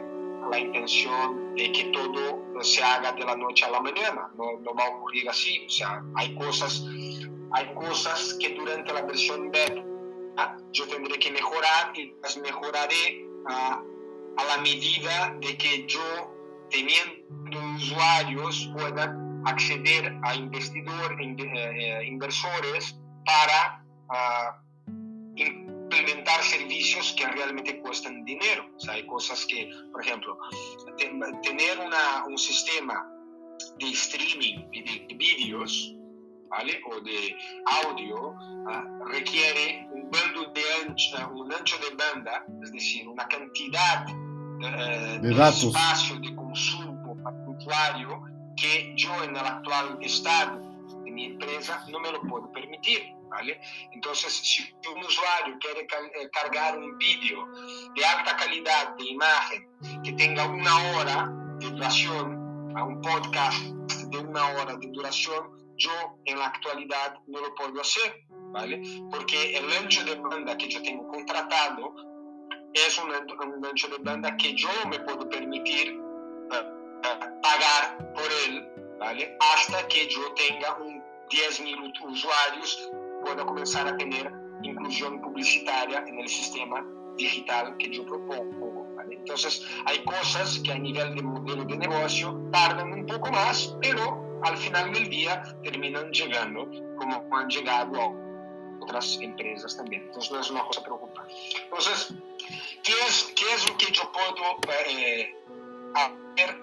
la 0.49 0.57
intención 0.59 1.53
de 1.55 1.71
que 1.71 1.83
todo 1.93 2.63
se 2.63 2.83
haga 2.83 3.11
de 3.11 3.23
la 3.23 3.35
noche 3.35 3.65
a 3.65 3.69
la 3.69 3.81
mañana. 3.81 4.31
No, 4.35 4.59
no 4.59 4.73
va 4.73 4.85
a 4.85 4.89
ocurrir 4.89 5.29
así. 5.29 5.65
O 5.67 5.69
sea, 5.69 6.03
hay 6.15 6.33
cosas, 6.33 6.83
hay 7.51 7.73
cosas 7.75 8.35
que 8.39 8.55
durante 8.55 8.93
la 8.93 9.03
versión 9.03 9.51
beta 9.51 9.85
yo 10.71 10.87
tendré 10.87 11.19
que 11.19 11.29
mejorar 11.31 11.95
y 11.95 12.15
las 12.23 12.35
mejoraré 12.37 13.27
a, 13.47 13.83
a 14.37 14.43
la 14.45 14.57
medida 14.57 15.35
de 15.39 15.55
que 15.55 15.85
yo 15.85 16.30
teniendo 16.71 17.75
usuarios 17.75 18.71
puedan 18.73 19.43
acceder 19.45 20.17
a 20.23 20.35
investidor, 20.35 21.17
eh, 21.19 22.05
inversores 22.05 22.99
para 23.25 23.83
uh, 24.09 24.91
implementar 25.35 26.41
servicios 26.43 27.13
que 27.17 27.27
realmente 27.27 27.79
cuestan 27.81 28.23
dinero. 28.23 28.69
O 28.75 28.79
sea, 28.79 28.93
hay 28.93 29.05
cosas 29.05 29.45
que, 29.45 29.69
por 29.91 30.01
ejemplo, 30.01 30.37
tener 30.97 31.79
una, 31.79 32.25
un 32.27 32.37
sistema 32.37 33.07
de 33.79 33.89
streaming 33.89 34.69
de 34.71 35.15
vídeos 35.15 35.95
¿vale? 36.49 36.81
o 36.89 36.99
de 37.01 37.35
audio 37.83 38.29
uh, 38.31 39.05
requiere 39.05 39.87
un 39.91 40.09
de 40.53 40.61
ancho, 40.81 41.29
un 41.33 41.53
ancho 41.53 41.77
de 41.77 41.95
banda, 41.95 42.45
es 42.63 42.71
decir, 42.71 43.07
una 43.07 43.27
cantidad 43.27 44.05
eh, 44.63 45.19
de, 45.21 45.35
datos. 45.35 45.63
espacio 45.63 46.19
de 46.19 46.35
consumo 46.35 47.17
usuario 47.57 48.23
que 48.55 48.93
yo 48.95 49.23
en 49.23 49.35
el 49.35 49.45
actual 49.45 49.97
estado 50.01 50.59
de 51.03 51.11
mi 51.11 51.25
empresa 51.25 51.85
no 51.89 51.99
me 51.99 52.11
lo 52.11 52.21
puedo 52.21 52.51
permitir. 52.51 53.15
¿vale? 53.29 53.59
Entonces, 53.91 54.33
si 54.33 54.61
un 54.93 54.99
usuario 54.99 55.57
quiere 55.59 55.81
eh, 55.81 56.29
cargar 56.31 56.77
un 56.77 56.97
vídeo 56.97 57.47
de 57.95 58.05
alta 58.05 58.35
calidad 58.35 58.95
de 58.97 59.05
imagen 59.05 59.69
que 60.03 60.11
tenga 60.13 60.45
una 60.45 60.91
hora 60.91 61.29
de 61.59 61.69
duración, 61.69 62.73
a 62.75 62.83
un 62.83 63.01
podcast 63.01 63.61
de 63.61 64.17
una 64.17 64.47
hora 64.47 64.75
de 64.75 64.87
duración, 64.91 65.75
yo 65.77 65.91
en 66.25 66.39
la 66.39 66.47
actualidad 66.47 67.15
no 67.27 67.39
lo 67.39 67.55
puedo 67.55 67.81
hacer 67.81 68.25
¿vale? 68.51 68.81
Porque 69.09 69.57
el 69.57 69.71
ancho 69.71 70.03
de 70.03 70.15
banda 70.15 70.57
que 70.57 70.69
yo 70.69 70.81
tengo 70.81 71.07
contratado 71.07 71.95
es 72.73 72.97
un, 72.99 73.13
ancho 73.65 73.87
de 73.87 73.97
banda 73.99 74.35
que 74.37 74.55
yo 74.55 74.69
me 74.89 74.99
puedo 74.99 75.27
permitir 75.29 75.97
uh, 75.99 76.55
uh, 76.55 77.41
pagar 77.41 78.13
por 78.13 78.29
él, 78.45 78.67
¿vale? 78.99 79.37
Hasta 79.53 79.87
que 79.87 80.07
yo 80.07 80.33
tenga 80.33 80.77
un 80.77 81.01
10.000 81.29 81.93
usuarios, 82.03 82.91
pueda 83.23 83.45
comenzar 83.45 83.87
a 83.87 83.95
tener 83.95 84.31
inclusión 84.63 85.21
publicitaria 85.21 86.03
en 86.05 86.19
el 86.19 86.27
sistema 86.27 86.85
digital 87.17 87.75
que 87.77 87.89
yo 87.89 88.05
propongo. 88.05 88.85
¿vale? 88.95 89.15
Entonces, 89.15 89.65
hay 89.85 90.03
cosas 90.03 90.59
que 90.59 90.71
a 90.71 90.77
nivel 90.77 91.15
de 91.15 91.21
modelo 91.21 91.63
de 91.65 91.77
negocio 91.77 92.49
tardan 92.51 92.91
un 92.91 93.05
poco 93.05 93.31
más, 93.31 93.75
pero 93.81 94.41
al 94.43 94.57
final 94.57 94.93
del 94.93 95.09
día 95.09 95.41
terminan 95.63 96.11
llegando 96.11 96.69
como 96.97 97.37
han 97.37 97.47
llegado 97.47 98.01
a 98.01 98.30
otras 98.81 99.19
empresas 99.21 99.77
también. 99.77 100.03
Entonces, 100.03 100.31
no 100.31 100.39
es 100.39 100.49
una 100.49 100.63
cosa 100.63 100.83
preocupante. 100.83 101.33
Entonces, 101.63 102.13
¿qué 102.83 102.93
es, 103.07 103.31
qué 103.35 103.53
es 103.53 103.69
lo 103.69 103.77
que 103.77 103.91
yo 103.91 104.11
puedo 104.11 104.59
eh, 104.87 105.35
hacer 105.93 106.57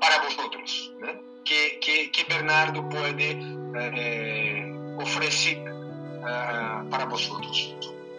para 0.00 0.22
vosotros? 0.22 0.92
¿eh? 1.06 1.22
¿Qué, 1.44 1.80
qué, 1.80 2.10
qué, 2.12 2.24
Bernardo 2.24 2.88
puede 2.88 3.38
eh, 3.78 4.94
ofrecer 4.98 5.58
uh, 5.58 6.88
para 6.88 7.04
vosotros? 7.06 7.74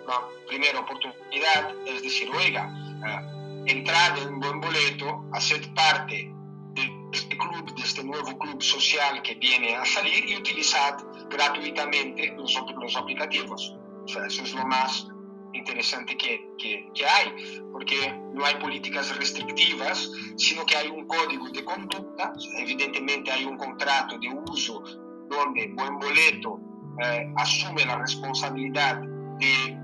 La 0.08 0.22
primera 0.48 0.80
oportunidad 0.80 1.74
es 1.86 2.04
decir, 2.04 2.30
oiga, 2.36 2.68
uh, 2.68 3.66
entrad 3.66 4.18
en 4.18 4.34
un 4.34 4.40
buen 4.40 4.60
boleto, 4.60 5.26
haced 5.32 5.74
parte 5.74 6.34
de 6.74 7.10
este 7.14 7.38
club, 7.38 7.74
de 7.74 7.82
este 7.82 8.04
nuevo 8.04 8.38
club 8.38 8.62
social 8.62 9.22
que 9.22 9.36
viene 9.36 9.76
a 9.76 9.86
salir 9.86 10.28
y 10.28 10.36
utilizad 10.36 10.98
gratuitamente 11.30 12.34
los, 12.38 12.62
los 12.80 12.96
aplicativos. 12.96 13.76
O 14.04 14.08
sea, 14.08 14.26
eso 14.26 14.44
es 14.44 14.54
lo 14.54 14.66
más 14.66 15.08
interesante 15.54 16.18
que, 16.18 16.50
que, 16.58 16.90
que, 16.94 17.06
hay, 17.06 17.62
porque 17.72 18.12
no 18.34 18.44
hay 18.46 18.56
políticas 18.56 19.16
restrictivas, 19.16 20.10
sino 20.36 20.66
que 20.66 20.76
hay 20.76 20.88
un 20.90 21.06
código 21.06 21.50
de 21.50 21.64
conducta, 21.64 22.34
evidentemente 22.58 23.32
hay 23.32 23.46
un 23.46 23.58
contrato 23.58 24.18
de 24.18 24.30
uso 24.30 24.84
donde 25.30 25.68
Buen 25.74 26.00
Boleto 26.00 26.60
eh, 27.04 27.32
asume 27.38 27.86
la 27.86 27.98
responsabilidad 27.98 29.02
de 29.40 29.78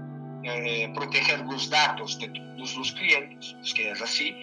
eh, 0.44 0.92
proteger 0.94 1.42
los 1.42 1.70
datos 1.70 2.18
de 2.20 2.30
todos 2.30 2.76
los 2.76 2.92
clientes, 2.94 3.56
es 3.62 3.74
que 3.74 3.92
es 3.92 4.02
así, 4.02 4.36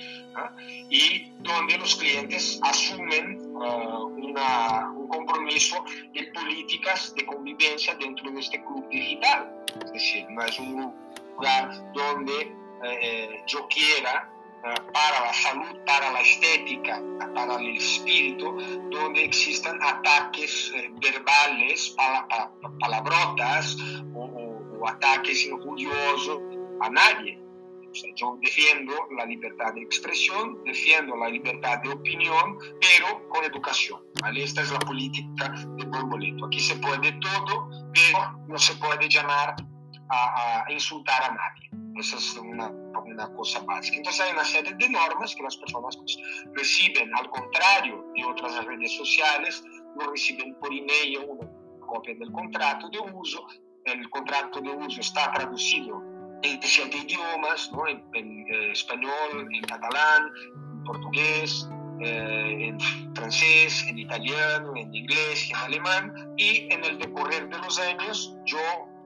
y 0.91 1.33
donde 1.41 1.79
los 1.79 1.97
clientes 1.97 2.61
asumen 2.63 3.46
una, 3.57 4.91
un 4.97 5.09
compromiso 5.09 5.85
de 6.13 6.25
políticas 6.33 7.15
de 7.15 7.27
convivencia 7.27 7.95
dentro 7.95 8.31
de 8.31 8.41
este 8.41 8.63
club 8.65 8.89
digital. 8.89 9.65
Es 9.85 9.93
decir, 9.93 10.27
no 10.31 10.43
es 10.43 10.59
un 10.59 10.95
lugar 11.37 11.93
donde 11.93 12.57
eh, 12.85 13.43
yo 13.47 13.67
quiera 13.69 14.31
para 14.93 15.21
la 15.21 15.33
salud, 15.33 15.85
para 15.87 16.11
la 16.13 16.21
estética, 16.21 17.01
para 17.35 17.57
el 17.57 17.77
espíritu, 17.77 18.57
donde 18.91 19.25
existan 19.25 19.79
ataques 19.83 20.73
eh, 20.75 20.91
verbales, 21.01 21.95
palabrotas 22.81 23.77
o, 24.15 24.25
o, 24.25 24.89
ataques 24.89 25.47
injuriosos 25.47 26.41
a 26.81 26.91
nadie. 26.91 27.46
Sea, 27.97 28.11
yo 28.15 28.39
defiendo 28.43 28.93
la 29.17 29.25
libertad 29.25 29.73
de 29.75 29.83
expresión, 29.83 30.63
defiendo 30.65 31.17
la 31.17 31.29
libertad 31.29 31.79
de 31.83 31.91
opinión, 31.91 32.59
pero 32.81 33.29
con 33.29 33.45
educación. 33.45 34.01
¿vale? 34.21 34.43
Esta 34.43 34.63
es 34.63 34.71
la 34.71 34.79
política 34.81 35.49
de 35.77 35.85
buen 35.87 36.09
boleto. 36.09 36.47
Aquí 36.47 36.61
se 36.61 36.77
puede 36.77 37.13
todo, 37.13 37.71
pero 37.93 38.39
no 38.49 38.59
se 38.59 38.75
puede 38.77 39.09
llamar 39.09 39.57
a, 40.11 40.65
a 40.67 40.73
insultar 40.73 41.23
a 41.25 41.29
nadie. 41.29 41.71
Esa 41.99 42.19
es 42.19 42.37
una, 42.37 42.69
una, 42.69 43.33
cosa 43.35 43.61
básica. 43.61 43.97
Entonces 43.97 44.21
hay 44.21 44.33
una 44.33 44.45
serie 44.45 44.75
de 44.75 44.89
normas 44.91 45.35
que 45.35 45.43
las 45.43 45.57
personas 45.57 45.97
pues, 45.97 46.19
reciben, 46.53 47.15
al 47.15 47.31
contrario 47.31 48.05
de 48.15 48.25
otras 48.25 48.63
redes 48.67 48.95
sociales, 48.97 49.65
no 49.99 50.11
reciben 50.11 50.55
por 50.59 50.73
email 50.73 51.19
una 51.27 51.49
copia 51.87 52.15
del 52.15 52.31
contrato 52.33 52.91
de 52.91 52.99
uso. 52.99 53.47
El 53.85 54.11
contrato 54.11 54.61
de 54.61 54.71
uso 54.71 55.01
está 55.01 55.33
traducido 55.33 56.03
en 56.43 56.63
siete 56.63 56.97
idiomas, 56.99 57.71
¿no? 57.73 57.87
en, 57.87 58.03
en 58.15 58.47
eh, 58.53 58.73
español, 58.73 59.49
en 59.53 59.63
catalán, 59.63 60.31
en 60.55 60.85
portugués, 60.85 61.69
eh, 62.01 62.69
en 62.69 62.81
francés, 63.15 63.85
en 63.89 63.99
italiano, 63.99 64.73
en 64.77 64.95
inglés 64.95 65.49
y 65.49 65.51
en 65.51 65.57
alemán. 65.57 66.35
Y 66.37 66.73
en 66.73 66.85
el 66.85 66.99
decorrer 66.99 67.49
de 67.49 67.59
los 67.59 67.79
años 67.79 68.35
yo 68.45 68.59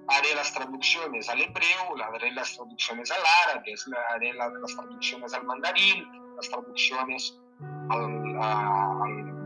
haré 0.08 0.34
las 0.34 0.52
traducciones 0.52 1.28
al 1.28 1.40
hebreo, 1.40 1.96
haré 2.12 2.32
las 2.32 2.54
traducciones 2.56 3.10
al 3.10 3.22
árabe, 3.48 3.74
haré 4.12 4.32
las, 4.34 4.52
las 4.52 4.74
traducciones 4.74 5.34
al 5.34 5.44
mandarín, 5.44 6.04
las 6.36 6.48
traducciones 6.48 7.38
al, 7.90 8.42
al 8.42 9.39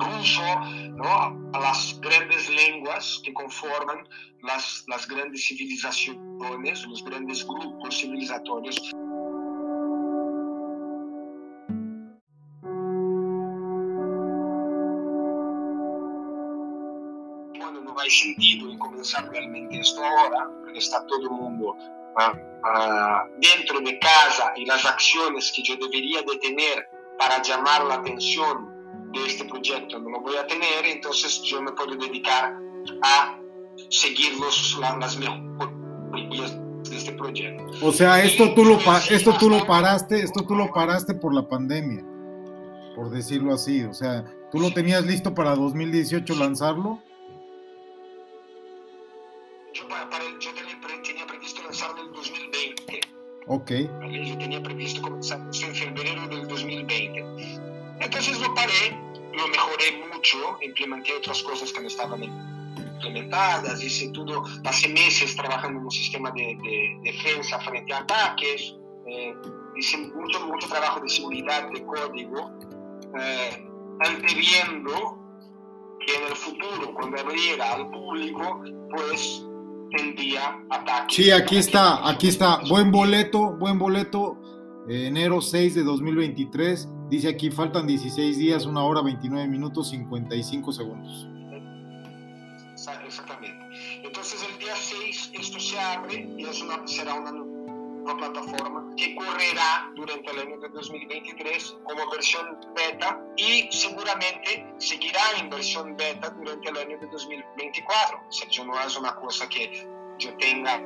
ruso, 0.00 0.42
¿no? 0.90 1.50
las 1.52 1.98
grandes 2.00 2.48
lenguas 2.48 3.20
que 3.24 3.32
conforman 3.32 4.08
las, 4.42 4.84
las 4.88 5.06
grandes 5.08 5.46
civilizaciones, 5.46 6.86
los 6.86 7.04
grandes 7.04 7.46
grupos 7.46 7.98
civilizatorios. 7.98 8.76
hay 17.98 18.10
sentido 18.10 18.70
en 18.70 18.78
comenzar 18.78 19.28
realmente 19.30 19.80
esto 19.80 20.04
ahora, 20.04 20.48
porque 20.62 20.78
está 20.78 21.04
todo 21.06 21.22
el 21.22 21.30
mundo 21.30 21.74
uh, 21.74 22.20
uh, 22.20 23.40
dentro 23.40 23.80
de 23.80 23.98
casa 23.98 24.52
y 24.56 24.64
las 24.64 24.84
acciones 24.84 25.52
que 25.54 25.62
yo 25.62 25.76
debería 25.76 26.22
de 26.22 26.36
tener 26.38 26.88
para 27.18 27.42
llamar 27.42 27.84
la 27.84 27.94
atención 27.94 28.75
de 29.12 29.26
este 29.26 29.44
proyecto 29.44 29.98
no 29.98 30.10
lo 30.10 30.20
voy 30.20 30.36
a 30.36 30.46
tener, 30.46 30.84
entonces 30.84 31.42
yo 31.42 31.62
me 31.62 31.72
puedo 31.72 31.94
dedicar 31.96 32.56
a 33.02 33.38
seguir 33.90 34.36
los, 34.38 34.78
la, 34.80 34.96
las 34.96 35.18
mejorías 35.18 36.56
de 36.88 36.96
este 36.96 37.12
proyecto. 37.12 37.64
O 37.82 37.92
sea, 37.92 38.22
esto 38.22 38.54
tú 38.54 38.64
lo 38.64 38.78
esto 39.10 39.36
tú 39.38 39.50
lo 39.50 39.66
paraste, 39.66 40.20
esto 40.20 40.44
tú 40.46 40.54
lo 40.54 40.72
paraste 40.72 41.14
por 41.14 41.34
la 41.34 41.48
pandemia, 41.48 42.04
por 42.94 43.10
decirlo 43.10 43.54
así, 43.54 43.82
o 43.82 43.94
sea, 43.94 44.24
¿tú 44.50 44.58
lo 44.58 44.72
tenías 44.72 45.04
listo 45.04 45.34
para 45.34 45.54
2018 45.54 46.34
lanzarlo? 46.36 47.00
yo, 49.76 49.88
para, 49.88 50.08
para, 50.08 50.24
yo 50.40 50.54
tenía, 50.54 51.02
tenía, 51.02 51.26
previsto 51.26 51.62
lanzarlo 51.62 52.02
en 52.02 52.12
2020. 52.12 53.00
Ok. 53.48 53.70
Yo 53.70 54.38
tenía 54.38 54.62
previsto 54.62 55.02
comenzar 55.02 55.40
en 55.40 55.74
febrero 55.74 56.26
del 56.28 56.48
2020. 56.48 57.15
Entonces 58.06 58.38
lo 58.38 58.54
paré, 58.54 58.96
lo 59.32 59.48
mejoré 59.48 60.06
mucho, 60.12 60.58
implementé 60.62 61.12
otras 61.16 61.42
cosas 61.42 61.72
que 61.72 61.80
no 61.80 61.88
estaban 61.88 62.22
implementadas, 62.22 63.82
hice 63.82 64.10
todo, 64.10 64.44
pasé 64.62 64.88
meses 64.88 65.34
trabajando 65.34 65.80
en 65.80 65.86
un 65.86 65.90
sistema 65.90 66.30
de, 66.30 66.56
de 66.62 67.00
defensa 67.02 67.58
frente 67.58 67.92
a 67.92 67.98
ataques, 67.98 68.76
eh, 69.08 69.34
hice 69.76 69.98
mucho, 69.98 70.46
mucho 70.46 70.68
trabajo 70.68 71.00
de 71.00 71.08
seguridad 71.08 71.68
de 71.70 71.84
código, 71.84 72.52
eh, 73.20 73.66
anteviendo 74.06 75.18
que 76.06 76.14
en 76.14 76.30
el 76.30 76.36
futuro, 76.36 76.94
cuando 76.94 77.20
abriera 77.20 77.72
al 77.72 77.90
público, 77.90 78.62
pues 78.88 79.44
tendría 79.96 80.60
ataques. 80.70 81.16
Sí, 81.16 81.32
aquí 81.32 81.56
está, 81.56 82.08
aquí 82.08 82.28
está. 82.28 82.60
Buen 82.68 82.92
boleto, 82.92 83.56
buen 83.56 83.80
boleto. 83.80 84.45
Eh, 84.88 85.06
enero 85.06 85.40
6 85.40 85.74
de 85.74 85.84
2023. 85.84 86.88
Dice 87.08 87.28
aquí, 87.28 87.50
faltan 87.50 87.86
16 87.86 88.38
días, 88.38 88.66
1 88.66 88.86
hora, 88.86 89.02
29 89.02 89.48
minutos, 89.48 89.90
55 89.90 90.72
segundos. 90.72 91.28
Exactamente. 93.04 93.64
Entonces 94.04 94.44
el 94.50 94.58
día 94.58 94.74
6 94.76 95.30
esto 95.34 95.60
se 95.60 95.78
abre 95.78 96.28
y 96.36 96.44
es 96.44 96.60
una, 96.60 96.86
será 96.86 97.14
una 97.14 97.30
una 98.06 98.16
plataforma 98.16 98.94
que 98.96 99.16
correrá 99.16 99.90
durante 99.96 100.30
el 100.30 100.38
año 100.38 100.58
de 100.60 100.68
2023 100.68 101.76
como 101.82 102.10
versión 102.10 102.56
beta 102.74 103.20
y 103.36 103.68
seguramente 103.72 104.64
seguirá 104.78 105.20
en 105.40 105.50
versión 105.50 105.96
beta 105.96 106.30
durante 106.30 106.68
el 106.68 106.76
año 106.76 106.98
de 106.98 107.06
2024. 107.08 108.18
O 108.28 108.32
sea, 108.32 108.64
no 108.64 108.80
es 108.80 108.96
una 108.96 109.16
cosa 109.16 109.48
que 109.48 109.88
yo 110.18 110.36
tenga 110.36 110.80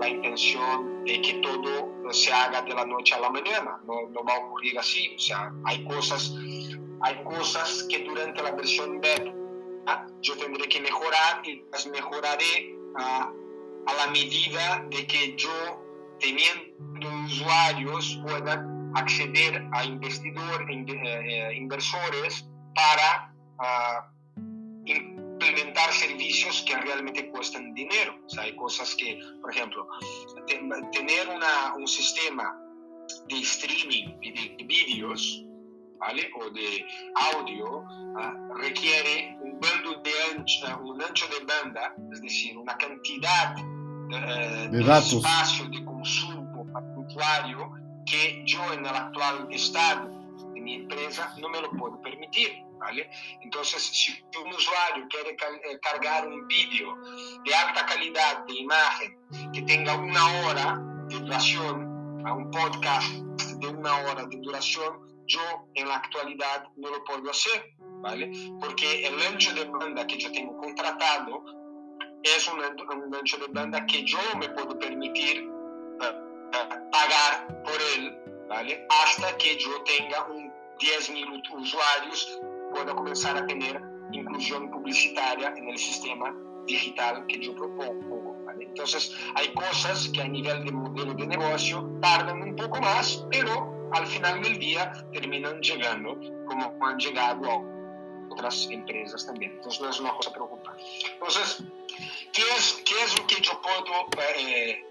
la 0.00 0.08
intención 0.08 1.04
de 1.04 1.20
que 1.20 1.34
todo 1.34 2.12
se 2.12 2.32
haga 2.32 2.62
de 2.62 2.74
la 2.74 2.84
noche 2.84 3.14
a 3.14 3.20
la 3.20 3.30
mañana. 3.30 3.80
No, 3.86 4.08
no 4.10 4.24
va 4.24 4.34
a 4.34 4.38
ocurrir 4.38 4.78
así. 4.78 5.14
O 5.16 5.18
sea, 5.18 5.52
hay 5.64 5.84
cosas, 5.84 6.34
hay 7.00 7.22
cosas 7.24 7.86
que 7.88 8.04
durante 8.04 8.42
la 8.42 8.52
versión 8.52 9.00
beta 9.00 9.32
yo 10.20 10.36
tendré 10.36 10.68
que 10.68 10.80
mejorar 10.80 11.42
y 11.44 11.64
las 11.72 11.86
mejoraré 11.86 12.76
a, 12.96 13.32
a 13.86 13.94
la 13.94 14.06
medida 14.12 14.84
de 14.90 15.06
que 15.06 15.36
yo 15.36 15.82
teniendo 16.20 17.24
usuarios 17.26 18.20
puedan 18.22 18.92
acceder 18.94 19.66
a 19.72 19.84
investidor, 19.84 20.66
eh, 20.70 21.52
inversores 21.56 22.48
para 22.74 23.34
uh, 23.58 25.21
implementar 25.46 25.92
servicios 25.92 26.64
que 26.66 26.76
realmente 26.76 27.28
cuestan 27.30 27.74
dinero. 27.74 28.18
O 28.24 28.28
sea, 28.28 28.44
hay 28.44 28.54
cosas 28.56 28.94
que, 28.94 29.18
por 29.40 29.50
ejemplo, 29.50 29.86
tener 30.92 31.28
una, 31.28 31.74
un 31.76 31.86
sistema 31.86 32.56
de 33.28 33.40
streaming 33.40 34.18
de 34.20 34.64
vídeos 34.64 35.44
¿vale? 35.98 36.30
o 36.34 36.50
de 36.50 36.86
audio 37.32 37.78
uh, 37.78 38.54
requiere 38.54 39.36
un 39.40 39.58
bando 39.60 40.00
de 40.02 40.12
ancho, 40.32 40.80
un 40.82 41.02
ancho 41.02 41.26
de 41.28 41.44
banda, 41.44 41.94
es 42.12 42.22
decir, 42.22 42.56
una 42.56 42.76
cantidad 42.76 43.56
uh, 43.56 44.70
de, 44.70 44.78
de 44.78 44.98
espacio 44.98 45.68
de 45.68 45.84
consumo 45.84 46.66
para 46.72 46.86
el 46.86 46.98
usuario 47.06 47.70
que 48.06 48.42
yo 48.46 48.72
en 48.72 48.80
el 48.80 48.94
actual 48.94 49.48
estado 49.50 50.08
de 50.54 50.60
mi 50.60 50.74
empresa 50.74 51.34
no 51.40 51.48
me 51.48 51.60
lo 51.60 51.70
puedo 51.72 52.00
permitir. 52.00 52.50
¿Vale? 52.82 53.08
Entonces, 53.40 53.82
si 53.82 54.12
un 54.42 54.48
usuario 54.52 55.06
quiere 55.08 55.30
eh, 55.30 55.78
cargar 55.80 56.26
un 56.26 56.46
vídeo 56.48 56.96
de 57.44 57.54
alta 57.54 57.86
calidad 57.86 58.44
de 58.46 58.54
imagen 58.54 59.18
que 59.52 59.62
tenga 59.62 59.94
una 59.94 60.24
hora 60.40 60.78
de 61.08 61.20
duración, 61.20 61.92
a 62.24 62.34
un 62.34 62.50
podcast 62.50 63.08
de 63.60 63.66
una 63.66 63.96
hora 64.04 64.24
de 64.26 64.36
duración, 64.36 65.08
yo 65.26 65.40
en 65.74 65.88
la 65.88 65.96
actualidad 65.96 66.64
no 66.76 66.90
lo 66.90 67.04
puedo 67.04 67.30
hacer, 67.30 67.74
¿vale? 68.00 68.30
Porque 68.60 69.06
el 69.06 69.20
ancho 69.22 69.52
de 69.54 69.64
banda 69.64 70.06
que 70.06 70.18
yo 70.18 70.30
tengo 70.32 70.56
contratado 70.58 71.44
es 72.22 72.48
un, 72.48 72.62
ancho 72.62 73.36
de 73.38 73.46
banda 73.48 73.84
que 73.86 74.04
yo 74.04 74.18
me 74.38 74.48
puedo 74.50 74.78
permitir 74.78 75.48
uh, 75.48 76.04
uh, 76.04 76.90
pagar 76.90 77.62
por 77.64 77.80
él, 77.96 78.16
¿vale? 78.48 78.86
Hasta 78.88 79.36
que 79.38 79.56
yo 79.56 79.82
tenga 79.82 80.24
un 80.26 80.52
10.000 80.78 81.42
usuarios 81.52 82.40
pueda 82.72 82.94
comenzar 82.94 83.36
a 83.36 83.46
tener 83.46 83.80
inclusión 84.12 84.70
publicitaria 84.70 85.54
en 85.56 85.68
el 85.68 85.78
sistema 85.78 86.34
digital 86.66 87.26
que 87.26 87.38
yo 87.40 87.54
propongo. 87.54 88.36
¿vale? 88.44 88.64
Entonces, 88.64 89.16
hay 89.34 89.52
cosas 89.54 90.08
que 90.08 90.22
a 90.22 90.28
nivel 90.28 90.64
de 90.64 90.72
modelo 90.72 91.14
de 91.14 91.26
negocio 91.26 91.90
tardan 92.00 92.42
un 92.42 92.56
poco 92.56 92.80
más, 92.80 93.24
pero 93.30 93.90
al 93.92 94.06
final 94.06 94.42
del 94.42 94.58
día 94.58 94.92
terminan 95.12 95.60
llegando 95.60 96.18
como 96.46 96.86
han 96.86 96.98
llegado 96.98 97.50
a 97.50 97.72
otras 98.30 98.68
empresas 98.70 99.26
también. 99.26 99.52
Entonces, 99.52 99.80
no 99.80 99.90
es 99.90 100.00
una 100.00 100.10
cosa 100.14 100.32
preocupante. 100.32 100.82
Entonces, 101.12 101.62
¿qué 102.32 102.42
es, 102.56 102.82
qué 102.84 102.94
es 103.04 103.18
lo 103.18 103.26
que 103.26 103.40
yo 103.40 103.60
puedo 103.60 104.08
eh, 104.38 104.84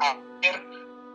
hacer 0.00 0.62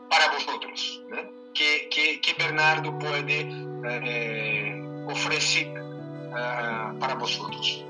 para 0.10 0.32
vosotros? 0.34 1.04
¿eh? 1.16 1.32
¿Qué, 1.54 1.90
qué, 1.92 2.22
qué, 2.22 2.34
Bernardo 2.34 2.98
puede 2.98 3.48
eh, 3.86 5.06
ofrecer 5.08 5.83
uh, 6.34 7.00
para 7.00 7.16
vosotros. 7.16 7.86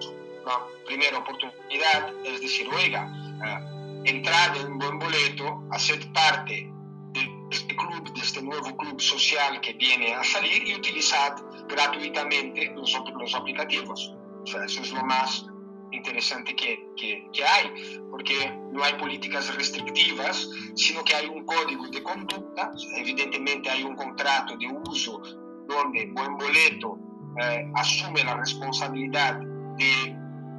Primera 0.85 1.17
oportunidad 1.17 2.13
es 2.25 2.41
decir, 2.41 2.67
oiga, 2.69 3.07
uh, 3.07 4.03
entrad 4.05 4.57
en 4.57 4.77
buen 4.77 4.99
boleto, 4.99 5.63
haced 5.71 6.11
parte 6.11 6.69
de 7.13 7.29
este 7.51 7.75
club, 7.75 8.13
de 8.13 8.21
este 8.21 8.41
nuevo 8.41 8.75
club 8.75 8.99
social 8.99 9.61
que 9.61 9.73
viene 9.73 10.13
a 10.13 10.23
salir 10.23 10.67
y 10.67 10.75
utilizad 10.75 11.35
gratuitamente 11.67 12.73
los, 12.75 12.93
los 13.17 13.35
aplicativos. 13.35 14.13
O 14.43 14.45
sea, 14.45 14.65
eso 14.65 14.81
es 14.81 14.91
lo 14.91 15.03
más 15.05 15.45
interesante 15.91 16.55
que, 16.55 16.87
que, 16.97 17.29
que, 17.31 17.43
hay, 17.45 18.01
porque 18.09 18.51
no 18.71 18.83
hay 18.83 18.93
políticas 18.93 19.55
restrictivas, 19.55 20.49
sino 20.75 21.03
que 21.03 21.15
hay 21.15 21.27
un 21.27 21.45
código 21.45 21.87
de 21.87 22.01
conducta, 22.01 22.71
evidentemente 22.97 23.69
hay 23.69 23.83
un 23.83 23.95
contrato 23.95 24.57
de 24.57 24.67
uso 24.67 25.21
donde 25.67 26.07
Buen 26.07 26.35
Boleto 26.37 26.97
eh, 27.41 27.71
asume 27.75 28.23
la 28.23 28.35
responsabilidad 28.35 29.39
de 29.77 30.15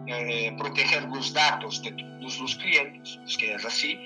eh, 0.06 0.54
proteger 0.58 1.04
los 1.04 1.32
datos 1.32 1.82
de 1.82 1.92
todos 1.92 2.38
los 2.38 2.56
clientes, 2.56 3.18
es 3.26 3.36
que 3.36 3.54
es 3.54 3.64
así, 3.64 3.98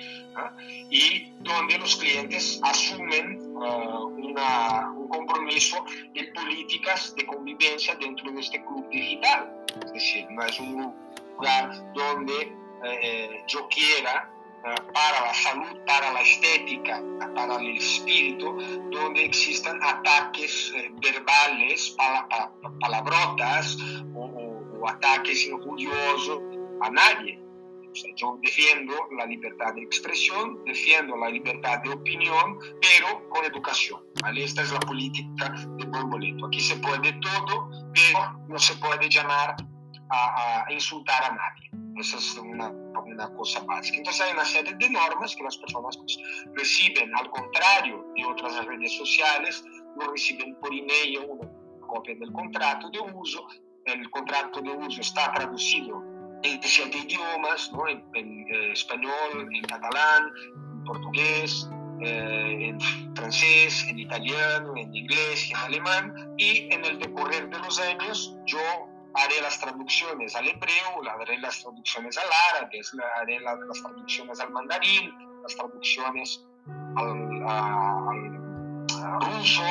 y 0.91 1.33
donde 1.41 1.79
los 1.79 1.97
clientes 1.97 2.61
asumen 2.63 3.41
uh, 3.57 4.07
una, 4.07 4.93
un 4.93 5.09
compromiso 5.09 5.85
de 6.15 6.25
políticas 6.35 7.15
de 7.17 7.27
convivencia 7.27 7.97
dentro 7.97 8.31
de 8.31 8.41
este 8.41 8.65
club 8.65 8.89
digital. 8.91 9.53
Es 9.85 9.93
decir, 9.93 10.27
no 10.31 10.43
es 10.45 10.61
un 10.61 10.95
lugar 11.37 11.93
donde 11.95 12.57
eh, 12.85 13.43
yo 13.49 13.69
quiera 13.69 14.31
para 14.63 15.27
la 15.27 15.35
salud, 15.35 15.79
para 15.87 16.13
la 16.13 16.21
estética, 16.21 17.03
para 17.35 17.57
el 17.57 17.77
espíritu, 17.77 18.57
donde 18.91 19.25
existan 19.25 19.79
ataques 19.83 20.73
eh, 20.75 20.91
verbales, 21.01 21.97
palabrotas 22.81 23.77
o, 24.15 24.89
ataques 24.89 25.47
injuriosos 25.47 26.41
a 26.81 26.91
nadie. 26.91 27.41
yo 28.17 28.39
defiendo 28.43 28.95
la 29.17 29.27
libertad 29.27 29.75
de 29.75 29.83
expresión, 29.83 30.65
defiendo 30.65 31.17
la 31.17 31.29
libertad 31.29 31.83
de 31.83 31.91
opinión, 31.91 32.59
pero 32.81 33.29
con 33.29 33.45
educación. 33.45 34.01
Esta 34.37 34.63
es 34.63 34.73
la 34.73 34.81
política 34.81 35.53
de 35.77 35.85
Buen 35.87 36.45
Aquí 36.45 36.61
se 36.61 36.77
puede 36.77 37.13
todo, 37.15 37.71
pero 37.93 38.39
no 38.49 38.59
se 38.59 38.75
puede 38.77 39.09
llamar 39.09 39.57
a, 40.11 40.65
a 40.67 40.73
insultar 40.73 41.25
a 41.25 41.31
nadie. 41.31 41.71
Esa 41.99 42.17
es 42.19 42.37
una, 42.37 42.69
una, 42.69 43.29
cosa 43.35 43.61
básica. 43.65 43.99
Entonces 43.99 44.23
hay 44.23 44.33
una 44.33 44.45
serie 44.45 44.75
de 44.75 44.91
normas 44.91 45.35
que 45.35 45.43
las 45.43 45.57
personas 45.57 45.97
pues, 45.97 46.19
reciben, 46.55 47.15
al 47.17 47.29
contrario 47.31 48.07
de 48.17 48.25
otras 48.25 48.65
redes 48.67 48.97
sociales, 48.97 49.65
lo 49.99 50.13
reciben 50.13 50.55
por 50.61 50.73
email, 50.73 51.19
una 51.29 51.51
copia 51.87 52.15
del 52.15 52.33
contrato 52.33 52.89
de 52.91 53.01
uso. 53.01 53.49
El 53.85 54.09
contrato 54.11 54.61
de 54.61 54.71
uso 54.71 55.01
está 55.01 55.33
traducido 55.33 56.03
en 56.43 56.63
siete 56.63 56.99
idiomas, 56.99 57.73
¿no? 57.73 57.89
en, 57.89 58.05
en 58.15 58.55
eh, 58.55 58.73
español, 58.73 59.49
en 59.53 59.63
catalán, 59.63 60.31
en 60.55 60.85
portugués, 60.85 61.69
eh, 62.01 62.69
en 62.69 62.81
francés, 63.17 63.85
en 63.89 63.99
italiano, 63.99 64.77
en 64.77 64.95
inglés 64.95 65.51
en 65.51 65.57
alemán. 65.57 66.35
Y 66.37 66.73
en 66.73 66.85
el 66.85 66.99
decorrer 67.01 67.51
de 67.51 67.59
los 67.59 67.81
años 67.81 68.37
yo 68.47 68.61
haré 69.19 69.41
las 69.41 69.59
traducciones 69.61 70.35
al 70.37 70.49
hebreo, 70.49 71.03
haré 71.21 71.39
las 71.39 71.61
traducciones 71.61 72.17
al 72.19 72.29
árabe, 72.55 72.81
haré 73.21 73.41
las, 73.41 73.83
traducciones 73.83 74.41
al 74.41 74.51
mandarín, 74.51 75.13
las 75.43 75.57
traducciones 75.57 76.45
al, 76.97 77.19
ruso, 79.21 79.63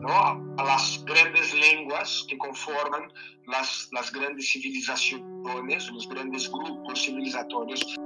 ¿no? 0.00 0.12
a 0.58 0.64
las 0.64 1.04
grandes 1.04 1.54
lenguas 1.54 2.24
que 2.28 2.36
conforman 2.38 3.12
las, 3.46 3.88
las 3.92 4.12
grandes 4.12 4.50
civilizaciones, 4.50 5.90
los 5.90 6.08
grandes 6.08 6.50
grupos 6.50 7.02
civilizatorios 7.02 7.96